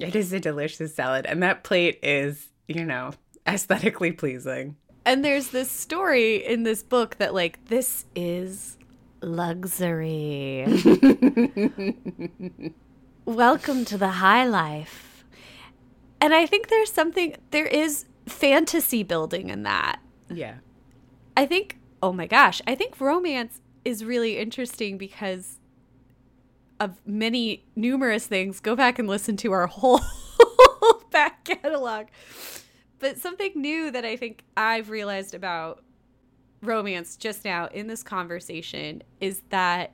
It 0.00 0.16
is 0.16 0.32
a 0.32 0.40
delicious 0.40 0.94
salad, 0.94 1.26
and 1.26 1.42
that 1.42 1.62
plate 1.62 1.98
is, 2.02 2.48
you 2.66 2.86
know, 2.86 3.10
aesthetically 3.46 4.12
pleasing. 4.12 4.76
And 5.04 5.22
there's 5.22 5.48
this 5.48 5.70
story 5.70 6.36
in 6.36 6.62
this 6.62 6.82
book 6.82 7.16
that, 7.16 7.34
like, 7.34 7.62
this 7.66 8.06
is 8.16 8.78
luxury. 9.20 10.64
Welcome 13.28 13.84
to 13.84 13.98
the 13.98 14.08
high 14.08 14.46
life. 14.46 15.22
And 16.18 16.32
I 16.32 16.46
think 16.46 16.68
there's 16.68 16.90
something, 16.90 17.36
there 17.50 17.66
is 17.66 18.06
fantasy 18.24 19.02
building 19.02 19.50
in 19.50 19.64
that. 19.64 20.00
Yeah. 20.30 20.54
I 21.36 21.44
think, 21.44 21.78
oh 22.02 22.14
my 22.14 22.26
gosh, 22.26 22.62
I 22.66 22.74
think 22.74 22.98
romance 22.98 23.60
is 23.84 24.02
really 24.02 24.38
interesting 24.38 24.96
because 24.96 25.58
of 26.80 27.02
many 27.04 27.66
numerous 27.76 28.26
things. 28.26 28.60
Go 28.60 28.74
back 28.74 28.98
and 28.98 29.06
listen 29.06 29.36
to 29.36 29.52
our 29.52 29.66
whole 29.70 30.00
back 31.10 31.44
catalog. 31.44 32.06
But 32.98 33.18
something 33.18 33.52
new 33.54 33.90
that 33.90 34.06
I 34.06 34.16
think 34.16 34.42
I've 34.56 34.88
realized 34.88 35.34
about 35.34 35.84
romance 36.62 37.14
just 37.14 37.44
now 37.44 37.66
in 37.66 37.88
this 37.88 38.02
conversation 38.02 39.02
is 39.20 39.42
that 39.50 39.92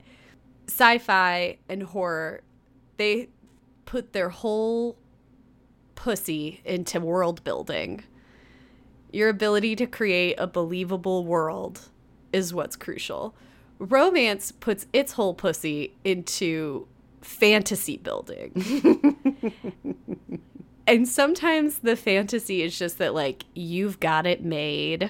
sci-fi 0.69 1.57
and 1.67 1.83
horror 1.83 2.39
they 2.97 3.29
put 3.85 4.13
their 4.13 4.29
whole 4.29 4.97
pussy 5.95 6.61
into 6.65 6.99
world 6.99 7.43
building. 7.43 8.03
Your 9.11 9.29
ability 9.29 9.75
to 9.77 9.85
create 9.85 10.35
a 10.37 10.47
believable 10.47 11.23
world 11.25 11.89
is 12.33 12.53
what's 12.53 12.75
crucial. 12.75 13.35
Romance 13.79 14.51
puts 14.51 14.87
its 14.93 15.13
whole 15.13 15.33
pussy 15.33 15.95
into 16.03 16.87
fantasy 17.21 17.97
building. 17.97 19.15
and 20.87 21.07
sometimes 21.07 21.79
the 21.79 21.95
fantasy 21.95 22.61
is 22.61 22.77
just 22.77 22.97
that, 22.99 23.13
like, 23.13 23.45
you've 23.53 23.99
got 23.99 24.25
it 24.25 24.43
made. 24.43 25.09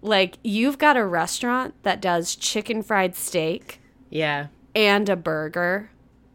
Like, 0.00 0.38
you've 0.42 0.78
got 0.78 0.96
a 0.96 1.04
restaurant 1.06 1.74
that 1.82 2.00
does 2.00 2.34
chicken 2.34 2.82
fried 2.82 3.14
steak 3.14 3.80
Yeah. 4.10 4.48
and 4.74 5.08
a 5.08 5.16
burger 5.16 5.90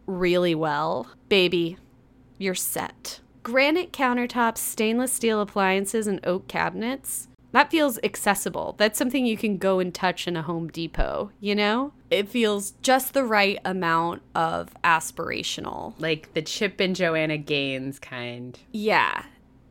really 0.08 0.56
well. 0.56 1.08
Baby, 1.30 1.78
you're 2.40 2.56
set. 2.56 3.20
Granite 3.44 3.94
countertops, 3.94 4.58
stainless 4.58 5.14
steel 5.14 5.40
appliances, 5.40 6.08
and 6.08 6.20
oak 6.26 6.48
cabinets. 6.48 7.28
That 7.52 7.72
feels 7.72 7.98
accessible. 8.04 8.76
That's 8.78 9.00
something 9.00 9.26
you 9.26 9.38
can 9.38 9.58
go 9.58 9.80
and 9.80 9.94
touch 9.94 10.28
in 10.28 10.36
a 10.36 10.42
Home 10.42 10.68
Depot, 10.68 11.32
you 11.40 11.56
know? 11.56 11.94
It 12.12 12.28
feels 12.28 12.72
just 12.82 13.14
the 13.14 13.24
right 13.24 13.58
amount 13.64 14.22
of 14.36 14.70
aspirational. 14.84 15.94
Like 15.98 16.34
the 16.34 16.42
Chip 16.42 16.80
and 16.80 16.96
Joanna 16.96 17.38
Gaines 17.38 18.00
kind. 18.00 18.60
Yeah. 18.72 19.24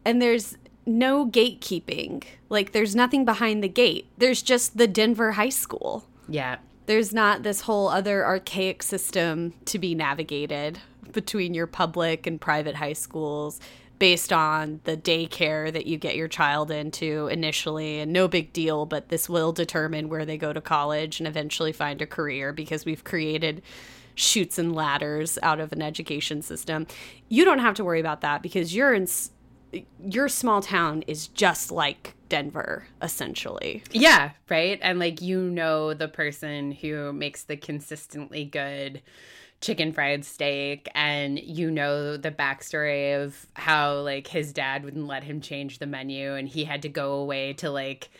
And 0.04 0.22
there's 0.22 0.56
no 0.86 1.26
gatekeeping. 1.26 2.24
Like, 2.48 2.72
there's 2.72 2.94
nothing 2.94 3.24
behind 3.24 3.62
the 3.62 3.68
gate. 3.68 4.06
There's 4.16 4.40
just 4.40 4.78
the 4.78 4.86
Denver 4.86 5.32
High 5.32 5.50
School. 5.50 6.08
Yeah. 6.28 6.56
There's 6.86 7.12
not 7.12 7.42
this 7.42 7.62
whole 7.62 7.88
other 7.88 8.24
archaic 8.24 8.82
system 8.82 9.54
to 9.66 9.78
be 9.78 9.94
navigated 9.94 10.78
between 11.12 11.52
your 11.52 11.66
public 11.66 12.26
and 12.26 12.40
private 12.40 12.76
high 12.76 12.92
schools 12.92 13.60
based 13.98 14.32
on 14.32 14.80
the 14.84 14.96
daycare 14.96 15.72
that 15.72 15.86
you 15.86 15.96
get 15.96 16.16
your 16.16 16.28
child 16.28 16.70
into 16.70 17.28
initially 17.28 17.98
and 17.98 18.12
no 18.12 18.28
big 18.28 18.52
deal 18.52 18.84
but 18.84 19.08
this 19.08 19.26
will 19.28 19.52
determine 19.52 20.08
where 20.08 20.26
they 20.26 20.36
go 20.36 20.52
to 20.52 20.60
college 20.60 21.18
and 21.18 21.26
eventually 21.26 21.72
find 21.72 22.02
a 22.02 22.06
career 22.06 22.52
because 22.52 22.84
we've 22.84 23.04
created 23.04 23.62
chutes 24.16 24.58
and 24.58 24.74
ladders 24.74 25.38
out 25.42 25.60
of 25.60 25.72
an 25.72 25.82
education 25.82 26.42
system. 26.42 26.86
You 27.28 27.44
don't 27.44 27.60
have 27.60 27.74
to 27.74 27.84
worry 27.84 28.00
about 28.00 28.22
that 28.22 28.42
because 28.42 28.74
you're 28.74 28.92
in 28.92 29.06
your 30.04 30.28
small 30.28 30.62
town 30.62 31.02
is 31.06 31.28
just 31.28 31.70
like 31.70 32.14
Denver 32.28 32.86
essentially 33.02 33.82
Yeah, 33.92 34.30
right? 34.48 34.78
And 34.82 34.98
like 34.98 35.20
you 35.20 35.40
know 35.42 35.94
the 35.94 36.08
person 36.08 36.72
who 36.72 37.12
makes 37.12 37.44
the 37.44 37.56
consistently 37.56 38.44
good 38.44 39.02
chicken 39.60 39.90
fried 39.92 40.24
steak 40.24 40.86
and 40.94 41.38
you 41.38 41.70
know 41.70 42.16
the 42.18 42.30
backstory 42.30 43.22
of 43.22 43.46
how 43.54 44.00
like 44.00 44.26
his 44.26 44.52
dad 44.52 44.84
wouldn't 44.84 45.06
let 45.06 45.24
him 45.24 45.40
change 45.40 45.78
the 45.78 45.86
menu 45.86 46.34
and 46.34 46.46
he 46.48 46.64
had 46.64 46.82
to 46.82 46.88
go 46.90 47.14
away 47.14 47.54
to 47.54 47.70
like 47.70 48.10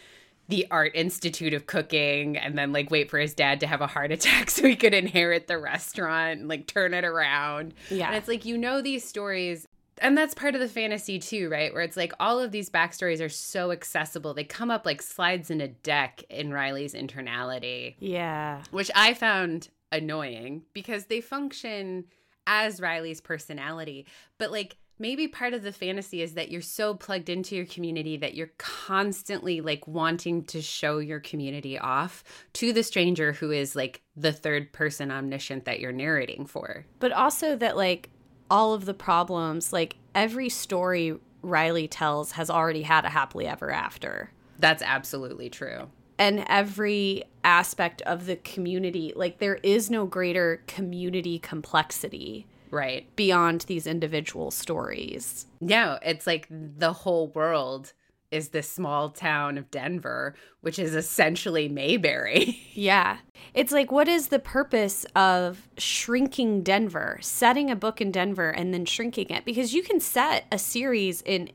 the 0.48 0.66
art 0.70 0.92
institute 0.94 1.52
of 1.52 1.66
cooking 1.66 2.38
and 2.38 2.56
then 2.56 2.72
like 2.72 2.90
wait 2.90 3.10
for 3.10 3.18
his 3.18 3.34
dad 3.34 3.60
to 3.60 3.66
have 3.66 3.82
a 3.82 3.86
heart 3.86 4.10
attack 4.12 4.48
so 4.48 4.66
he 4.66 4.74
could 4.76 4.94
inherit 4.94 5.46
the 5.46 5.58
restaurant 5.58 6.40
and 6.40 6.48
like 6.48 6.66
turn 6.66 6.94
it 6.94 7.04
around 7.04 7.74
Yeah. 7.90 8.06
and 8.06 8.16
it's 8.16 8.28
like 8.28 8.46
you 8.46 8.56
know 8.56 8.80
these 8.80 9.04
stories 9.06 9.66
and 9.98 10.16
that's 10.16 10.34
part 10.34 10.54
of 10.54 10.60
the 10.60 10.68
fantasy 10.68 11.18
too 11.18 11.48
right? 11.48 11.72
Where 11.72 11.82
it's 11.82 11.96
like 11.96 12.12
all 12.20 12.40
of 12.40 12.52
these 12.52 12.70
backstories 12.70 13.24
are 13.24 13.28
so 13.28 13.70
accessible. 13.70 14.34
They 14.34 14.44
come 14.44 14.70
up 14.70 14.86
like 14.86 15.02
slides 15.02 15.50
in 15.50 15.60
a 15.60 15.68
deck 15.68 16.22
in 16.30 16.52
riley's 16.52 16.94
internality. 16.94 17.96
Yeah. 17.98 18.62
Which 18.70 18.90
i 18.94 19.14
found 19.14 19.68
annoying 19.92 20.62
because 20.72 21.06
they 21.06 21.20
function 21.20 22.04
as 22.46 22.80
riley's 22.80 23.20
personality. 23.20 24.06
But 24.38 24.50
like 24.50 24.76
maybe 24.98 25.28
part 25.28 25.54
of 25.54 25.62
the 25.62 25.72
fantasy 25.72 26.22
is 26.22 26.34
that 26.34 26.50
you're 26.50 26.62
so 26.62 26.94
plugged 26.94 27.28
into 27.28 27.54
your 27.54 27.66
community 27.66 28.16
that 28.16 28.34
you're 28.34 28.50
constantly 28.58 29.60
like 29.60 29.86
wanting 29.86 30.44
to 30.44 30.62
show 30.62 30.98
your 30.98 31.20
community 31.20 31.78
off 31.78 32.24
to 32.54 32.72
the 32.72 32.82
stranger 32.82 33.32
who 33.32 33.50
is 33.50 33.76
like 33.76 34.02
the 34.16 34.32
third 34.32 34.72
person 34.72 35.10
omniscient 35.10 35.64
that 35.66 35.80
you're 35.80 35.92
narrating 35.92 36.46
for. 36.46 36.86
But 36.98 37.12
also 37.12 37.56
that 37.56 37.76
like 37.76 38.10
all 38.50 38.74
of 38.74 38.84
the 38.84 38.94
problems 38.94 39.72
like 39.72 39.96
every 40.14 40.48
story 40.48 41.18
riley 41.42 41.88
tells 41.88 42.32
has 42.32 42.50
already 42.50 42.82
had 42.82 43.04
a 43.04 43.10
happily 43.10 43.46
ever 43.46 43.70
after. 43.70 44.30
That's 44.58 44.82
absolutely 44.82 45.50
true. 45.50 45.90
And 46.18 46.44
every 46.48 47.24
aspect 47.44 48.02
of 48.02 48.26
the 48.26 48.36
community 48.36 49.12
like 49.14 49.38
there 49.38 49.56
is 49.62 49.90
no 49.90 50.06
greater 50.06 50.62
community 50.66 51.38
complexity 51.38 52.46
right. 52.70 53.06
beyond 53.16 53.62
these 53.62 53.86
individual 53.86 54.50
stories. 54.50 55.46
No, 55.60 55.98
it's 56.02 56.26
like 56.26 56.46
the 56.50 56.92
whole 56.92 57.28
world 57.28 57.92
is 58.30 58.50
this 58.50 58.68
small 58.68 59.10
town 59.10 59.58
of 59.58 59.70
Denver, 59.70 60.34
which 60.60 60.78
is 60.78 60.94
essentially 60.94 61.68
Mayberry. 61.68 62.60
yeah 62.74 63.18
it's 63.54 63.72
like 63.72 63.90
what 63.90 64.06
is 64.06 64.28
the 64.28 64.38
purpose 64.38 65.06
of 65.14 65.68
shrinking 65.78 66.62
denver 66.62 67.18
setting 67.22 67.70
a 67.70 67.76
book 67.76 68.00
in 68.00 68.12
denver 68.12 68.50
and 68.50 68.72
then 68.72 68.84
shrinking 68.84 69.28
it 69.30 69.44
because 69.44 69.72
you 69.72 69.82
can 69.82 69.98
set 69.98 70.44
a 70.52 70.58
series 70.58 71.22
in 71.22 71.50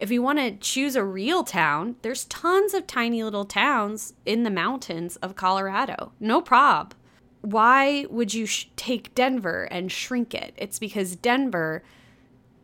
if 0.00 0.10
you 0.10 0.22
want 0.22 0.38
to 0.38 0.56
choose 0.56 0.96
a 0.96 1.04
real 1.04 1.44
town, 1.44 1.96
there's 2.00 2.24
tons 2.24 2.72
of 2.72 2.86
tiny 2.86 3.22
little 3.22 3.44
towns 3.44 4.14
in 4.24 4.44
the 4.44 4.50
mountains 4.50 5.16
of 5.16 5.36
Colorado. 5.36 6.12
No 6.18 6.40
prob. 6.40 6.94
Why 7.42 8.06
would 8.08 8.32
you 8.32 8.46
sh- 8.46 8.68
take 8.76 9.14
Denver 9.14 9.64
and 9.64 9.92
shrink 9.92 10.32
it? 10.32 10.54
It's 10.56 10.78
because 10.78 11.16
Denver 11.16 11.82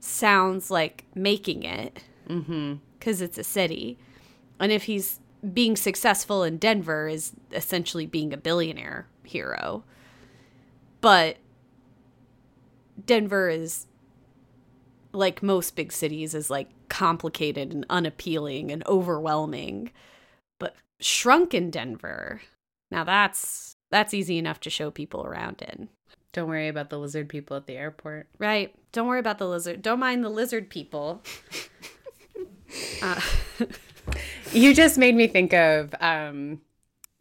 sounds 0.01 0.71
like 0.71 1.05
making 1.15 1.65
it 1.65 2.05
mm-hmm. 2.27 2.77
Because 2.99 3.21
it's 3.21 3.39
a 3.39 3.45
city. 3.45 3.99
And 4.59 4.73
if 4.73 4.85
he's 4.85 5.21
being 5.53 5.77
successful 5.77 6.43
in 6.43 6.59
Denver 6.59 7.09
is 7.09 7.33
essentially 7.53 8.07
being 8.07 8.33
a 8.33 8.37
billionaire 8.37 9.07
hero. 9.23 9.85
But 11.01 11.37
Denver 13.05 13.49
is 13.49 13.87
like 15.13 15.43
most 15.43 15.77
big 15.77 15.93
cities 15.93 16.35
is 16.35 16.51
like 16.51 16.69
complicated 16.89 17.73
and 17.73 17.87
unappealing 17.91 18.71
and 18.71 18.87
overwhelming. 18.87 19.91
But 20.59 20.75
shrunken 21.01 21.71
Denver, 21.71 22.41
now 22.91 23.05
that's 23.05 23.77
that's 23.91 24.15
easy 24.15 24.39
enough 24.39 24.61
to 24.61 24.71
show 24.71 24.91
people 24.91 25.25
around 25.25 25.63
in. 25.63 25.89
Don't 26.33 26.49
worry 26.49 26.69
about 26.69 26.91
the 26.91 26.99
lizard 26.99 27.29
people 27.29 27.57
at 27.57 27.67
the 27.67 27.77
airport. 27.77 28.29
Right. 28.39 28.75
Don't 28.93 29.07
worry 29.07 29.21
about 29.21 29.39
the 29.39 29.49
lizard. 29.49 29.81
Don't 29.81 30.01
mind 30.01 30.23
the 30.23 30.29
lizard 30.29 30.69
people. 30.69 31.23
uh, 33.03 33.21
You 34.53 34.75
just 34.75 34.97
made 34.99 35.15
me 35.15 35.27
think 35.27 35.53
of 35.53 35.95
um 36.01 36.61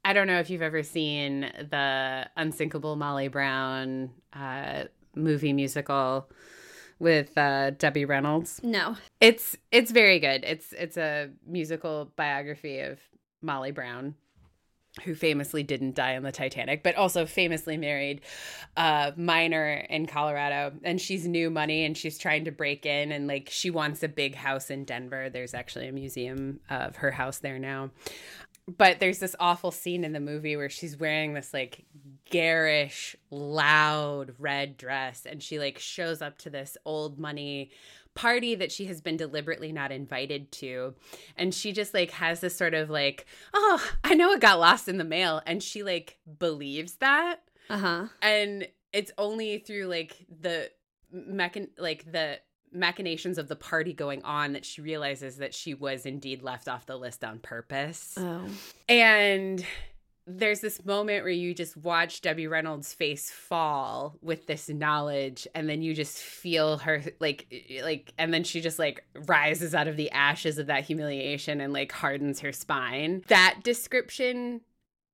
I 0.04 0.14
don't 0.14 0.28
know 0.28 0.40
if 0.40 0.50
you've 0.50 0.62
ever 0.62 0.84
seen 0.84 1.42
the 1.42 2.30
unsinkable 2.38 2.96
Molly 2.96 3.28
Brown 3.28 4.12
uh 4.34 4.86
movie 5.16 5.54
musical 5.54 6.30
with 7.00 7.38
uh, 7.38 7.72
Debbie 7.72 8.06
Reynolds? 8.06 8.62
No. 8.64 8.96
It's 9.20 9.58
it's 9.72 9.92
very 9.92 10.20
good. 10.20 10.44
It's 10.44 10.74
it's 10.74 10.98
a 10.98 11.30
musical 11.46 12.12
biography 12.16 12.80
of 12.80 13.00
Molly 13.42 13.72
Brown, 13.72 14.16
who 15.04 15.14
famously 15.14 15.62
didn't 15.62 15.96
die 15.96 16.16
on 16.16 16.24
the 16.24 16.32
Titanic, 16.32 16.82
but 16.82 16.96
also 16.96 17.26
famously 17.26 17.76
married 17.76 18.22
a 18.78 19.14
miner 19.18 19.86
in 19.90 20.06
Colorado. 20.06 20.72
And 20.84 21.02
she's 21.02 21.28
new 21.28 21.50
money 21.50 21.84
and 21.84 21.98
she's 21.98 22.18
trying 22.18 22.46
to 22.46 22.52
break 22.52 22.86
in 22.86 23.12
and 23.12 23.28
like 23.28 23.50
she 23.52 23.70
wants 23.70 24.04
a 24.04 24.08
big 24.08 24.36
house 24.36 24.70
in 24.70 24.86
Denver. 24.86 25.30
There's 25.30 25.54
actually 25.54 25.90
a 25.90 25.92
museum 25.92 26.62
of 26.70 26.96
her 26.98 27.12
house 27.12 27.40
there 27.40 27.60
now. 27.60 27.92
But 28.78 29.00
there's 29.00 29.20
this 29.20 29.36
awful 29.40 29.72
scene 29.72 30.04
in 30.04 30.14
the 30.14 30.20
movie 30.20 30.56
where 30.56 30.70
she's 30.70 30.98
wearing 30.98 31.34
this 31.34 31.54
like 31.54 31.86
garish, 32.30 33.16
loud 33.30 34.34
red 34.40 34.78
dress 34.78 35.28
and 35.30 35.44
she 35.44 35.60
like 35.60 35.78
shows 35.78 36.22
up 36.22 36.38
to 36.40 36.50
this 36.50 36.78
old 36.86 37.20
money 37.20 37.70
party 38.16 38.56
that 38.56 38.72
she 38.72 38.86
has 38.86 39.02
been 39.02 39.18
deliberately 39.18 39.72
not 39.72 39.92
invited 39.92 40.52
to 40.52 40.96
and 41.36 41.54
she 41.54 41.72
just 41.72 41.94
like 41.94 42.12
has 42.12 42.40
this 42.40 42.56
sort 42.58 42.74
of 42.74 42.90
like 42.90 43.26
oh 43.54 43.92
i 44.04 44.14
know 44.16 44.32
it 44.32 44.40
got 44.42 44.60
lost 44.60 44.88
in 44.88 44.98
the 44.98 45.04
mail 45.04 45.42
and 45.46 45.62
she 45.62 45.84
like 45.84 46.18
believes 46.40 46.96
that 46.96 47.42
Uh-huh. 47.70 48.08
and 48.22 48.68
it's 48.94 49.12
only 49.18 49.58
through 49.60 49.86
like 49.86 50.26
the 50.42 50.72
mechan 51.14 51.68
like 51.78 52.10
the 52.12 52.40
machinations 52.72 53.38
of 53.38 53.48
the 53.48 53.56
party 53.56 53.94
going 53.94 54.22
on 54.24 54.54
that 54.54 54.66
she 54.66 54.82
realizes 54.82 55.38
that 55.38 55.54
she 55.54 55.74
was 55.74 56.06
indeed 56.06 56.42
left 56.42 56.68
off 56.68 56.86
the 56.86 56.98
list 56.98 57.24
on 57.24 57.40
purpose 57.40 58.16
Oh. 58.18 58.46
and 58.90 59.66
there's 60.28 60.60
this 60.60 60.84
moment 60.84 61.24
where 61.24 61.32
you 61.32 61.54
just 61.54 61.78
watch 61.78 62.22
Debbie 62.22 62.48
Reynolds' 62.48 62.94
face 62.94 63.30
fall 63.30 64.18
with 64.22 64.48
this 64.48 64.70
knowledge, 64.70 65.48
and 65.54 65.70
then 65.70 65.82
you 65.82 65.94
just 65.94 66.18
feel 66.18 66.78
her 66.80 67.04
like, 67.20 67.48
like, 67.84 68.14
and 68.18 68.34
then 68.34 68.44
she 68.44 68.62
just 68.62 68.80
like 68.80 69.04
rises 69.28 69.76
out 69.76 69.88
of 69.88 69.98
the 69.98 70.10
ashes 70.12 70.58
of 70.58 70.68
that 70.68 70.84
humiliation 70.86 71.62
and 71.62 71.74
like 71.74 71.92
hardens 71.92 72.40
her 72.40 72.52
spine. 72.52 73.24
That 73.28 73.60
description, 73.64 74.62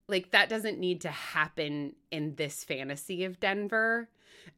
like, 0.07 0.31
that 0.31 0.49
doesn't 0.49 0.79
need 0.79 1.01
to 1.01 1.09
happen 1.09 1.93
in 2.09 2.35
this 2.35 2.63
fantasy 2.63 3.25
of 3.25 3.39
Denver. 3.39 4.09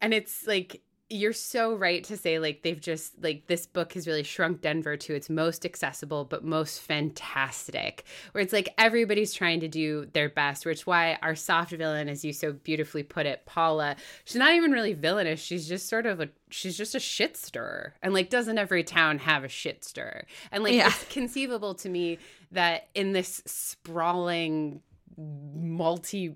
And 0.01 0.13
it's 0.13 0.45
like, 0.47 0.81
you're 1.09 1.33
so 1.33 1.75
right 1.75 2.03
to 2.05 2.17
say 2.17 2.39
like 2.39 2.63
they've 2.63 2.81
just 2.81 3.21
like 3.21 3.45
this 3.47 3.67
book 3.67 3.93
has 3.93 4.07
really 4.07 4.23
shrunk 4.23 4.61
Denver 4.61 4.97
to 4.97 5.13
its 5.13 5.29
most 5.29 5.65
accessible 5.65 6.25
but 6.25 6.43
most 6.43 6.79
fantastic 6.81 8.03
where 8.31 8.41
it's 8.41 8.53
like 8.53 8.69
everybody's 8.77 9.33
trying 9.33 9.59
to 9.59 9.67
do 9.67 10.07
their 10.13 10.29
best 10.29 10.65
which 10.65 10.87
why 10.87 11.19
our 11.21 11.35
soft 11.35 11.71
villain 11.71 12.09
as 12.09 12.25
you 12.25 12.33
so 12.33 12.53
beautifully 12.53 13.03
put 13.03 13.25
it 13.25 13.45
Paula 13.45 13.95
she's 14.25 14.37
not 14.37 14.53
even 14.53 14.71
really 14.71 14.93
villainous 14.93 15.39
she's 15.39 15.67
just 15.67 15.87
sort 15.87 16.05
of 16.05 16.19
a 16.19 16.29
she's 16.49 16.77
just 16.77 16.95
a 16.95 16.99
shit 16.99 17.37
stirrer 17.37 17.93
and 18.01 18.13
like 18.13 18.29
doesn't 18.29 18.57
every 18.57 18.83
town 18.83 19.19
have 19.19 19.43
a 19.43 19.49
shit 19.49 19.83
stirrer 19.83 20.25
and 20.51 20.63
like 20.63 20.73
Yeah. 20.73 20.87
it's 20.87 21.05
conceivable 21.13 21.75
to 21.75 21.89
me 21.89 22.17
that 22.51 22.87
in 22.95 23.11
this 23.11 23.43
sprawling 23.45 24.81
multi 25.17 26.35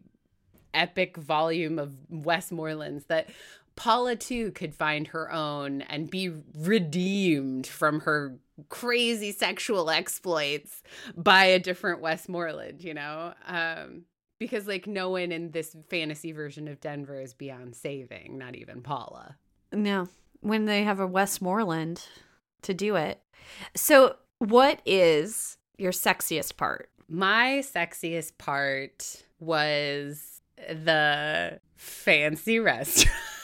epic 0.74 1.18
volume 1.18 1.80
of 1.80 1.96
Westmorelands 2.12 3.08
that 3.08 3.30
Paula 3.78 4.16
too 4.16 4.52
could 4.52 4.76
find 4.76 5.08
her 5.08 5.32
own 5.32 5.82
and 5.84 6.10
be 6.10 6.32
redeemed 6.58 7.66
from 7.66 8.02
her 8.02 8.38
crazy 8.70 9.32
sexual 9.32 9.90
exploits 9.90 10.82
by 11.16 11.46
a 11.46 11.60
different 11.60 12.02
Westmoreland, 12.02 12.84
you 12.84 12.96
know? 12.96 13.34
Um, 13.46 14.06
because 14.40 14.68
like 14.68 14.88
no 14.88 15.12
one 15.12 15.32
in 15.32 15.52
this 15.52 15.76
fantasy 15.90 16.32
version 16.32 16.68
of 16.68 16.82
Denver 16.82 17.22
is 17.22 17.34
beyond 17.34 17.76
saving, 17.76 18.38
not 18.38 18.56
even 18.56 18.82
Paula. 18.82 19.38
No. 19.72 20.10
When 20.42 20.66
they 20.66 20.84
have 20.84 21.00
a 21.00 21.08
Westmoreland 21.08 22.04
to 22.64 22.74
do 22.74 22.96
it. 22.96 23.22
So, 23.76 24.18
what 24.40 24.82
is 24.86 25.58
your 25.78 25.92
sexiest 25.92 26.58
part? 26.58 26.90
My 27.08 27.64
sexiest 27.64 28.38
part 28.38 29.24
was 29.40 30.42
the 30.68 31.60
fancy 31.76 32.60
restaurant. 32.60 33.16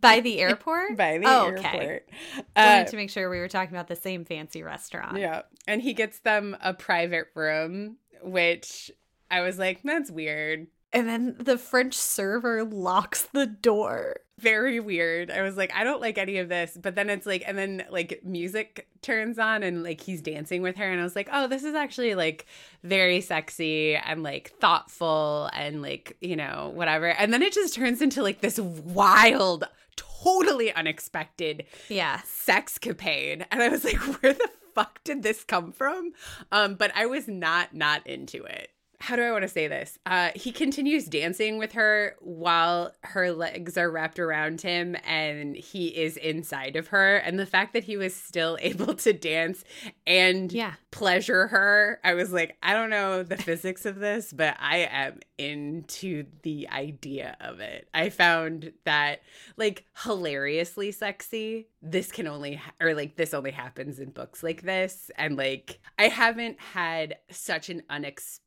By 0.00 0.20
the 0.20 0.40
airport? 0.40 0.96
By 0.96 1.18
the 1.18 1.26
Oh, 1.26 1.46
airport. 1.46 1.58
okay. 1.66 2.00
Uh, 2.38 2.42
Wanted 2.76 2.86
to 2.88 2.96
make 2.96 3.10
sure 3.10 3.30
we 3.30 3.38
were 3.38 3.48
talking 3.48 3.74
about 3.74 3.88
the 3.88 3.96
same 3.96 4.24
fancy 4.24 4.62
restaurant. 4.62 5.18
Yeah. 5.18 5.42
And 5.66 5.80
he 5.82 5.94
gets 5.94 6.20
them 6.20 6.56
a 6.62 6.74
private 6.74 7.28
room, 7.34 7.96
which 8.22 8.90
I 9.30 9.40
was 9.40 9.58
like, 9.58 9.82
that's 9.82 10.10
weird. 10.10 10.66
And 10.92 11.08
then 11.08 11.36
the 11.38 11.56
French 11.56 11.94
server 11.94 12.64
locks 12.64 13.22
the 13.32 13.46
door. 13.46 14.16
Very 14.40 14.80
weird. 14.80 15.30
I 15.30 15.42
was 15.42 15.56
like, 15.56 15.72
I 15.74 15.84
don't 15.84 16.00
like 16.00 16.18
any 16.18 16.38
of 16.38 16.48
this. 16.48 16.76
But 16.80 16.94
then 16.94 17.10
it's 17.10 17.26
like, 17.26 17.44
and 17.46 17.56
then 17.58 17.84
like 17.90 18.20
music 18.24 18.88
turns 19.02 19.38
on 19.38 19.62
and 19.62 19.82
like 19.82 20.00
he's 20.00 20.20
dancing 20.22 20.62
with 20.62 20.76
her. 20.76 20.90
And 20.90 21.00
I 21.00 21.04
was 21.04 21.14
like, 21.16 21.28
oh, 21.32 21.46
this 21.46 21.64
is 21.64 21.74
actually 21.74 22.14
like 22.14 22.46
very 22.82 23.20
sexy 23.20 23.96
and 23.96 24.22
like 24.22 24.50
thoughtful 24.60 25.50
and 25.52 25.82
like, 25.82 26.16
you 26.20 26.36
know, 26.36 26.72
whatever. 26.74 27.08
And 27.08 27.32
then 27.32 27.42
it 27.42 27.52
just 27.52 27.74
turns 27.74 28.00
into 28.02 28.22
like 28.22 28.40
this 28.40 28.58
wild, 28.58 29.64
totally 29.96 30.72
unexpected 30.72 31.64
Yeah. 31.88 32.20
sexcapade 32.26 33.44
and 33.50 33.62
i 33.62 33.68
was 33.68 33.84
like 33.84 33.96
where 34.22 34.32
the 34.34 34.48
fuck 34.74 35.02
did 35.04 35.22
this 35.22 35.44
come 35.44 35.72
from 35.72 36.12
um 36.52 36.74
but 36.74 36.90
i 36.94 37.06
was 37.06 37.26
not 37.26 37.74
not 37.74 38.06
into 38.06 38.44
it 38.44 38.70
how 39.00 39.16
do 39.16 39.22
i 39.22 39.32
want 39.32 39.42
to 39.42 39.48
say 39.48 39.66
this? 39.66 39.98
Uh 40.06 40.30
he 40.34 40.52
continues 40.52 41.06
dancing 41.06 41.58
with 41.58 41.72
her 41.72 42.16
while 42.20 42.94
her 43.02 43.32
legs 43.32 43.76
are 43.78 43.90
wrapped 43.90 44.18
around 44.18 44.60
him 44.60 44.94
and 45.04 45.56
he 45.56 45.88
is 45.88 46.16
inside 46.16 46.76
of 46.76 46.88
her. 46.88 47.16
And 47.16 47.38
the 47.38 47.46
fact 47.46 47.72
that 47.72 47.84
he 47.84 47.96
was 47.96 48.14
still 48.14 48.58
able 48.62 48.94
to 48.94 49.12
dance 49.12 49.64
and 50.06 50.52
Yeah. 50.52 50.74
pleasure 50.90 51.46
her 51.48 51.98
i 52.04 52.14
was 52.14 52.32
like 52.32 52.56
i 52.62 52.72
don't 52.74 52.90
know 52.90 53.22
the 53.22 53.36
physics 53.48 53.86
of 53.86 53.96
this 53.98 54.32
but 54.32 54.56
i 54.60 54.78
am 54.78 55.20
into 55.38 56.26
the 56.42 56.68
idea 56.68 57.34
of 57.40 57.60
it. 57.60 57.88
I 57.94 58.10
found 58.10 58.72
that 58.84 59.22
like 59.56 59.86
hilariously 60.04 60.92
sexy. 60.92 61.68
This 61.80 62.12
can 62.12 62.26
only 62.26 62.56
ha- 62.56 62.72
or 62.78 62.92
like 62.94 63.16
this 63.16 63.32
only 63.32 63.50
happens 63.52 63.98
in 63.98 64.10
books 64.10 64.42
like 64.42 64.60
this. 64.62 65.10
And 65.16 65.36
like 65.38 65.80
i 65.98 66.08
haven't 66.08 66.60
had 66.60 67.16
such 67.30 67.70
an 67.70 67.82
unexpected 67.88 68.44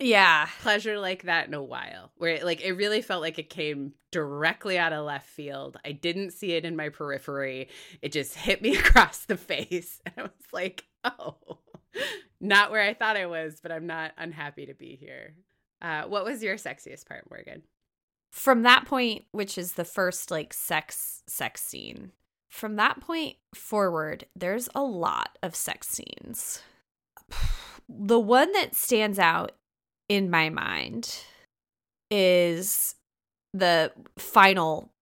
Yeah. 0.00 0.48
pleasure 0.62 0.98
like 0.98 1.24
that 1.24 1.48
in 1.48 1.54
a 1.54 1.62
while 1.62 2.12
where 2.16 2.32
it, 2.36 2.44
like 2.44 2.60
it 2.62 2.72
really 2.72 3.02
felt 3.02 3.20
like 3.20 3.38
it 3.38 3.50
came 3.50 3.92
directly 4.12 4.78
out 4.78 4.92
of 4.92 5.04
left 5.04 5.28
field 5.28 5.76
i 5.84 5.92
didn't 5.92 6.32
see 6.32 6.52
it 6.52 6.64
in 6.64 6.76
my 6.76 6.88
periphery 6.88 7.68
it 8.02 8.12
just 8.12 8.34
hit 8.34 8.62
me 8.62 8.76
across 8.78 9.24
the 9.26 9.36
face 9.36 10.00
and 10.06 10.14
i 10.18 10.22
was 10.22 10.30
like 10.52 10.84
oh 11.04 11.36
not 12.40 12.70
where 12.70 12.82
i 12.82 12.94
thought 12.94 13.16
i 13.16 13.26
was 13.26 13.60
but 13.62 13.72
i'm 13.72 13.86
not 13.86 14.12
unhappy 14.18 14.66
to 14.66 14.74
be 14.74 14.96
here 14.96 15.34
uh, 15.82 16.02
what 16.04 16.24
was 16.24 16.42
your 16.42 16.56
sexiest 16.56 17.06
part 17.06 17.24
morgan 17.30 17.62
From 18.30 18.62
that 18.62 18.84
point, 18.86 19.24
which 19.32 19.58
is 19.58 19.72
the 19.72 19.84
first 19.84 20.30
like 20.30 20.52
sex 20.52 21.22
sex 21.26 21.62
scene. 21.62 22.12
From 22.48 22.76
that 22.76 23.00
point 23.00 23.36
forward, 23.54 24.26
there's 24.36 24.68
a 24.74 24.82
lot 24.82 25.38
of 25.42 25.54
sex 25.56 25.88
scenes. 25.88 26.62
The 27.98 28.20
one 28.20 28.52
that 28.52 28.74
stands 28.74 29.18
out 29.18 29.52
in 30.08 30.30
my 30.30 30.48
mind 30.48 31.22
is 32.10 32.94
the 33.52 33.92
final 34.18 34.92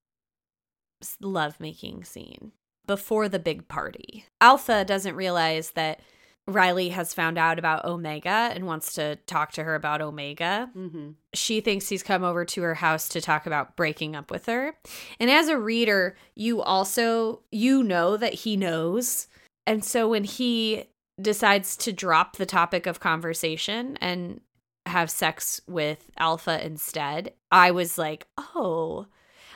lovemaking 1.20 2.04
scene 2.04 2.52
before 2.86 3.28
the 3.28 3.38
big 3.38 3.68
party. 3.68 4.24
Alpha 4.40 4.84
doesn't 4.84 5.14
realize 5.14 5.72
that 5.72 6.00
Riley 6.48 6.88
has 6.88 7.12
found 7.12 7.36
out 7.36 7.58
about 7.58 7.84
Omega 7.84 8.50
and 8.54 8.66
wants 8.66 8.94
to 8.94 9.16
talk 9.26 9.52
to 9.52 9.64
her 9.64 9.74
about 9.74 10.00
Omega 10.00 10.70
mm-hmm. 10.74 11.10
she 11.34 11.60
thinks 11.60 11.90
he's 11.90 12.02
come 12.02 12.24
over 12.24 12.46
to 12.46 12.62
her 12.62 12.74
house 12.74 13.06
to 13.10 13.20
talk 13.20 13.44
about 13.46 13.76
breaking 13.76 14.16
up 14.16 14.30
with 14.30 14.46
her. 14.46 14.74
And 15.20 15.30
as 15.30 15.48
a 15.48 15.58
reader, 15.58 16.16
you 16.34 16.62
also 16.62 17.42
you 17.52 17.82
know 17.82 18.16
that 18.16 18.32
he 18.32 18.56
knows. 18.56 19.28
And 19.66 19.84
so 19.84 20.08
when 20.08 20.24
he 20.24 20.84
decides 21.20 21.76
to 21.78 21.92
drop 21.92 22.36
the 22.36 22.46
topic 22.46 22.86
of 22.86 23.00
conversation 23.00 23.96
and 24.00 24.40
have 24.86 25.10
sex 25.10 25.60
with 25.66 26.10
Alpha 26.16 26.64
instead, 26.64 27.32
I 27.50 27.70
was 27.70 27.98
like, 27.98 28.26
"Oh." 28.38 29.06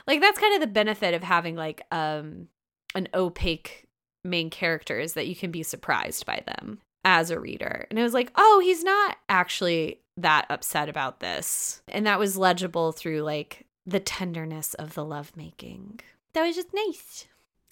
Like 0.05 0.19
that's 0.19 0.39
kind 0.39 0.53
of 0.55 0.61
the 0.61 0.67
benefit 0.67 1.13
of 1.13 1.23
having 1.23 1.55
like 1.55 1.81
um 1.91 2.47
an 2.95 3.07
opaque 3.13 3.87
main 4.23 4.49
character 4.49 4.99
is 4.99 5.13
that 5.13 5.27
you 5.27 5.35
can 5.35 5.51
be 5.51 5.63
surprised 5.63 6.25
by 6.25 6.43
them 6.45 6.79
as 7.03 7.29
a 7.29 7.39
reader. 7.39 7.87
And 7.89 7.99
it 7.99 8.03
was 8.03 8.13
like, 8.13 8.31
oh, 8.35 8.61
he's 8.63 8.83
not 8.83 9.17
actually 9.27 10.01
that 10.17 10.45
upset 10.49 10.89
about 10.89 11.19
this. 11.19 11.81
And 11.87 12.05
that 12.05 12.19
was 12.19 12.37
legible 12.37 12.91
through 12.91 13.21
like 13.21 13.65
the 13.85 13.99
tenderness 13.99 14.73
of 14.75 14.93
the 14.93 15.03
lovemaking. 15.03 15.99
That 16.33 16.45
was 16.45 16.55
just 16.55 16.73
nice. 16.73 17.25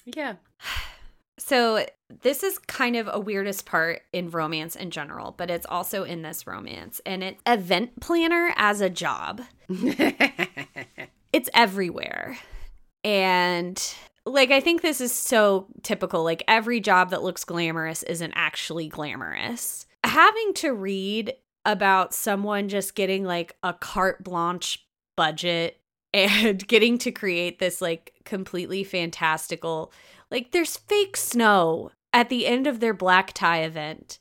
yeah 0.06 0.36
So, 1.44 1.86
this 2.22 2.44
is 2.44 2.60
kind 2.60 2.96
of 2.96 3.10
a 3.12 3.20
weirdest 3.20 3.66
part 3.66 4.04
in 4.14 4.30
romance 4.30 4.76
in 4.76 4.92
general, 4.92 5.34
but 5.36 5.50
it's 5.50 5.66
also 5.66 6.04
in 6.04 6.22
this 6.22 6.46
romance. 6.46 7.02
And 7.04 7.24
it's 7.24 7.42
event 7.48 8.00
planner 8.00 8.54
as 8.58 8.80
a 8.80 8.90
job. 8.90 9.42
it's 11.34 11.50
everywhere. 11.54 12.38
And 13.04 13.82
like 14.26 14.52
I 14.52 14.60
think 14.60 14.82
this 14.82 15.02
is 15.02 15.12
so 15.12 15.66
typical. 15.82 16.24
Like 16.24 16.44
every 16.48 16.80
job 16.80 17.10
that 17.10 17.24
looks 17.24 17.44
glamorous 17.44 18.04
isn't 18.04 18.34
actually 18.36 18.88
glamorous. 18.88 19.88
Having 20.04 20.54
to 20.56 20.74
read 20.74 21.34
about 21.66 22.14
someone 22.14 22.70
just 22.70 22.94
getting 22.94 23.24
like 23.24 23.56
a 23.64 23.74
carte 23.74 24.24
blanche 24.24 24.86
budget 25.16 25.80
and 26.14 26.68
getting 26.68 27.00
to 27.00 27.12
create 27.12 27.58
this 27.58 27.82
like 27.82 28.14
completely 28.26 28.84
fantastical 28.84 29.92
like 30.32 30.52
there's 30.52 30.78
fake 30.78 31.18
snow 31.18 31.92
at 32.14 32.30
the 32.30 32.48
end 32.48 32.66
of 32.68 32.80
their 32.80 32.94
black 32.94 33.34
tie 33.34 33.62
event 33.62 34.20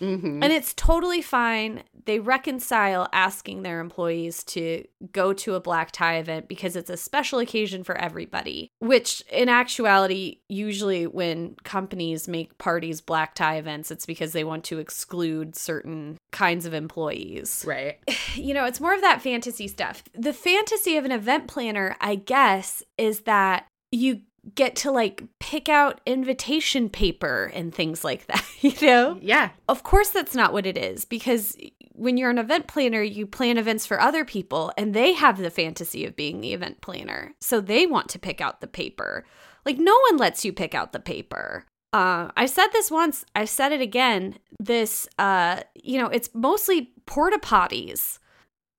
Mm-hmm. 0.00 0.42
And 0.42 0.52
it's 0.52 0.74
totally 0.74 1.22
fine. 1.22 1.82
They 2.04 2.18
reconcile 2.18 3.08
asking 3.12 3.62
their 3.62 3.80
employees 3.80 4.44
to 4.44 4.84
go 5.12 5.32
to 5.32 5.54
a 5.54 5.60
black 5.60 5.92
tie 5.92 6.16
event 6.16 6.48
because 6.48 6.76
it's 6.76 6.90
a 6.90 6.96
special 6.96 7.38
occasion 7.38 7.84
for 7.84 7.96
everybody, 7.96 8.70
which 8.80 9.22
in 9.32 9.48
actuality, 9.48 10.40
usually 10.48 11.06
when 11.06 11.56
companies 11.64 12.28
make 12.28 12.58
parties 12.58 13.00
black 13.00 13.34
tie 13.34 13.56
events, 13.56 13.90
it's 13.90 14.06
because 14.06 14.32
they 14.32 14.44
want 14.44 14.64
to 14.64 14.78
exclude 14.78 15.56
certain 15.56 16.18
kinds 16.32 16.66
of 16.66 16.74
employees. 16.74 17.64
Right. 17.74 17.98
You 18.34 18.54
know, 18.54 18.66
it's 18.66 18.80
more 18.80 18.94
of 18.94 19.00
that 19.00 19.20
fantasy 19.22 19.66
stuff. 19.68 20.04
The 20.14 20.32
fantasy 20.32 20.96
of 20.96 21.04
an 21.04 21.12
event 21.12 21.48
planner, 21.48 21.96
I 22.00 22.14
guess, 22.14 22.82
is 22.96 23.20
that 23.20 23.66
you 23.90 24.20
get 24.54 24.76
to 24.76 24.90
like 24.90 25.22
pick 25.40 25.68
out 25.68 26.00
invitation 26.06 26.88
paper 26.88 27.50
and 27.54 27.74
things 27.74 28.04
like 28.04 28.26
that, 28.28 28.44
you 28.60 28.74
know? 28.82 29.18
Yeah. 29.20 29.50
Of 29.68 29.82
course, 29.82 30.10
that's 30.10 30.34
not 30.34 30.52
what 30.52 30.66
it 30.66 30.76
is 30.76 31.04
because 31.04 31.56
when 31.92 32.16
you're 32.16 32.30
an 32.30 32.38
event 32.38 32.66
planner, 32.66 33.02
you 33.02 33.26
plan 33.26 33.56
events 33.56 33.86
for 33.86 34.00
other 34.00 34.24
people 34.24 34.72
and 34.76 34.94
they 34.94 35.12
have 35.12 35.38
the 35.38 35.50
fantasy 35.50 36.04
of 36.04 36.16
being 36.16 36.40
the 36.40 36.52
event 36.52 36.80
planner. 36.80 37.34
So 37.40 37.60
they 37.60 37.86
want 37.86 38.08
to 38.10 38.18
pick 38.18 38.40
out 38.40 38.60
the 38.60 38.66
paper. 38.66 39.24
Like, 39.64 39.78
no 39.78 39.98
one 40.10 40.18
lets 40.18 40.44
you 40.44 40.52
pick 40.52 40.74
out 40.74 40.92
the 40.92 41.00
paper. 41.00 41.64
Uh, 41.92 42.30
I 42.36 42.46
said 42.46 42.68
this 42.72 42.90
once, 42.90 43.24
I've 43.36 43.48
said 43.48 43.70
it 43.70 43.80
again. 43.80 44.38
This, 44.58 45.08
uh, 45.18 45.60
you 45.74 45.98
know, 45.98 46.08
it's 46.08 46.28
mostly 46.34 46.92
porta 47.06 47.38
potties. 47.38 48.18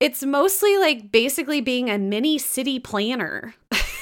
It's 0.01 0.23
mostly 0.23 0.77
like 0.77 1.11
basically 1.11 1.61
being 1.61 1.89
a 1.89 1.97
mini 1.97 2.37
city 2.37 2.79
planner. 2.79 3.55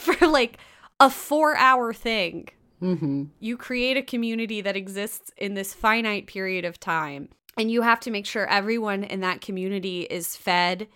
for 0.00 0.26
like 0.26 0.58
a 0.98 1.10
four 1.10 1.56
hour 1.56 1.92
thing. 1.92 2.48
Mm-hmm. 2.82 3.24
You 3.40 3.56
create 3.56 3.96
a 3.96 4.02
community 4.02 4.60
that 4.62 4.76
exists 4.76 5.30
in 5.36 5.54
this 5.54 5.74
finite 5.74 6.26
period 6.26 6.64
of 6.64 6.80
time, 6.80 7.28
and 7.58 7.70
you 7.70 7.82
have 7.82 8.00
to 8.00 8.10
make 8.10 8.26
sure 8.26 8.46
everyone 8.46 9.04
in 9.04 9.20
that 9.20 9.40
community 9.40 10.02
is 10.02 10.36
fed 10.36 10.88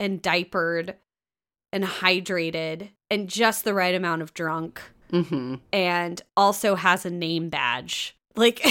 and 0.00 0.22
diapered 0.22 0.96
and 1.72 1.84
hydrated 1.84 2.90
and 3.10 3.28
just 3.28 3.64
the 3.64 3.74
right 3.74 3.94
amount 3.94 4.22
of 4.22 4.32
drunk, 4.32 4.80
mm-hmm. 5.12 5.56
and 5.72 6.22
also 6.36 6.74
has 6.76 7.04
a 7.04 7.10
name 7.10 7.50
badge. 7.50 8.16
Like, 8.34 8.64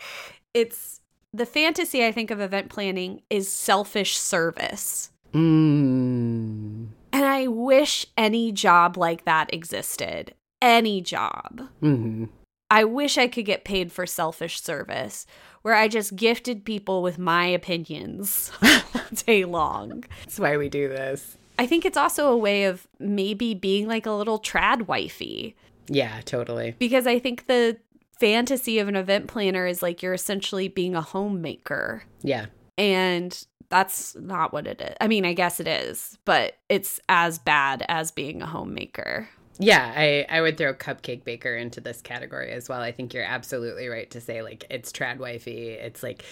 it's 0.54 1.00
the 1.32 1.46
fantasy, 1.46 2.04
I 2.04 2.10
think, 2.10 2.32
of 2.32 2.40
event 2.40 2.70
planning 2.70 3.22
is 3.30 3.48
selfish 3.50 4.18
service. 4.18 5.12
Mm. 5.32 6.88
And 7.12 7.24
I 7.24 7.46
wish 7.46 8.06
any 8.16 8.52
job 8.52 8.96
like 8.96 9.24
that 9.24 9.52
existed. 9.52 10.34
Any 10.60 11.00
job. 11.00 11.68
Mm-hmm. 11.82 12.26
I 12.70 12.84
wish 12.84 13.16
I 13.16 13.28
could 13.28 13.46
get 13.46 13.64
paid 13.64 13.90
for 13.90 14.06
selfish 14.06 14.60
service 14.60 15.26
where 15.62 15.74
I 15.74 15.88
just 15.88 16.16
gifted 16.16 16.64
people 16.64 17.02
with 17.02 17.18
my 17.18 17.46
opinions 17.46 18.52
all 18.62 19.02
day 19.14 19.44
long. 19.44 20.04
That's 20.20 20.38
why 20.38 20.56
we 20.56 20.68
do 20.68 20.88
this. 20.88 21.36
I 21.58 21.66
think 21.66 21.84
it's 21.84 21.96
also 21.96 22.30
a 22.30 22.36
way 22.36 22.64
of 22.64 22.86
maybe 22.98 23.54
being 23.54 23.88
like 23.88 24.06
a 24.06 24.12
little 24.12 24.38
trad 24.38 24.86
wifey. 24.86 25.56
Yeah, 25.88 26.20
totally. 26.24 26.76
Because 26.78 27.06
I 27.06 27.18
think 27.18 27.46
the 27.46 27.78
fantasy 28.20 28.78
of 28.78 28.88
an 28.88 28.96
event 28.96 29.26
planner 29.26 29.66
is 29.66 29.82
like 29.82 30.02
you're 30.02 30.12
essentially 30.12 30.68
being 30.68 30.94
a 30.94 31.00
homemaker. 31.00 32.04
Yeah. 32.22 32.46
And 32.76 33.44
that's 33.68 34.16
not 34.16 34.52
what 34.52 34.66
it 34.66 34.80
is. 34.80 34.94
I 35.00 35.08
mean, 35.08 35.24
I 35.24 35.34
guess 35.34 35.60
it 35.60 35.68
is, 35.68 36.18
but 36.24 36.58
it's 36.68 37.00
as 37.08 37.38
bad 37.38 37.84
as 37.88 38.10
being 38.10 38.42
a 38.42 38.46
homemaker. 38.46 39.28
Yeah, 39.58 39.92
I, 39.94 40.24
I 40.30 40.40
would 40.40 40.56
throw 40.56 40.72
cupcake 40.72 41.24
baker 41.24 41.54
into 41.54 41.80
this 41.80 42.00
category 42.00 42.52
as 42.52 42.68
well. 42.68 42.80
I 42.80 42.92
think 42.92 43.12
you're 43.12 43.24
absolutely 43.24 43.88
right 43.88 44.10
to 44.12 44.20
say 44.20 44.42
like 44.42 44.64
it's 44.70 44.92
trad 44.92 45.18
wifey. 45.18 45.70
It's 45.70 46.02
like 46.02 46.24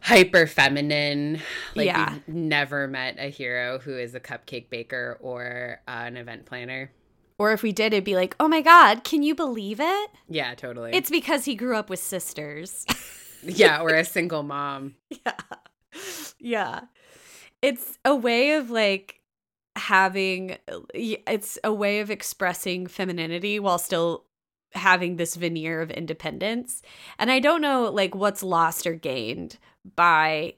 hyper 0.00 0.46
feminine. 0.46 1.40
Like 1.74 1.86
yeah. 1.86 2.14
you've 2.14 2.28
never 2.28 2.86
met 2.86 3.16
a 3.18 3.28
hero 3.28 3.78
who 3.80 3.98
is 3.98 4.14
a 4.14 4.20
cupcake 4.20 4.70
baker 4.70 5.18
or 5.20 5.80
uh, 5.88 6.04
an 6.06 6.16
event 6.16 6.46
planner. 6.46 6.92
Or 7.36 7.52
if 7.52 7.64
we 7.64 7.72
did, 7.72 7.92
it'd 7.92 8.04
be 8.04 8.14
like, 8.14 8.36
oh 8.38 8.46
my 8.46 8.60
God, 8.60 9.02
can 9.02 9.24
you 9.24 9.34
believe 9.34 9.80
it? 9.80 10.10
Yeah, 10.28 10.54
totally. 10.54 10.92
It's 10.92 11.10
because 11.10 11.44
he 11.44 11.56
grew 11.56 11.76
up 11.76 11.90
with 11.90 11.98
sisters. 11.98 12.86
yeah, 13.42 13.80
or 13.80 13.88
a 13.90 14.04
single 14.04 14.44
mom. 14.44 14.94
Yeah 15.10 15.32
yeah. 16.38 16.80
It's 17.62 17.98
a 18.04 18.14
way 18.14 18.52
of 18.52 18.70
like 18.70 19.20
having 19.76 20.56
it's 20.94 21.58
a 21.64 21.72
way 21.72 22.00
of 22.00 22.10
expressing 22.10 22.86
femininity 22.86 23.58
while 23.58 23.78
still 23.78 24.24
having 24.72 25.16
this 25.16 25.34
veneer 25.34 25.80
of 25.80 25.90
independence. 25.90 26.82
And 27.18 27.30
I 27.30 27.40
don't 27.40 27.60
know 27.60 27.90
like 27.90 28.14
what's 28.14 28.42
lost 28.42 28.86
or 28.86 28.94
gained 28.94 29.58
by 29.96 30.54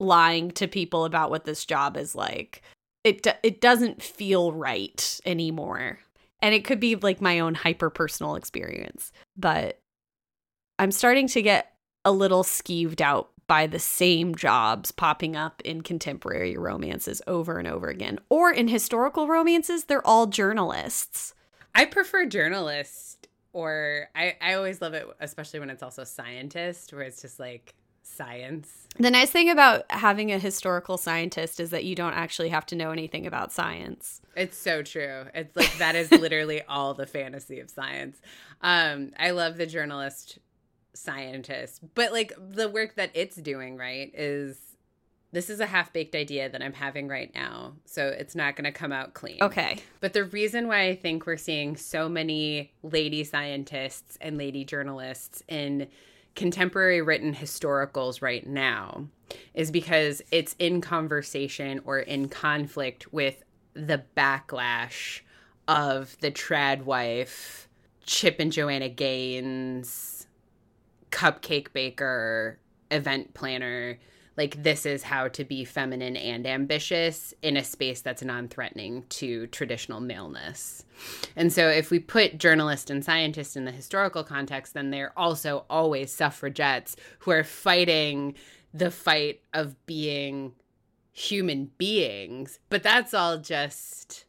lying 0.00 0.50
to 0.52 0.66
people 0.66 1.04
about 1.04 1.30
what 1.30 1.44
this 1.44 1.64
job 1.64 1.96
is 1.96 2.14
like. 2.14 2.62
It 3.04 3.26
it 3.42 3.60
doesn't 3.60 4.02
feel 4.02 4.52
right 4.52 5.20
anymore. 5.24 5.98
And 6.40 6.54
it 6.54 6.64
could 6.64 6.80
be 6.80 6.96
like 6.96 7.20
my 7.20 7.38
own 7.38 7.54
hyper 7.54 7.88
personal 7.88 8.34
experience, 8.34 9.12
but 9.36 9.78
I'm 10.78 10.90
starting 10.90 11.28
to 11.28 11.42
get 11.42 11.72
a 12.04 12.10
little 12.10 12.42
skeeved 12.42 13.00
out 13.00 13.31
by 13.52 13.66
the 13.66 13.78
same 13.78 14.34
jobs 14.34 14.92
popping 14.92 15.36
up 15.36 15.60
in 15.60 15.82
contemporary 15.82 16.56
romances 16.56 17.20
over 17.26 17.58
and 17.58 17.68
over 17.68 17.88
again. 17.88 18.18
Or 18.30 18.50
in 18.50 18.66
historical 18.66 19.28
romances, 19.28 19.84
they're 19.84 20.06
all 20.06 20.26
journalists. 20.26 21.34
I 21.74 21.84
prefer 21.84 22.24
journalist, 22.24 23.28
or 23.52 24.08
I, 24.16 24.36
I 24.40 24.54
always 24.54 24.80
love 24.80 24.94
it, 24.94 25.06
especially 25.20 25.60
when 25.60 25.68
it's 25.68 25.82
also 25.82 26.02
scientist, 26.02 26.94
where 26.94 27.02
it's 27.02 27.20
just 27.20 27.38
like 27.38 27.74
science. 28.02 28.88
The 28.98 29.10
nice 29.10 29.30
thing 29.30 29.50
about 29.50 29.84
having 29.90 30.32
a 30.32 30.38
historical 30.38 30.96
scientist 30.96 31.60
is 31.60 31.68
that 31.72 31.84
you 31.84 31.94
don't 31.94 32.14
actually 32.14 32.48
have 32.48 32.64
to 32.66 32.74
know 32.74 32.90
anything 32.90 33.26
about 33.26 33.52
science. 33.52 34.22
It's 34.34 34.56
so 34.56 34.82
true. 34.82 35.24
It's 35.34 35.54
like 35.54 35.76
that 35.76 35.94
is 35.94 36.10
literally 36.10 36.62
all 36.62 36.94
the 36.94 37.04
fantasy 37.04 37.60
of 37.60 37.68
science. 37.68 38.16
Um, 38.62 39.12
I 39.18 39.32
love 39.32 39.58
the 39.58 39.66
journalist 39.66 40.38
scientist, 40.94 41.80
but 41.94 42.12
like 42.12 42.32
the 42.38 42.68
work 42.68 42.96
that 42.96 43.10
it's 43.14 43.36
doing, 43.36 43.76
right, 43.76 44.10
is 44.14 44.58
this 45.32 45.48
is 45.48 45.60
a 45.60 45.66
half 45.66 45.92
baked 45.92 46.14
idea 46.14 46.48
that 46.50 46.62
I'm 46.62 46.74
having 46.74 47.08
right 47.08 47.34
now. 47.34 47.72
So 47.86 48.06
it's 48.08 48.34
not 48.34 48.54
going 48.54 48.64
to 48.64 48.72
come 48.72 48.92
out 48.92 49.14
clean. 49.14 49.38
Okay. 49.40 49.78
But 50.00 50.12
the 50.12 50.24
reason 50.24 50.68
why 50.68 50.88
I 50.88 50.94
think 50.94 51.26
we're 51.26 51.38
seeing 51.38 51.76
so 51.76 52.08
many 52.08 52.72
lady 52.82 53.24
scientists 53.24 54.18
and 54.20 54.36
lady 54.36 54.64
journalists 54.64 55.42
in 55.48 55.88
contemporary 56.34 57.00
written 57.00 57.34
historicals 57.34 58.20
right 58.22 58.46
now 58.46 59.06
is 59.54 59.70
because 59.70 60.20
it's 60.30 60.54
in 60.58 60.82
conversation 60.82 61.80
or 61.84 61.98
in 61.98 62.28
conflict 62.28 63.10
with 63.12 63.42
the 63.74 64.02
backlash 64.14 65.20
of 65.66 66.16
the 66.20 66.30
trad 66.30 66.82
wife, 66.82 67.68
Chip 68.04 68.36
and 68.38 68.52
Joanna 68.52 68.90
Gaines 68.90 70.21
cupcake 71.12 71.72
baker, 71.72 72.58
event 72.90 73.34
planner, 73.34 73.98
like 74.36 74.62
this 74.62 74.86
is 74.86 75.02
how 75.02 75.28
to 75.28 75.44
be 75.44 75.64
feminine 75.64 76.16
and 76.16 76.46
ambitious 76.46 77.34
in 77.42 77.56
a 77.56 77.64
space 77.64 78.00
that's 78.00 78.22
non-threatening 78.22 79.04
to 79.10 79.46
traditional 79.48 80.00
maleness. 80.00 80.84
And 81.36 81.52
so 81.52 81.68
if 81.68 81.90
we 81.90 81.98
put 81.98 82.38
journalist 82.38 82.88
and 82.88 83.04
scientist 83.04 83.56
in 83.56 83.66
the 83.66 83.70
historical 83.70 84.24
context, 84.24 84.74
then 84.74 84.90
they're 84.90 85.16
also 85.18 85.64
always 85.68 86.12
suffragettes 86.12 86.96
who 87.20 87.30
are 87.30 87.44
fighting 87.44 88.34
the 88.72 88.90
fight 88.90 89.42
of 89.52 89.84
being 89.84 90.52
human 91.12 91.70
beings. 91.76 92.58
But 92.70 92.82
that's 92.82 93.12
all 93.12 93.36
just 93.36 94.24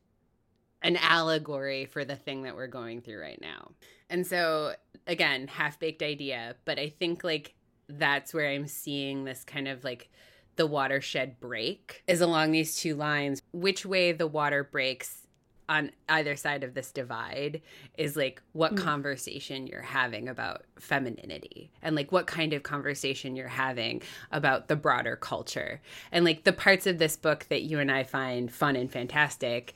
an 0.82 0.98
allegory 0.98 1.86
for 1.86 2.04
the 2.04 2.18
thing 2.18 2.44
that 2.44 2.56
we're 2.56 2.68
going 2.68 3.02
through 3.02 3.22
right 3.22 3.40
now. 3.42 3.72
And 4.10 4.28
so, 4.28 4.76
again, 5.08 5.48
half 5.48 5.80
baked 5.80 6.02
idea, 6.02 6.56
but 6.66 6.80
I 6.80 6.90
think 6.90 7.24
like 7.24 7.54
that's 7.88 8.34
where 8.34 8.50
I'm 8.50 8.68
seeing 8.68 9.24
this 9.24 9.44
kind 9.44 9.68
of 9.68 9.84
like 9.84 10.10
the 10.56 10.68
watershed 10.68 11.40
break 11.40 12.04
is 12.08 12.22
along 12.22 12.52
these 12.52 12.76
two 12.76 12.96
lines. 12.96 13.42
Which 13.52 13.86
way 13.86 14.12
the 14.12 14.28
water 14.28 14.64
breaks 14.64 15.24
on 15.70 15.92
either 16.10 16.36
side 16.36 16.64
of 16.64 16.74
this 16.74 16.92
divide 16.92 17.62
is 17.98 18.16
like 18.16 18.42
what 18.52 18.76
mm. 18.76 18.78
conversation 18.78 19.66
you're 19.66 19.82
having 19.82 20.28
about 20.28 20.64
femininity 20.78 21.72
and 21.82 21.96
like 21.96 22.12
what 22.12 22.28
kind 22.28 22.54
of 22.54 22.64
conversation 22.64 23.36
you're 23.36 23.48
having 23.48 24.02
about 24.32 24.68
the 24.68 24.76
broader 24.76 25.16
culture. 25.16 25.82
And 26.12 26.26
like 26.26 26.44
the 26.44 26.54
parts 26.54 26.86
of 26.86 26.98
this 26.98 27.16
book 27.16 27.46
that 27.50 27.64
you 27.64 27.80
and 27.80 27.92
I 27.92 28.04
find 28.04 28.52
fun 28.52 28.76
and 28.76 28.92
fantastic 28.92 29.74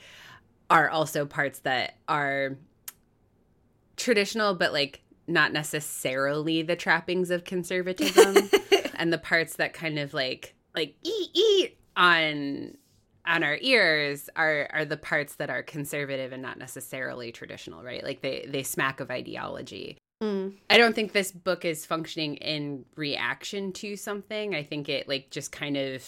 are 0.70 0.90
also 0.90 1.26
parts 1.26 1.60
that 1.60 1.96
are 2.08 2.58
traditional 3.96 4.54
but 4.54 4.74
like 4.74 5.02
not 5.28 5.52
necessarily 5.52 6.62
the 6.62 6.76
trappings 6.76 7.30
of 7.30 7.44
conservatism 7.44 8.50
and 8.96 9.12
the 9.12 9.18
parts 9.18 9.58
that 9.58 9.74
kind 9.74 10.00
of 10.00 10.14
like 10.14 10.56
like 10.76 10.96
eat 11.04 11.30
eat 11.34 11.78
on 11.96 12.76
on 13.26 13.44
our 13.44 13.58
ears 13.62 14.30
are 14.36 14.70
are 14.72 14.86
the 14.86 14.98
parts 14.98 15.36
that 15.36 15.50
are 15.50 15.62
conservative 15.62 16.32
and 16.32 16.42
not 16.42 16.58
necessarily 16.58 17.32
traditional, 17.32 17.84
right? 17.84 18.04
Like 18.04 18.22
they 18.22 18.46
they 18.48 18.64
smack 18.64 19.00
of 19.00 19.12
ideology. 19.12 19.98
Mm. 20.24 20.54
I 20.70 20.78
don't 20.78 20.96
think 20.96 21.12
this 21.12 21.32
book 21.32 21.64
is 21.66 21.86
functioning 21.86 22.38
in 22.38 22.86
reaction 22.96 23.72
to 23.74 23.96
something. 23.96 24.56
I 24.56 24.64
think 24.64 24.90
it 24.90 25.08
like 25.08 25.30
just 25.30 25.52
kind 25.52 25.78
of 25.78 26.04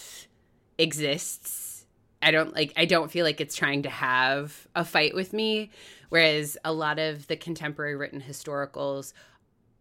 exists. 0.78 1.79
I 2.22 2.30
don't 2.30 2.54
like 2.54 2.72
I 2.76 2.84
don't 2.84 3.10
feel 3.10 3.24
like 3.24 3.40
it's 3.40 3.56
trying 3.56 3.82
to 3.82 3.90
have 3.90 4.66
a 4.74 4.84
fight 4.84 5.14
with 5.14 5.32
me 5.32 5.70
whereas 6.10 6.58
a 6.64 6.72
lot 6.72 6.98
of 6.98 7.26
the 7.28 7.36
contemporary 7.36 7.96
written 7.96 8.20
historicals 8.20 9.12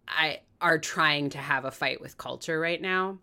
I 0.07 0.39
are 0.61 0.77
trying 0.77 1.29
to 1.31 1.37
have 1.37 1.65
a 1.65 1.71
fight 1.71 2.01
with 2.01 2.17
culture 2.17 2.59
right 2.59 2.81
now. 2.81 3.17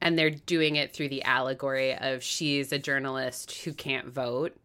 And 0.00 0.18
they're 0.18 0.30
doing 0.30 0.76
it 0.76 0.92
through 0.92 1.08
the 1.08 1.22
allegory 1.22 1.96
of 1.96 2.22
she's 2.22 2.72
a 2.72 2.78
journalist 2.78 3.52
who 3.62 3.72
can't 3.72 4.08
vote 4.08 4.56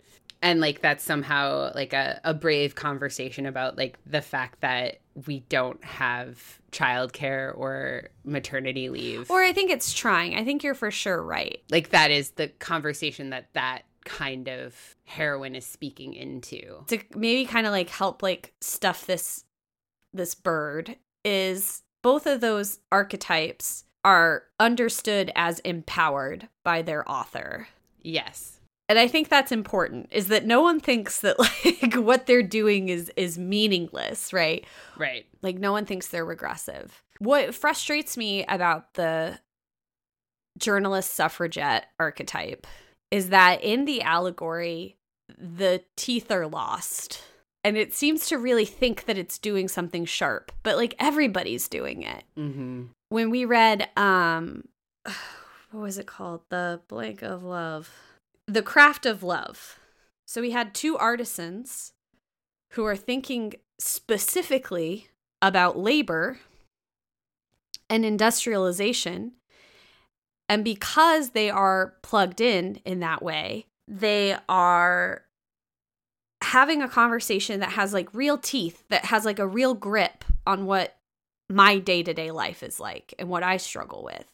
and 0.42 0.60
like 0.60 0.82
that's 0.82 1.04
somehow 1.04 1.72
like 1.76 1.94
a, 1.94 2.20
a 2.24 2.34
brave 2.34 2.76
conversation 2.76 3.46
about 3.46 3.78
like 3.78 3.98
the 4.06 4.22
fact 4.22 4.62
that 4.62 5.00
we 5.28 5.42
don't 5.50 5.84
have 5.84 6.60
childcare 6.72 7.58
or 7.58 8.10
maternity 8.24 8.90
leave 8.90 9.30
or 9.30 9.42
i 9.42 9.52
think 9.52 9.70
it's 9.72 9.94
trying 9.94 10.36
i 10.36 10.44
think 10.44 10.64
you're 10.64 10.74
for 10.74 10.92
sure 10.92 11.22
right 11.22 11.62
like 11.70 11.90
that 11.90 12.12
is 12.12 12.32
the 12.32 12.48
conversation 12.48 13.32
that 13.32 13.50
that 13.54 13.84
kind 14.06 14.48
of 14.48 14.96
heroine 15.04 15.56
is 15.56 15.66
speaking 15.66 16.14
into 16.14 16.84
to 16.88 16.98
maybe 17.16 17.46
kind 17.46 17.68
of 17.68 17.72
like 17.72 17.90
help 17.90 18.24
like 18.24 18.54
stuff 18.62 19.06
this 19.06 19.44
this 20.14 20.36
bird 20.36 20.96
is 21.24 21.84
both 22.02 22.26
of 22.26 22.42
those 22.42 22.80
archetypes 22.92 23.86
are 24.04 24.44
understood 24.60 25.32
as 25.36 25.60
empowered 25.60 26.48
by 26.64 26.82
their 26.82 27.10
author. 27.10 27.68
Yes. 28.02 28.59
And 28.90 28.98
I 28.98 29.08
think 29.08 29.30
that's 29.30 29.52
important 29.52 30.10
is 30.12 30.30
that 30.30 30.48
no 30.48 30.62
one 30.62 30.80
thinks 30.80 31.20
that 31.20 31.38
like 31.66 31.94
what 31.94 32.26
they're 32.26 32.44
doing 32.44 32.90
is 32.90 33.12
is 33.16 33.38
meaningless, 33.38 34.34
right? 34.34 34.66
Right. 34.98 35.28
Like 35.44 35.60
no 35.60 35.72
one 35.72 35.86
thinks 35.86 36.08
they're 36.08 36.26
regressive. 36.26 37.04
What 37.20 37.54
frustrates 37.54 38.18
me 38.18 38.46
about 38.46 38.96
the 38.96 39.40
journalist 40.58 41.14
suffragette 41.14 41.86
archetype 42.00 42.68
is 43.12 43.30
that 43.30 43.64
in 43.64 43.86
the 43.86 44.02
allegory 44.02 44.98
the 45.38 45.84
teeth 45.96 46.32
are 46.32 46.48
lost 46.48 47.24
and 47.64 47.78
it 47.78 47.94
seems 47.94 48.28
to 48.28 48.38
really 48.38 48.66
think 48.66 49.06
that 49.06 49.18
it's 49.18 49.38
doing 49.38 49.68
something 49.68 50.04
sharp 50.04 50.52
but 50.64 50.76
like 50.76 50.96
everybody's 51.00 51.70
doing 51.70 52.02
it 52.02 52.24
mm-hmm. 52.38 52.86
when 53.10 53.30
we 53.30 53.46
read 53.46 53.88
um 53.96 54.64
what 55.72 55.82
was 55.82 55.98
it 55.98 56.08
called 56.08 56.42
the 56.50 56.82
blank 56.90 57.22
of 57.22 57.44
love 57.44 57.90
the 58.54 58.62
craft 58.62 59.06
of 59.06 59.24
love 59.24 59.80
so 60.26 60.42
we 60.42 60.52
had 60.52 60.74
two 60.74 60.98
artisans 60.98 61.94
who 62.72 62.86
are 62.86 62.96
thinking 62.96 63.54
specifically 63.80 65.08
about 65.42 65.78
labor 65.78 66.40
and 67.90 68.06
industrialization 68.06 69.34
and 70.48 70.64
because 70.64 71.32
they 71.32 71.50
are 71.50 71.96
plugged 72.02 72.42
in 72.42 72.80
in 72.86 73.00
that 73.00 73.22
way 73.22 73.66
they 73.88 74.36
are 74.48 75.24
having 76.42 76.82
a 76.82 76.90
conversation 76.90 77.60
that 77.60 77.72
has 77.72 77.94
like 77.94 78.14
real 78.14 78.38
teeth, 78.38 78.84
that 78.90 79.06
has 79.06 79.26
like 79.26 79.40
a 79.40 79.48
real 79.48 79.74
grip 79.74 80.24
on 80.48 80.66
what 80.66 80.98
my 81.50 81.80
day 81.80 82.04
to 82.04 82.14
day 82.14 82.32
life 82.32 82.64
is 82.64 82.80
like 82.80 83.14
and 83.20 83.30
what 83.30 83.44
I 83.44 83.58
struggle 83.58 84.04
with. 84.04 84.26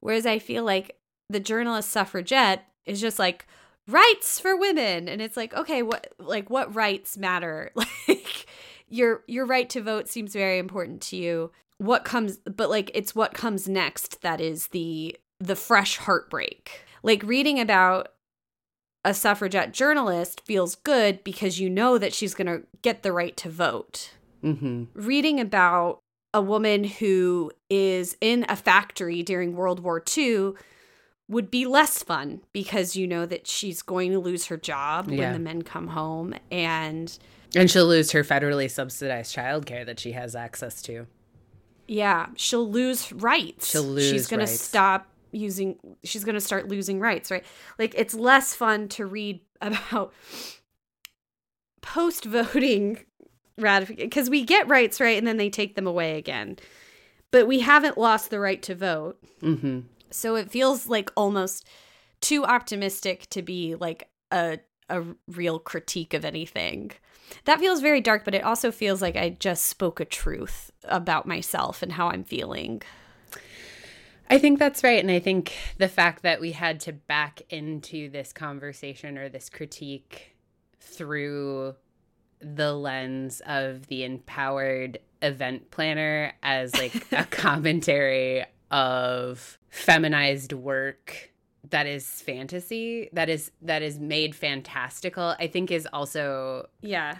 Whereas 0.00 0.26
I 0.26 0.38
feel 0.38 0.64
like 0.64 0.97
the 1.28 1.40
journalist 1.40 1.90
suffragette 1.90 2.66
is 2.86 3.00
just 3.00 3.18
like 3.18 3.46
rights 3.86 4.38
for 4.38 4.56
women 4.56 5.08
and 5.08 5.22
it's 5.22 5.36
like 5.36 5.54
okay 5.54 5.82
what 5.82 6.12
like 6.18 6.50
what 6.50 6.74
rights 6.74 7.16
matter 7.16 7.70
like 8.08 8.46
your 8.88 9.22
your 9.26 9.46
right 9.46 9.70
to 9.70 9.82
vote 9.82 10.08
seems 10.08 10.32
very 10.32 10.58
important 10.58 11.00
to 11.00 11.16
you 11.16 11.50
what 11.78 12.04
comes 12.04 12.38
but 12.38 12.70
like 12.70 12.90
it's 12.94 13.14
what 13.14 13.34
comes 13.34 13.68
next 13.68 14.20
that 14.22 14.40
is 14.40 14.68
the 14.68 15.16
the 15.40 15.56
fresh 15.56 15.96
heartbreak 15.98 16.84
like 17.02 17.22
reading 17.22 17.60
about 17.60 18.08
a 19.04 19.14
suffragette 19.14 19.72
journalist 19.72 20.40
feels 20.44 20.74
good 20.74 21.22
because 21.24 21.60
you 21.60 21.70
know 21.70 21.98
that 21.98 22.12
she's 22.12 22.34
going 22.34 22.46
to 22.46 22.66
get 22.82 23.02
the 23.02 23.12
right 23.12 23.36
to 23.38 23.48
vote. 23.48 24.10
Mm-hmm. 24.44 24.84
Reading 24.94 25.40
about 25.40 26.00
a 26.34 26.42
woman 26.42 26.84
who 26.84 27.50
is 27.70 28.16
in 28.20 28.44
a 28.48 28.56
factory 28.56 29.22
during 29.22 29.56
World 29.56 29.80
War 29.80 30.02
II 30.16 30.52
would 31.28 31.50
be 31.50 31.66
less 31.66 32.02
fun 32.02 32.40
because 32.52 32.96
you 32.96 33.06
know 33.06 33.26
that 33.26 33.46
she's 33.46 33.82
going 33.82 34.12
to 34.12 34.18
lose 34.18 34.46
her 34.46 34.56
job 34.56 35.10
yeah. 35.10 35.18
when 35.18 35.32
the 35.34 35.38
men 35.38 35.62
come 35.62 35.88
home 35.88 36.34
and 36.50 37.18
and 37.54 37.70
she'll 37.70 37.86
lose 37.86 38.12
her 38.12 38.22
federally 38.22 38.70
subsidized 38.70 39.34
childcare 39.34 39.86
that 39.86 39.98
she 39.98 40.12
has 40.12 40.36
access 40.36 40.82
to. 40.82 41.06
Yeah, 41.86 42.26
she'll 42.36 42.68
lose 42.68 43.12
rights. 43.12 43.70
She'll 43.70 43.82
lose 43.82 44.10
She's 44.10 44.26
going 44.26 44.40
to 44.40 44.46
stop 44.46 45.06
using 45.30 45.76
she's 46.04 46.24
going 46.24 46.34
to 46.34 46.40
start 46.40 46.68
losing 46.68 47.00
rights, 47.00 47.30
right? 47.30 47.44
Like 47.78 47.94
it's 47.96 48.14
less 48.14 48.54
fun 48.54 48.88
to 48.88 49.06
read 49.06 49.40
about 49.60 50.12
post 51.80 52.24
voting 52.24 53.04
ratification 53.58 54.08
because 54.08 54.30
we 54.30 54.44
get 54.44 54.68
rights 54.68 55.00
right 55.00 55.18
and 55.18 55.26
then 55.26 55.36
they 55.36 55.50
take 55.50 55.74
them 55.74 55.86
away 55.86 56.16
again. 56.16 56.58
But 57.30 57.46
we 57.46 57.60
haven't 57.60 57.98
lost 57.98 58.30
the 58.30 58.40
right 58.40 58.62
to 58.62 58.74
vote. 58.74 59.18
Mm-hmm. 59.42 59.80
So 60.10 60.36
it 60.36 60.50
feels 60.50 60.86
like 60.86 61.10
almost 61.16 61.66
too 62.20 62.44
optimistic 62.44 63.28
to 63.30 63.42
be 63.42 63.74
like 63.74 64.08
a 64.30 64.58
a 64.90 65.04
real 65.26 65.58
critique 65.58 66.14
of 66.14 66.24
anything. 66.24 66.90
That 67.44 67.60
feels 67.60 67.80
very 67.80 68.00
dark, 68.00 68.24
but 68.24 68.34
it 68.34 68.42
also 68.42 68.72
feels 68.72 69.02
like 69.02 69.16
I 69.16 69.30
just 69.30 69.66
spoke 69.66 70.00
a 70.00 70.04
truth 70.04 70.70
about 70.84 71.26
myself 71.26 71.82
and 71.82 71.92
how 71.92 72.08
I'm 72.08 72.24
feeling. 72.24 72.82
I 74.30 74.38
think 74.38 74.58
that's 74.58 74.82
right. 74.82 75.00
And 75.00 75.10
I 75.10 75.18
think 75.18 75.54
the 75.78 75.88
fact 75.88 76.22
that 76.22 76.40
we 76.40 76.52
had 76.52 76.80
to 76.80 76.92
back 76.92 77.42
into 77.50 78.10
this 78.10 78.32
conversation 78.32 79.16
or 79.16 79.28
this 79.28 79.48
critique 79.48 80.36
through 80.80 81.74
the 82.40 82.72
lens 82.72 83.42
of 83.46 83.86
the 83.88 84.04
empowered 84.04 84.98
event 85.22 85.70
planner 85.70 86.32
as 86.42 86.74
like 86.76 87.10
a 87.12 87.24
commentary 87.30 88.44
of 88.70 89.58
feminized 89.70 90.52
work 90.52 91.30
that 91.70 91.86
is 91.86 92.06
fantasy 92.22 93.08
that 93.12 93.28
is 93.28 93.50
that 93.60 93.82
is 93.82 93.98
made 93.98 94.34
fantastical 94.34 95.34
i 95.38 95.46
think 95.46 95.70
is 95.70 95.86
also 95.92 96.66
yeah 96.80 97.16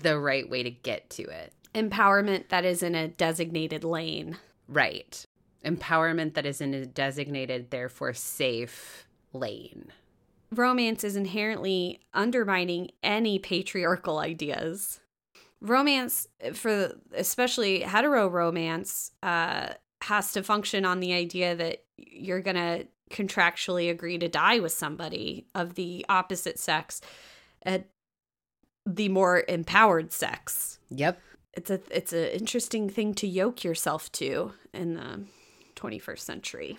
the 0.00 0.18
right 0.18 0.48
way 0.48 0.62
to 0.62 0.70
get 0.70 1.08
to 1.10 1.22
it 1.22 1.52
empowerment 1.74 2.48
that 2.48 2.64
is 2.64 2.82
in 2.82 2.94
a 2.94 3.08
designated 3.08 3.82
lane 3.82 4.36
right 4.68 5.26
empowerment 5.66 6.34
that 6.34 6.46
is 6.46 6.60
in 6.60 6.72
a 6.72 6.86
designated, 6.86 7.70
therefore 7.70 8.14
safe 8.14 9.06
lane. 9.32 9.92
Romance 10.52 11.02
is 11.02 11.16
inherently 11.16 12.00
undermining 12.14 12.90
any 13.02 13.38
patriarchal 13.38 14.18
ideas. 14.18 15.00
Romance, 15.60 16.28
for 16.54 16.92
especially 17.14 17.80
hetero 17.80 18.28
romance, 18.28 19.10
uh, 19.22 19.70
has 20.02 20.32
to 20.32 20.42
function 20.42 20.84
on 20.84 21.00
the 21.00 21.12
idea 21.12 21.54
that 21.56 21.84
you're 21.96 22.40
going 22.40 22.56
to 22.56 22.86
contractually 23.10 23.90
agree 23.90 24.18
to 24.18 24.28
die 24.28 24.58
with 24.58 24.72
somebody 24.72 25.46
of 25.54 25.74
the 25.74 26.04
opposite 26.08 26.58
sex 26.58 27.00
at 27.62 27.88
the 28.84 29.08
more 29.08 29.44
empowered 29.48 30.12
sex. 30.12 30.78
Yep. 30.90 31.20
It's 31.54 31.70
a 31.70 31.80
it's 31.90 32.12
an 32.12 32.26
interesting 32.26 32.90
thing 32.90 33.14
to 33.14 33.26
yoke 33.26 33.64
yourself 33.64 34.12
to 34.12 34.52
in 34.74 34.94
the 34.94 35.24
21st 35.76 36.18
century. 36.18 36.78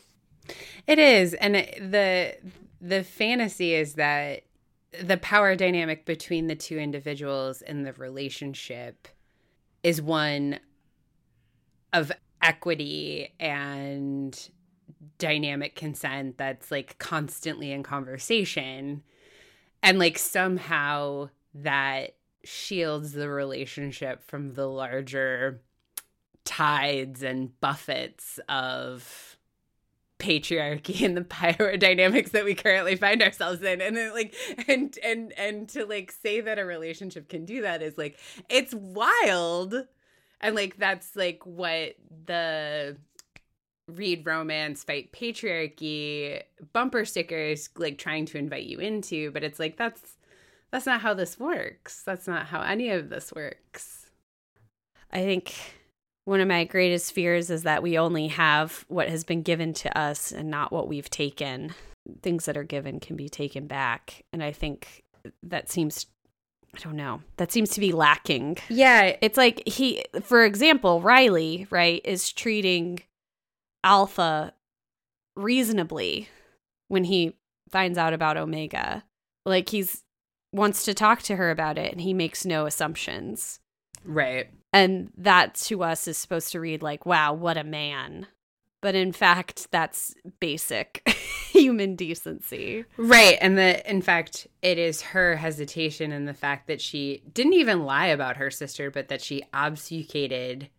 It 0.85 0.99
is, 0.99 1.33
and 1.33 1.55
the 1.55 2.35
the 2.79 3.03
fantasy 3.03 3.73
is 3.73 3.95
that 3.95 4.43
the 5.01 5.17
power 5.17 5.55
dynamic 5.55 6.05
between 6.05 6.47
the 6.47 6.55
two 6.55 6.77
individuals 6.77 7.61
in 7.61 7.83
the 7.83 7.93
relationship 7.93 9.07
is 9.83 10.01
one 10.01 10.59
of 11.91 12.11
equity 12.41 13.33
and 13.39 14.49
dynamic 15.17 15.75
consent 15.75 16.37
that's 16.37 16.71
like 16.71 16.97
constantly 16.99 17.71
in 17.71 17.83
conversation. 17.83 19.03
And 19.83 19.99
like 19.99 20.17
somehow 20.17 21.29
that 21.55 22.15
shields 22.43 23.11
the 23.11 23.29
relationship 23.29 24.23
from 24.23 24.53
the 24.53 24.67
larger 24.67 25.61
tides 26.45 27.23
and 27.23 27.59
buffets 27.59 28.39
of 28.47 29.37
patriarchy 30.19 31.03
and 31.03 31.15
the 31.15 31.23
power 31.23 31.77
dynamics 31.77 32.31
that 32.31 32.45
we 32.45 32.55
currently 32.55 32.95
find 32.95 33.21
ourselves 33.21 33.61
in. 33.61 33.81
And 33.81 33.95
then 33.95 34.13
like 34.13 34.33
and 34.67 34.97
and 35.03 35.33
and 35.37 35.69
to 35.69 35.85
like 35.85 36.11
say 36.11 36.41
that 36.41 36.59
a 36.59 36.65
relationship 36.65 37.29
can 37.29 37.45
do 37.45 37.61
that 37.61 37.81
is 37.81 37.97
like 37.97 38.17
it's 38.49 38.73
wild 38.73 39.87
and 40.41 40.55
like 40.55 40.77
that's 40.77 41.15
like 41.15 41.45
what 41.45 41.95
the 42.25 42.97
read 43.87 44.25
romance 44.25 44.83
fight 44.83 45.13
patriarchy 45.13 46.41
bumper 46.73 47.05
stickers 47.05 47.69
like 47.77 47.97
trying 47.97 48.25
to 48.25 48.37
invite 48.37 48.65
you 48.65 48.79
into 48.79 49.31
but 49.31 49.43
it's 49.43 49.59
like 49.59 49.77
that's 49.77 50.17
that's 50.71 50.85
not 50.85 51.01
how 51.01 51.13
this 51.13 51.39
works. 51.39 52.03
That's 52.03 52.27
not 52.27 52.47
how 52.47 52.61
any 52.61 52.89
of 52.89 53.09
this 53.09 53.31
works. 53.33 54.07
I 55.11 55.19
think 55.19 55.53
one 56.25 56.41
of 56.41 56.47
my 56.47 56.65
greatest 56.65 57.13
fears 57.13 57.49
is 57.49 57.63
that 57.63 57.81
we 57.81 57.97
only 57.97 58.27
have 58.27 58.85
what 58.89 59.09
has 59.09 59.23
been 59.23 59.43
given 59.43 59.73
to 59.75 59.97
us 59.97 60.31
and 60.31 60.51
not 60.51 60.73
what 60.73 60.89
we've 60.89 61.09
taken. 61.09 61.73
Things 62.21 62.45
that 62.45 62.57
are 62.57 62.63
given 62.63 62.99
can 62.99 63.15
be 63.15 63.29
taken 63.29 63.67
back. 63.67 64.23
And 64.33 64.43
i 64.43 64.51
think 64.51 65.03
that 65.43 65.69
seems 65.69 66.05
I 66.77 66.83
don't 66.83 66.95
know. 66.95 67.21
That 67.37 67.51
seems 67.51 67.71
to 67.71 67.79
be 67.79 67.91
lacking. 67.91 68.57
Yeah. 68.69 69.15
It's 69.21 69.37
like 69.37 69.67
he, 69.67 70.03
for 70.21 70.45
example, 70.45 71.01
Riley, 71.01 71.67
right, 71.69 72.01
is 72.05 72.31
treating 72.31 72.99
Alpha 73.83 74.53
reasonably 75.35 76.29
when 76.87 77.03
he 77.05 77.35
finds 77.69 77.97
out 77.97 78.13
about 78.13 78.37
Omega. 78.37 79.03
Like 79.45 79.69
he's 79.69 80.03
wants 80.53 80.85
to 80.85 80.93
talk 80.93 81.21
to 81.23 81.35
her 81.35 81.51
about 81.51 81.77
it 81.77 81.91
and 81.91 82.01
he 82.01 82.13
makes 82.13 82.45
no 82.45 82.65
assumptions. 82.65 83.59
Right. 84.05 84.49
And 84.71 85.11
that 85.17 85.55
to 85.55 85.83
us 85.83 86.07
is 86.07 86.17
supposed 86.17 86.51
to 86.51 86.59
read 86.59 86.81
like, 86.81 87.05
wow, 87.05 87.33
what 87.33 87.57
a 87.57 87.63
man. 87.63 88.27
But 88.81 88.95
in 88.95 89.11
fact, 89.11 89.67
that's 89.71 90.13
basic 90.39 91.07
human 91.51 91.95
decency. 91.95 92.85
Right. 92.97 93.37
And 93.41 93.57
that, 93.57 93.85
in 93.87 94.01
fact, 94.01 94.47
it 94.61 94.77
is 94.77 95.01
her 95.01 95.35
hesitation 95.35 96.11
and 96.11 96.27
the 96.27 96.33
fact 96.33 96.67
that 96.67 96.79
she 96.81 97.23
didn't 97.33 97.53
even 97.53 97.85
lie 97.85 98.07
about 98.07 98.37
her 98.37 98.51
sister, 98.51 98.91
but 98.91 99.07
that 99.07 99.21
she 99.21 99.43
obfuscated. 99.53 100.69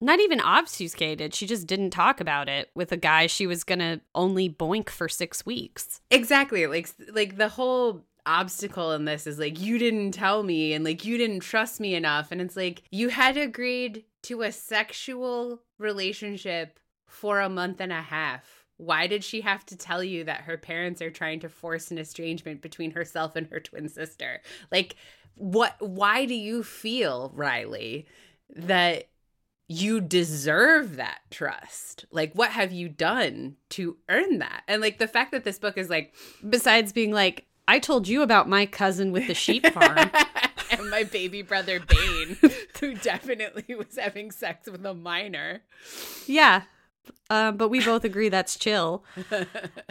Not 0.00 0.20
even 0.20 0.40
obfuscated. 0.40 1.34
She 1.34 1.46
just 1.46 1.66
didn't 1.66 1.90
talk 1.90 2.20
about 2.20 2.48
it 2.48 2.70
with 2.74 2.92
a 2.92 2.96
guy 2.96 3.26
she 3.26 3.48
was 3.48 3.64
going 3.64 3.80
to 3.80 4.00
only 4.14 4.48
boink 4.48 4.88
for 4.88 5.08
six 5.08 5.44
weeks. 5.44 6.00
Exactly. 6.10 6.68
Like, 6.68 6.88
like 7.12 7.36
the 7.36 7.48
whole 7.48 8.04
obstacle 8.24 8.92
in 8.92 9.06
this 9.06 9.26
is 9.26 9.40
like, 9.40 9.60
you 9.60 9.78
didn't 9.78 10.12
tell 10.12 10.44
me 10.44 10.72
and 10.72 10.84
like, 10.84 11.04
you 11.04 11.18
didn't 11.18 11.40
trust 11.40 11.80
me 11.80 11.96
enough. 11.96 12.30
And 12.30 12.40
it's 12.40 12.56
like, 12.56 12.82
you 12.92 13.08
had 13.08 13.36
agreed 13.36 14.04
to 14.22 14.42
a 14.42 14.52
sexual 14.52 15.62
relationship 15.78 16.78
for 17.08 17.40
a 17.40 17.48
month 17.48 17.80
and 17.80 17.92
a 17.92 18.02
half. 18.02 18.64
Why 18.76 19.08
did 19.08 19.24
she 19.24 19.40
have 19.40 19.66
to 19.66 19.76
tell 19.76 20.04
you 20.04 20.22
that 20.24 20.42
her 20.42 20.56
parents 20.56 21.02
are 21.02 21.10
trying 21.10 21.40
to 21.40 21.48
force 21.48 21.90
an 21.90 21.98
estrangement 21.98 22.62
between 22.62 22.92
herself 22.92 23.34
and 23.34 23.48
her 23.48 23.58
twin 23.58 23.88
sister? 23.88 24.40
Like, 24.70 24.94
what, 25.34 25.74
why 25.80 26.26
do 26.26 26.34
you 26.34 26.62
feel, 26.62 27.32
Riley, 27.34 28.06
that 28.54 29.08
you 29.68 30.00
deserve 30.00 30.96
that 30.96 31.20
trust. 31.30 32.06
Like, 32.10 32.32
what 32.32 32.50
have 32.50 32.72
you 32.72 32.88
done 32.88 33.56
to 33.70 33.98
earn 34.08 34.38
that? 34.38 34.62
And 34.66 34.80
like 34.80 34.98
the 34.98 35.06
fact 35.06 35.30
that 35.32 35.44
this 35.44 35.58
book 35.58 35.76
is 35.76 35.90
like, 35.90 36.14
besides 36.48 36.92
being 36.92 37.12
like, 37.12 37.44
I 37.68 37.78
told 37.78 38.08
you 38.08 38.22
about 38.22 38.48
my 38.48 38.64
cousin 38.64 39.12
with 39.12 39.26
the 39.26 39.34
sheep 39.34 39.66
farm. 39.74 40.10
and 40.70 40.90
my 40.90 41.04
baby 41.04 41.42
brother 41.42 41.80
Bane, 41.80 42.38
who 42.80 42.94
definitely 42.94 43.74
was 43.74 43.98
having 43.98 44.30
sex 44.30 44.70
with 44.70 44.84
a 44.86 44.94
minor. 44.94 45.60
Yeah. 46.26 46.62
Um, 47.30 47.56
but 47.56 47.68
we 47.68 47.84
both 47.84 48.04
agree 48.04 48.28
that's 48.28 48.56
chill. 48.56 49.04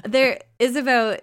there 0.04 0.40
is 0.60 0.76
about 0.76 1.22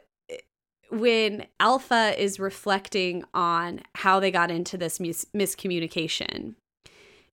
when 0.90 1.47
Alpha 1.59 2.14
is 2.22 2.38
reflecting 2.38 3.24
on 3.34 3.80
how 3.97 4.20
they 4.20 4.30
got 4.30 4.51
into 4.51 4.76
this 4.76 5.01
mis- 5.01 5.26
miscommunication 5.34 6.55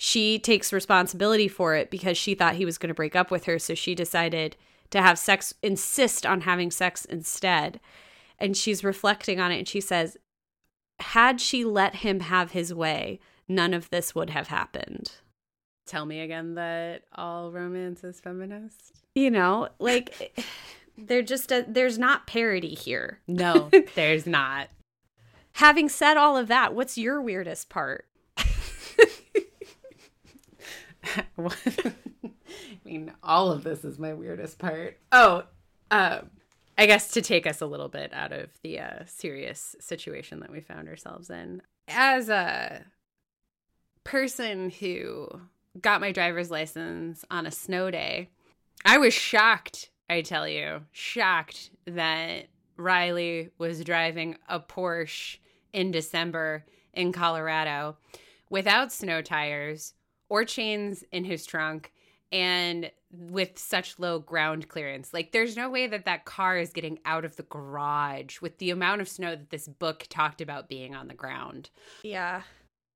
she 0.04 0.40
takes 0.40 0.74
responsibility 0.74 1.48
for 1.48 1.76
it 1.76 1.92
because 1.92 2.18
she 2.18 2.34
thought 2.34 2.56
he 2.56 2.66
was 2.66 2.80
going 2.80 2.88
to 2.88 2.94
break 2.96 3.16
up 3.16 3.30
with 3.30 3.46
her. 3.46 3.60
So 3.60 3.76
she 3.76 3.94
decided 3.94 4.58
to 4.90 5.00
have 5.00 5.20
sex, 5.20 5.54
insist 5.62 6.26
on 6.26 6.42
having 6.42 6.72
sex 6.72 7.06
instead. 7.06 7.80
And 8.40 8.58
she's 8.58 8.84
reflecting 8.84 9.40
on 9.40 9.52
it 9.52 9.60
and 9.60 9.68
she 9.68 9.80
says, 9.80 10.18
had 11.00 11.40
she 11.40 11.64
let 11.64 11.98
him 11.98 12.22
have 12.22 12.50
his 12.50 12.74
way, 12.74 13.20
none 13.48 13.76
of 13.76 13.92
this 13.92 14.16
would 14.16 14.32
have 14.32 14.48
happened. 14.48 15.12
Tell 15.92 16.06
me 16.06 16.22
again 16.22 16.56
that 16.56 17.04
all 17.14 17.52
romance 17.52 18.06
is 18.06 18.22
feminist. 18.22 18.94
You 19.14 19.30
know, 19.30 19.68
like 19.78 20.34
they're 20.98 21.22
just 21.22 21.52
a, 21.52 21.66
there's 21.68 22.00
not 22.00 22.28
parody 22.28 22.76
here. 22.76 23.20
No, 23.28 23.70
there's 23.96 24.26
not. 24.26 24.70
Having 25.52 25.90
said 25.90 26.16
all 26.16 26.38
of 26.38 26.48
that, 26.48 26.74
what's 26.74 26.98
your 26.98 27.22
weirdest 27.22 27.68
part? 27.68 28.06
I 28.38 28.46
mean, 32.86 33.12
all 33.22 33.52
of 33.52 33.66
this 33.66 33.84
is 33.84 34.00
my 34.00 34.14
weirdest 34.14 34.60
part. 34.60 34.98
Oh, 35.12 35.44
uh, 35.92 36.22
I 36.78 36.86
guess 36.86 37.12
to 37.12 37.22
take 37.22 37.46
us 37.46 37.60
a 37.60 37.66
little 37.66 37.90
bit 37.90 38.14
out 38.14 38.32
of 38.32 38.50
the 38.64 38.80
uh, 38.80 39.04
serious 39.08 39.76
situation 39.82 40.40
that 40.40 40.54
we 40.54 40.62
found 40.62 40.88
ourselves 40.88 41.30
in. 41.30 41.62
As 41.90 42.30
a 42.30 42.86
person 44.06 44.70
who 44.70 45.28
got 45.80 46.02
my 46.02 46.12
driver's 46.12 46.52
license 46.52 47.24
on 47.32 47.46
a 47.46 47.52
snow 47.52 47.92
day, 47.92 48.30
I 48.84 48.98
was 48.98 49.14
shocked, 49.14 49.90
I 50.10 50.22
tell 50.22 50.48
you, 50.48 50.82
shocked 50.92 51.72
that 51.86 52.48
Riley 52.78 53.50
was 53.58 53.84
driving 53.84 54.38
a 54.50 54.60
Porsche 54.60 55.38
in 55.72 55.92
December 55.92 56.66
in 56.94 57.12
Colorado 57.12 57.98
without 58.50 58.92
snow 58.92 59.22
tires 59.22 59.94
or 60.30 60.44
chains 60.44 61.04
in 61.12 61.24
his 61.24 61.46
trunk 61.46 61.92
and 62.32 62.92
with 63.12 63.60
such 63.60 64.00
low 64.00 64.20
ground 64.20 64.70
clearance. 64.70 65.14
Like, 65.14 65.32
there's 65.32 65.58
no 65.58 65.70
way 65.70 65.88
that 65.88 66.06
that 66.06 66.26
car 66.26 66.58
is 66.58 66.72
getting 66.72 67.00
out 67.06 67.26
of 67.26 67.36
the 67.36 67.44
garage 67.44 68.40
with 68.40 68.58
the 68.58 68.70
amount 68.70 69.02
of 69.02 69.10
snow 69.10 69.32
that 69.32 69.50
this 69.50 69.68
book 69.68 70.08
talked 70.10 70.40
about 70.42 70.70
being 70.70 70.96
on 70.96 71.08
the 71.08 71.14
ground. 71.14 71.70
Yeah. 72.04 72.44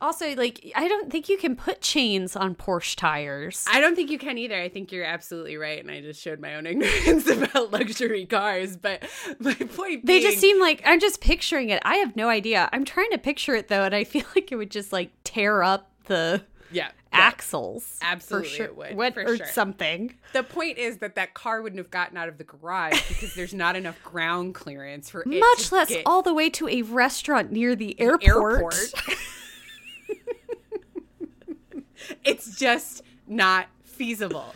Also, 0.05 0.35
like, 0.35 0.71
I 0.75 0.87
don't 0.87 1.11
think 1.11 1.29
you 1.29 1.37
can 1.37 1.55
put 1.55 1.81
chains 1.81 2.35
on 2.35 2.53
Porsche 2.53 2.95
tires. 2.95 3.65
I 3.67 3.81
don't 3.81 3.95
think 3.95 4.11
you 4.11 4.19
can 4.19 4.37
either. 4.37 4.55
I 4.55 4.69
think 4.69 4.91
you're 4.91 5.03
absolutely 5.03 5.57
right. 5.57 5.79
And 5.79 5.89
I 5.89 5.99
just 6.01 6.21
showed 6.21 6.39
my 6.39 6.53
own 6.53 6.67
ignorance 6.67 7.27
about 7.27 7.71
luxury 7.71 8.27
cars. 8.27 8.77
But 8.77 9.01
my 9.39 9.55
point 9.55 10.05
They 10.05 10.19
being, 10.19 10.21
just 10.21 10.37
seem 10.37 10.59
like 10.59 10.83
I'm 10.85 10.99
just 10.99 11.21
picturing 11.21 11.69
it. 11.71 11.81
I 11.83 11.95
have 11.95 12.15
no 12.15 12.29
idea. 12.29 12.69
I'm 12.71 12.85
trying 12.85 13.09
to 13.13 13.17
picture 13.17 13.55
it 13.55 13.67
though, 13.67 13.81
and 13.83 13.95
I 13.95 14.03
feel 14.03 14.25
like 14.35 14.51
it 14.51 14.57
would 14.57 14.69
just 14.69 14.93
like 14.93 15.09
tear 15.23 15.63
up 15.63 15.89
the 16.05 16.43
yeah, 16.71 16.89
axles. 17.11 17.97
Absolutely, 18.03 18.49
for 18.49 18.55
sure. 18.55 18.65
it 18.67 18.77
would, 18.77 18.95
What, 18.95 19.13
for 19.15 19.23
or 19.23 19.37
sure. 19.37 19.47
something. 19.47 20.13
The 20.33 20.43
point 20.43 20.77
is 20.77 20.97
that 20.97 21.15
that 21.15 21.33
car 21.33 21.63
wouldn't 21.63 21.79
have 21.79 21.89
gotten 21.89 22.15
out 22.15 22.29
of 22.29 22.37
the 22.37 22.43
garage 22.43 23.07
because 23.07 23.33
there's 23.33 23.55
not 23.55 23.75
enough 23.75 24.01
ground 24.03 24.53
clearance 24.53 25.09
for 25.09 25.21
it 25.21 25.27
Much 25.27 25.71
less 25.71 25.91
all 26.05 26.21
the 26.21 26.33
way 26.35 26.51
to 26.51 26.67
a 26.67 26.83
restaurant 26.83 27.51
near 27.51 27.75
the 27.75 27.99
airport. 27.99 28.53
airport. 28.55 28.93
it's 32.23 32.57
just 32.57 33.03
not 33.27 33.67
feasible. 33.83 34.53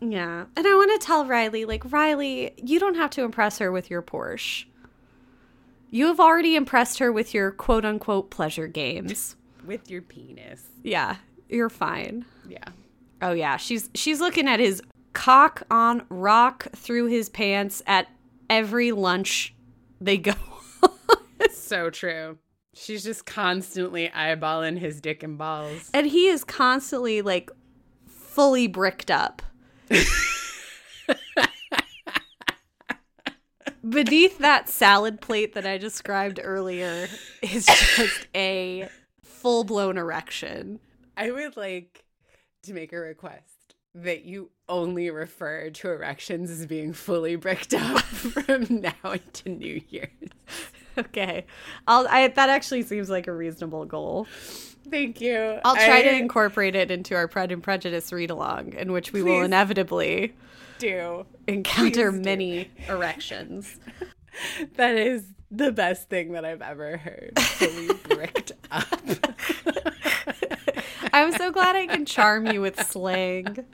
Yeah. 0.00 0.44
And 0.56 0.66
I 0.66 0.74
want 0.74 1.00
to 1.00 1.06
tell 1.06 1.24
Riley, 1.24 1.64
like, 1.64 1.90
Riley, 1.90 2.52
you 2.56 2.78
don't 2.78 2.96
have 2.96 3.10
to 3.10 3.22
impress 3.22 3.58
her 3.58 3.72
with 3.72 3.90
your 3.90 4.02
Porsche. 4.02 4.66
You 5.90 6.06
have 6.06 6.20
already 6.20 6.56
impressed 6.56 6.98
her 6.98 7.12
with 7.12 7.32
your 7.32 7.50
quote 7.50 7.84
unquote 7.84 8.30
pleasure 8.30 8.66
games. 8.66 9.36
With 9.64 9.90
your 9.90 10.02
penis. 10.02 10.62
Yeah, 10.82 11.16
you're 11.48 11.70
fine. 11.70 12.24
Yeah. 12.48 12.68
Oh 13.22 13.32
yeah, 13.32 13.56
she's 13.56 13.88
she's 13.94 14.20
looking 14.20 14.46
at 14.46 14.60
his 14.60 14.82
cock 15.14 15.62
on 15.70 16.04
rock 16.10 16.66
through 16.76 17.06
his 17.06 17.28
pants 17.28 17.82
at 17.86 18.08
every 18.50 18.92
lunch 18.92 19.54
they 20.00 20.18
go. 20.18 20.34
So 21.66 21.90
true. 21.90 22.38
She's 22.78 23.04
just 23.04 23.24
constantly 23.24 24.08
eyeballing 24.08 24.78
his 24.78 25.00
dick 25.00 25.22
and 25.22 25.38
balls. 25.38 25.90
and 25.94 26.06
he 26.06 26.26
is 26.26 26.44
constantly 26.44 27.22
like 27.22 27.50
fully 28.06 28.66
bricked 28.66 29.10
up. 29.10 29.40
Beneath 33.88 34.38
that 34.38 34.68
salad 34.68 35.20
plate 35.20 35.54
that 35.54 35.64
I 35.64 35.78
described 35.78 36.38
earlier 36.42 37.08
is 37.40 37.64
just 37.66 38.26
a 38.34 38.88
full 39.22 39.64
blown 39.64 39.96
erection. 39.96 40.80
I 41.16 41.30
would 41.30 41.56
like 41.56 42.04
to 42.64 42.74
make 42.74 42.92
a 42.92 42.98
request 42.98 43.74
that 43.94 44.24
you 44.24 44.50
only 44.68 45.08
refer 45.08 45.70
to 45.70 45.90
erections 45.90 46.50
as 46.50 46.66
being 46.66 46.92
fully 46.92 47.36
bricked 47.36 47.72
up 47.72 48.00
from 48.02 48.66
now 48.82 49.12
into 49.12 49.48
New 49.48 49.80
Year's. 49.88 50.10
okay. 50.98 51.46
I'll 51.86 52.06
I 52.08 52.28
that 52.28 52.48
actually 52.48 52.82
seems 52.82 53.10
like 53.10 53.26
a 53.26 53.32
reasonable 53.32 53.84
goal. 53.84 54.26
Thank 54.90 55.20
you. 55.20 55.58
I'll 55.64 55.74
try 55.74 55.98
I 55.98 56.02
to 56.02 56.16
incorporate 56.16 56.76
it 56.76 56.90
into 56.90 57.16
our 57.16 57.26
Pride 57.26 57.50
and 57.50 57.62
Prejudice 57.62 58.12
read 58.12 58.30
along, 58.30 58.74
in 58.74 58.92
which 58.92 59.12
we 59.12 59.22
will 59.22 59.42
inevitably 59.42 60.34
do. 60.78 61.26
encounter 61.48 62.12
Please 62.12 62.18
do. 62.18 62.24
many 62.24 62.70
erections. 62.88 63.78
That 64.74 64.96
is 64.96 65.24
the 65.50 65.72
best 65.72 66.10
thing 66.10 66.32
that 66.32 66.44
I've 66.44 66.60
ever 66.60 66.98
heard. 66.98 67.38
Fully 67.38 67.94
bricked 67.94 68.52
up. 68.70 68.84
I'm 71.14 71.32
so 71.32 71.50
glad 71.50 71.74
I 71.74 71.86
can 71.86 72.04
charm 72.04 72.46
you 72.46 72.60
with 72.60 72.78
slang. 72.86 73.64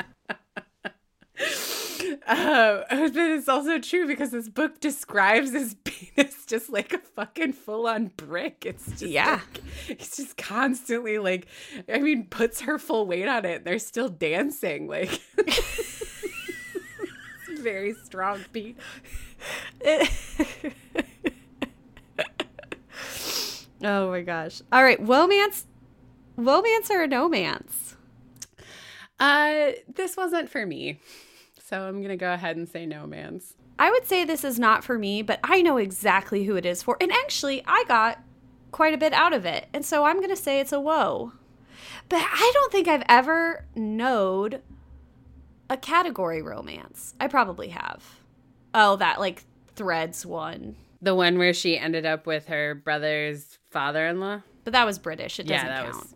Uh, 2.27 2.83
but 2.91 3.17
it's 3.17 3.49
also 3.49 3.79
true 3.79 4.07
because 4.07 4.31
this 4.31 4.49
book 4.49 4.81
describes 4.81 5.53
his 5.53 5.75
penis 5.85 6.45
just 6.47 6.71
like 6.71 6.93
a 6.93 6.99
fucking 6.99 7.53
full 7.53 7.87
on 7.87 8.11
brick. 8.17 8.65
It's 8.67 8.87
just 8.87 9.03
Yeah. 9.03 9.41
like, 9.89 9.99
he's 9.99 10.17
just 10.17 10.37
constantly 10.37 11.19
like, 11.19 11.47
I 11.93 11.99
mean, 11.99 12.27
puts 12.27 12.61
her 12.63 12.79
full 12.79 13.07
weight 13.07 13.29
on 13.29 13.45
it. 13.45 13.57
And 13.59 13.65
they're 13.65 13.79
still 13.79 14.09
dancing. 14.09 14.89
Like, 14.89 15.21
very 17.59 17.95
strong 18.05 18.45
beat. 18.53 18.77
oh 23.83 24.11
my 24.11 24.23
gosh. 24.23 24.63
All 24.73 24.83
right, 24.83 25.01
romance 25.07 25.67
romance 26.37 26.91
or 26.91 27.07
no 27.07 27.29
mance? 27.29 27.92
Uh, 29.19 29.73
this 29.93 30.17
wasn't 30.17 30.49
for 30.49 30.67
me. 30.67 31.01
So 31.63 31.83
I'm 31.83 31.99
going 31.99 32.09
to 32.09 32.17
go 32.17 32.33
ahead 32.33 32.57
and 32.57 32.69
say 32.69 32.87
no 32.87 33.07
man's. 33.07 33.55
I 33.79 33.91
would 33.91 34.07
say 34.07 34.25
this 34.25 34.45
is 34.45 34.59
not 34.59 34.85
for 34.85 34.99
me, 34.99 35.23
but 35.23 35.41
I 35.43 35.63
know 35.63 35.77
exactly 35.77 36.45
who 36.45 36.57
it 36.57 36.67
is 36.67 36.83
for. 36.83 36.97
And 37.01 37.11
actually, 37.11 37.63
I 37.67 37.85
got 37.89 38.23
quite 38.73 38.95
a 38.95 38.99
bit 38.99 39.13
out 39.13 39.33
of 39.33 39.45
it. 39.47 39.69
And 39.73 39.85
so 39.85 40.05
I'm 40.05 40.17
going 40.17 40.29
to 40.29 40.37
say 40.37 40.61
it's 40.61 40.73
a 40.73 40.81
whoa. 40.81 41.33
But 42.09 42.23
I 42.23 42.51
don't 42.55 42.73
think 42.73 42.89
I've 42.89 43.05
ever 43.09 43.65
knowed 43.75 44.61
a 45.71 45.77
category 45.77 46.43
romance. 46.43 47.15
I 47.19 47.29
probably 47.29 47.69
have. 47.69 48.21
Oh, 48.75 48.97
that 48.97 49.21
like 49.21 49.45
threads 49.75 50.27
one. 50.27 50.77
The 51.01 51.15
one 51.15 51.39
where 51.39 51.55
she 51.55 51.79
ended 51.79 52.07
up 52.07 52.27
with 52.27 52.47
her 52.47 52.75
brother's 52.75 53.59
father 53.71 54.07
in 54.07 54.21
law? 54.21 54.43
But 54.65 54.75
that 54.75 54.87
was 54.87 54.99
British. 54.99 55.41
It 55.41 55.47
doesn't 55.47 55.67
that 55.67 55.85
count. 55.85 55.97
was 55.97 56.15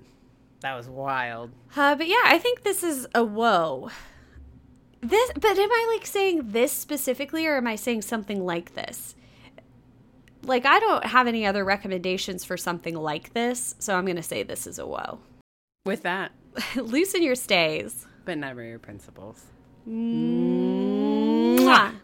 that 0.61 0.75
was 0.75 0.89
wild. 0.89 1.51
Uh, 1.77 1.95
but 1.95 2.09
yeah, 2.09 2.23
I 2.25 2.39
think 2.39 2.63
this 2.63 2.83
is 2.83 3.07
a 3.15 3.25
whoa. 3.25 3.91
This, 5.01 5.31
but 5.35 5.59
am 5.59 5.71
I 5.71 5.95
like 5.97 6.07
saying 6.07 6.53
this 6.53 6.73
specifically, 6.73 7.47
or 7.47 7.57
am 7.57 7.67
I 7.67 7.77
saying 7.77 8.03
something 8.03 8.45
like 8.45 8.75
this? 8.75 9.15
Like, 10.43 10.65
I 10.65 10.79
don't 10.81 11.05
have 11.05 11.27
any 11.27 11.47
other 11.47 11.65
recommendations 11.65 12.45
for 12.45 12.57
something 12.57 12.95
like 12.95 13.33
this, 13.35 13.75
so 13.79 13.97
I'm 13.97 14.05
going 14.05 14.17
to 14.17 14.23
say 14.23 14.43
this 14.43 14.67
is 14.67 14.79
a 14.79 14.87
whoa. 14.87 15.19
With 15.85 16.03
that, 16.03 16.33
Loosen 16.77 17.23
your 17.23 17.35
stays. 17.35 18.07
but 18.25 18.39
never 18.39 18.63
your 18.63 18.79
principles. 18.79 19.45
Mwah. 19.89 21.95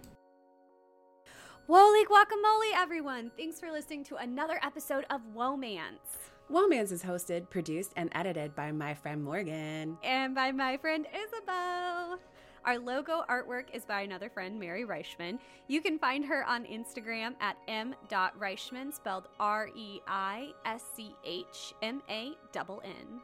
Woly 1.69 2.05
guacamole, 2.05 2.73
everyone! 2.77 3.31
Thanks 3.37 3.59
for 3.59 3.71
listening 3.71 4.05
to 4.05 4.17
another 4.17 4.61
episode 4.63 5.05
of 5.11 5.21
Womance. 5.35 6.32
Womance 6.53 6.93
is 6.93 7.03
hosted, 7.03 7.49
produced, 7.49 7.93
and 7.97 8.11
edited 8.13 8.55
by 8.55 8.73
my 8.73 8.93
friend 8.93 9.25
Morgan. 9.25 9.97
and 10.05 10.35
by 10.35 10.53
my 10.53 10.77
friend 10.77 11.07
Isabel. 11.15 12.19
Our 12.67 12.79
logo 12.79 13.25
artwork 13.29 13.75
is 13.75 13.87
by 13.87 14.03
another 14.03 14.29
friend, 14.29 14.61
Mary 14.61 14.85
Reischmann. 14.85 15.39
You 15.67 15.81
can 15.81 15.99
find 15.99 16.25
her 16.27 16.45
on 16.47 16.65
Instagram 16.67 17.35
at 17.41 17.57
m.reischmann, 17.69 18.93
spelled 18.93 19.29
R 19.41 19.69
E 19.75 20.01
I 20.07 20.51
S 20.67 20.85
C 20.95 21.17
H 21.25 21.73
M 21.81 22.03
A 22.11 22.33
N 22.55 22.67
N. 22.85 23.21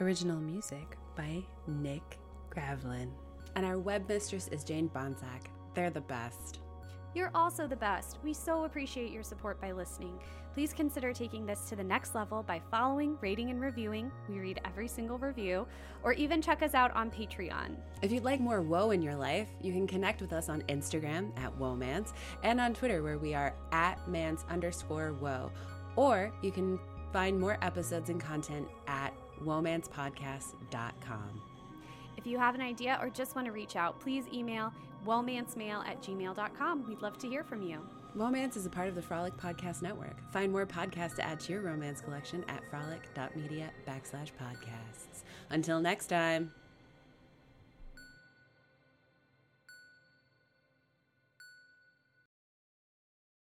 Original 0.00 0.36
music 0.36 0.98
by 1.14 1.44
Nick 1.68 2.18
Gravlin. 2.50 3.10
And 3.54 3.64
our 3.64 3.78
web 3.78 4.08
mistress 4.08 4.48
is 4.48 4.64
Jane 4.64 4.90
Bonsack. 4.90 5.46
They're 5.74 5.88
the 5.90 6.00
best. 6.00 6.58
You're 7.14 7.30
also 7.34 7.66
the 7.66 7.76
best. 7.76 8.18
We 8.22 8.34
so 8.34 8.64
appreciate 8.64 9.10
your 9.10 9.22
support 9.22 9.58
by 9.58 9.72
listening. 9.72 10.18
Please 10.56 10.72
consider 10.72 11.12
taking 11.12 11.44
this 11.44 11.68
to 11.68 11.76
the 11.76 11.84
next 11.84 12.14
level 12.14 12.42
by 12.42 12.62
following, 12.70 13.18
rating, 13.20 13.50
and 13.50 13.60
reviewing. 13.60 14.10
We 14.26 14.38
read 14.38 14.58
every 14.64 14.88
single 14.88 15.18
review, 15.18 15.66
or 16.02 16.14
even 16.14 16.40
check 16.40 16.62
us 16.62 16.72
out 16.72 16.96
on 16.96 17.10
Patreon. 17.10 17.76
If 18.00 18.10
you'd 18.10 18.24
like 18.24 18.40
more 18.40 18.62
woe 18.62 18.90
in 18.90 19.02
your 19.02 19.16
life, 19.16 19.50
you 19.60 19.70
can 19.70 19.86
connect 19.86 20.22
with 20.22 20.32
us 20.32 20.48
on 20.48 20.62
Instagram 20.62 21.38
at 21.38 21.54
Womance 21.58 22.14
and 22.42 22.58
on 22.58 22.72
Twitter 22.72 23.02
where 23.02 23.18
we 23.18 23.34
are 23.34 23.54
at 23.70 24.08
mans 24.08 24.46
underscore 24.48 25.12
woe. 25.12 25.52
Or 25.94 26.32
you 26.40 26.50
can 26.50 26.80
find 27.12 27.38
more 27.38 27.58
episodes 27.60 28.08
and 28.08 28.18
content 28.18 28.66
at 28.86 29.12
womanspodcast.com. 29.44 31.42
If 32.16 32.26
you 32.26 32.38
have 32.38 32.54
an 32.54 32.62
idea 32.62 32.98
or 33.02 33.10
just 33.10 33.36
want 33.36 33.44
to 33.44 33.52
reach 33.52 33.76
out, 33.76 34.00
please 34.00 34.24
email 34.32 34.72
womancemail 35.04 35.86
at 35.86 36.00
gmail.com. 36.02 36.88
We'd 36.88 37.02
love 37.02 37.18
to 37.18 37.28
hear 37.28 37.44
from 37.44 37.60
you. 37.60 37.82
Womance 38.16 38.56
is 38.56 38.64
a 38.64 38.70
part 38.70 38.88
of 38.88 38.94
the 38.94 39.02
Frolic 39.02 39.36
Podcast 39.36 39.82
Network. 39.82 40.16
Find 40.32 40.50
more 40.50 40.64
podcasts 40.64 41.16
to 41.16 41.26
add 41.26 41.38
to 41.40 41.52
your 41.52 41.60
romance 41.60 42.00
collection 42.00 42.46
at 42.48 42.62
frolic.media 42.70 43.70
backslash 43.86 44.30
podcasts. 44.40 45.22
Until 45.50 45.80
next 45.80 46.06
time. 46.06 46.50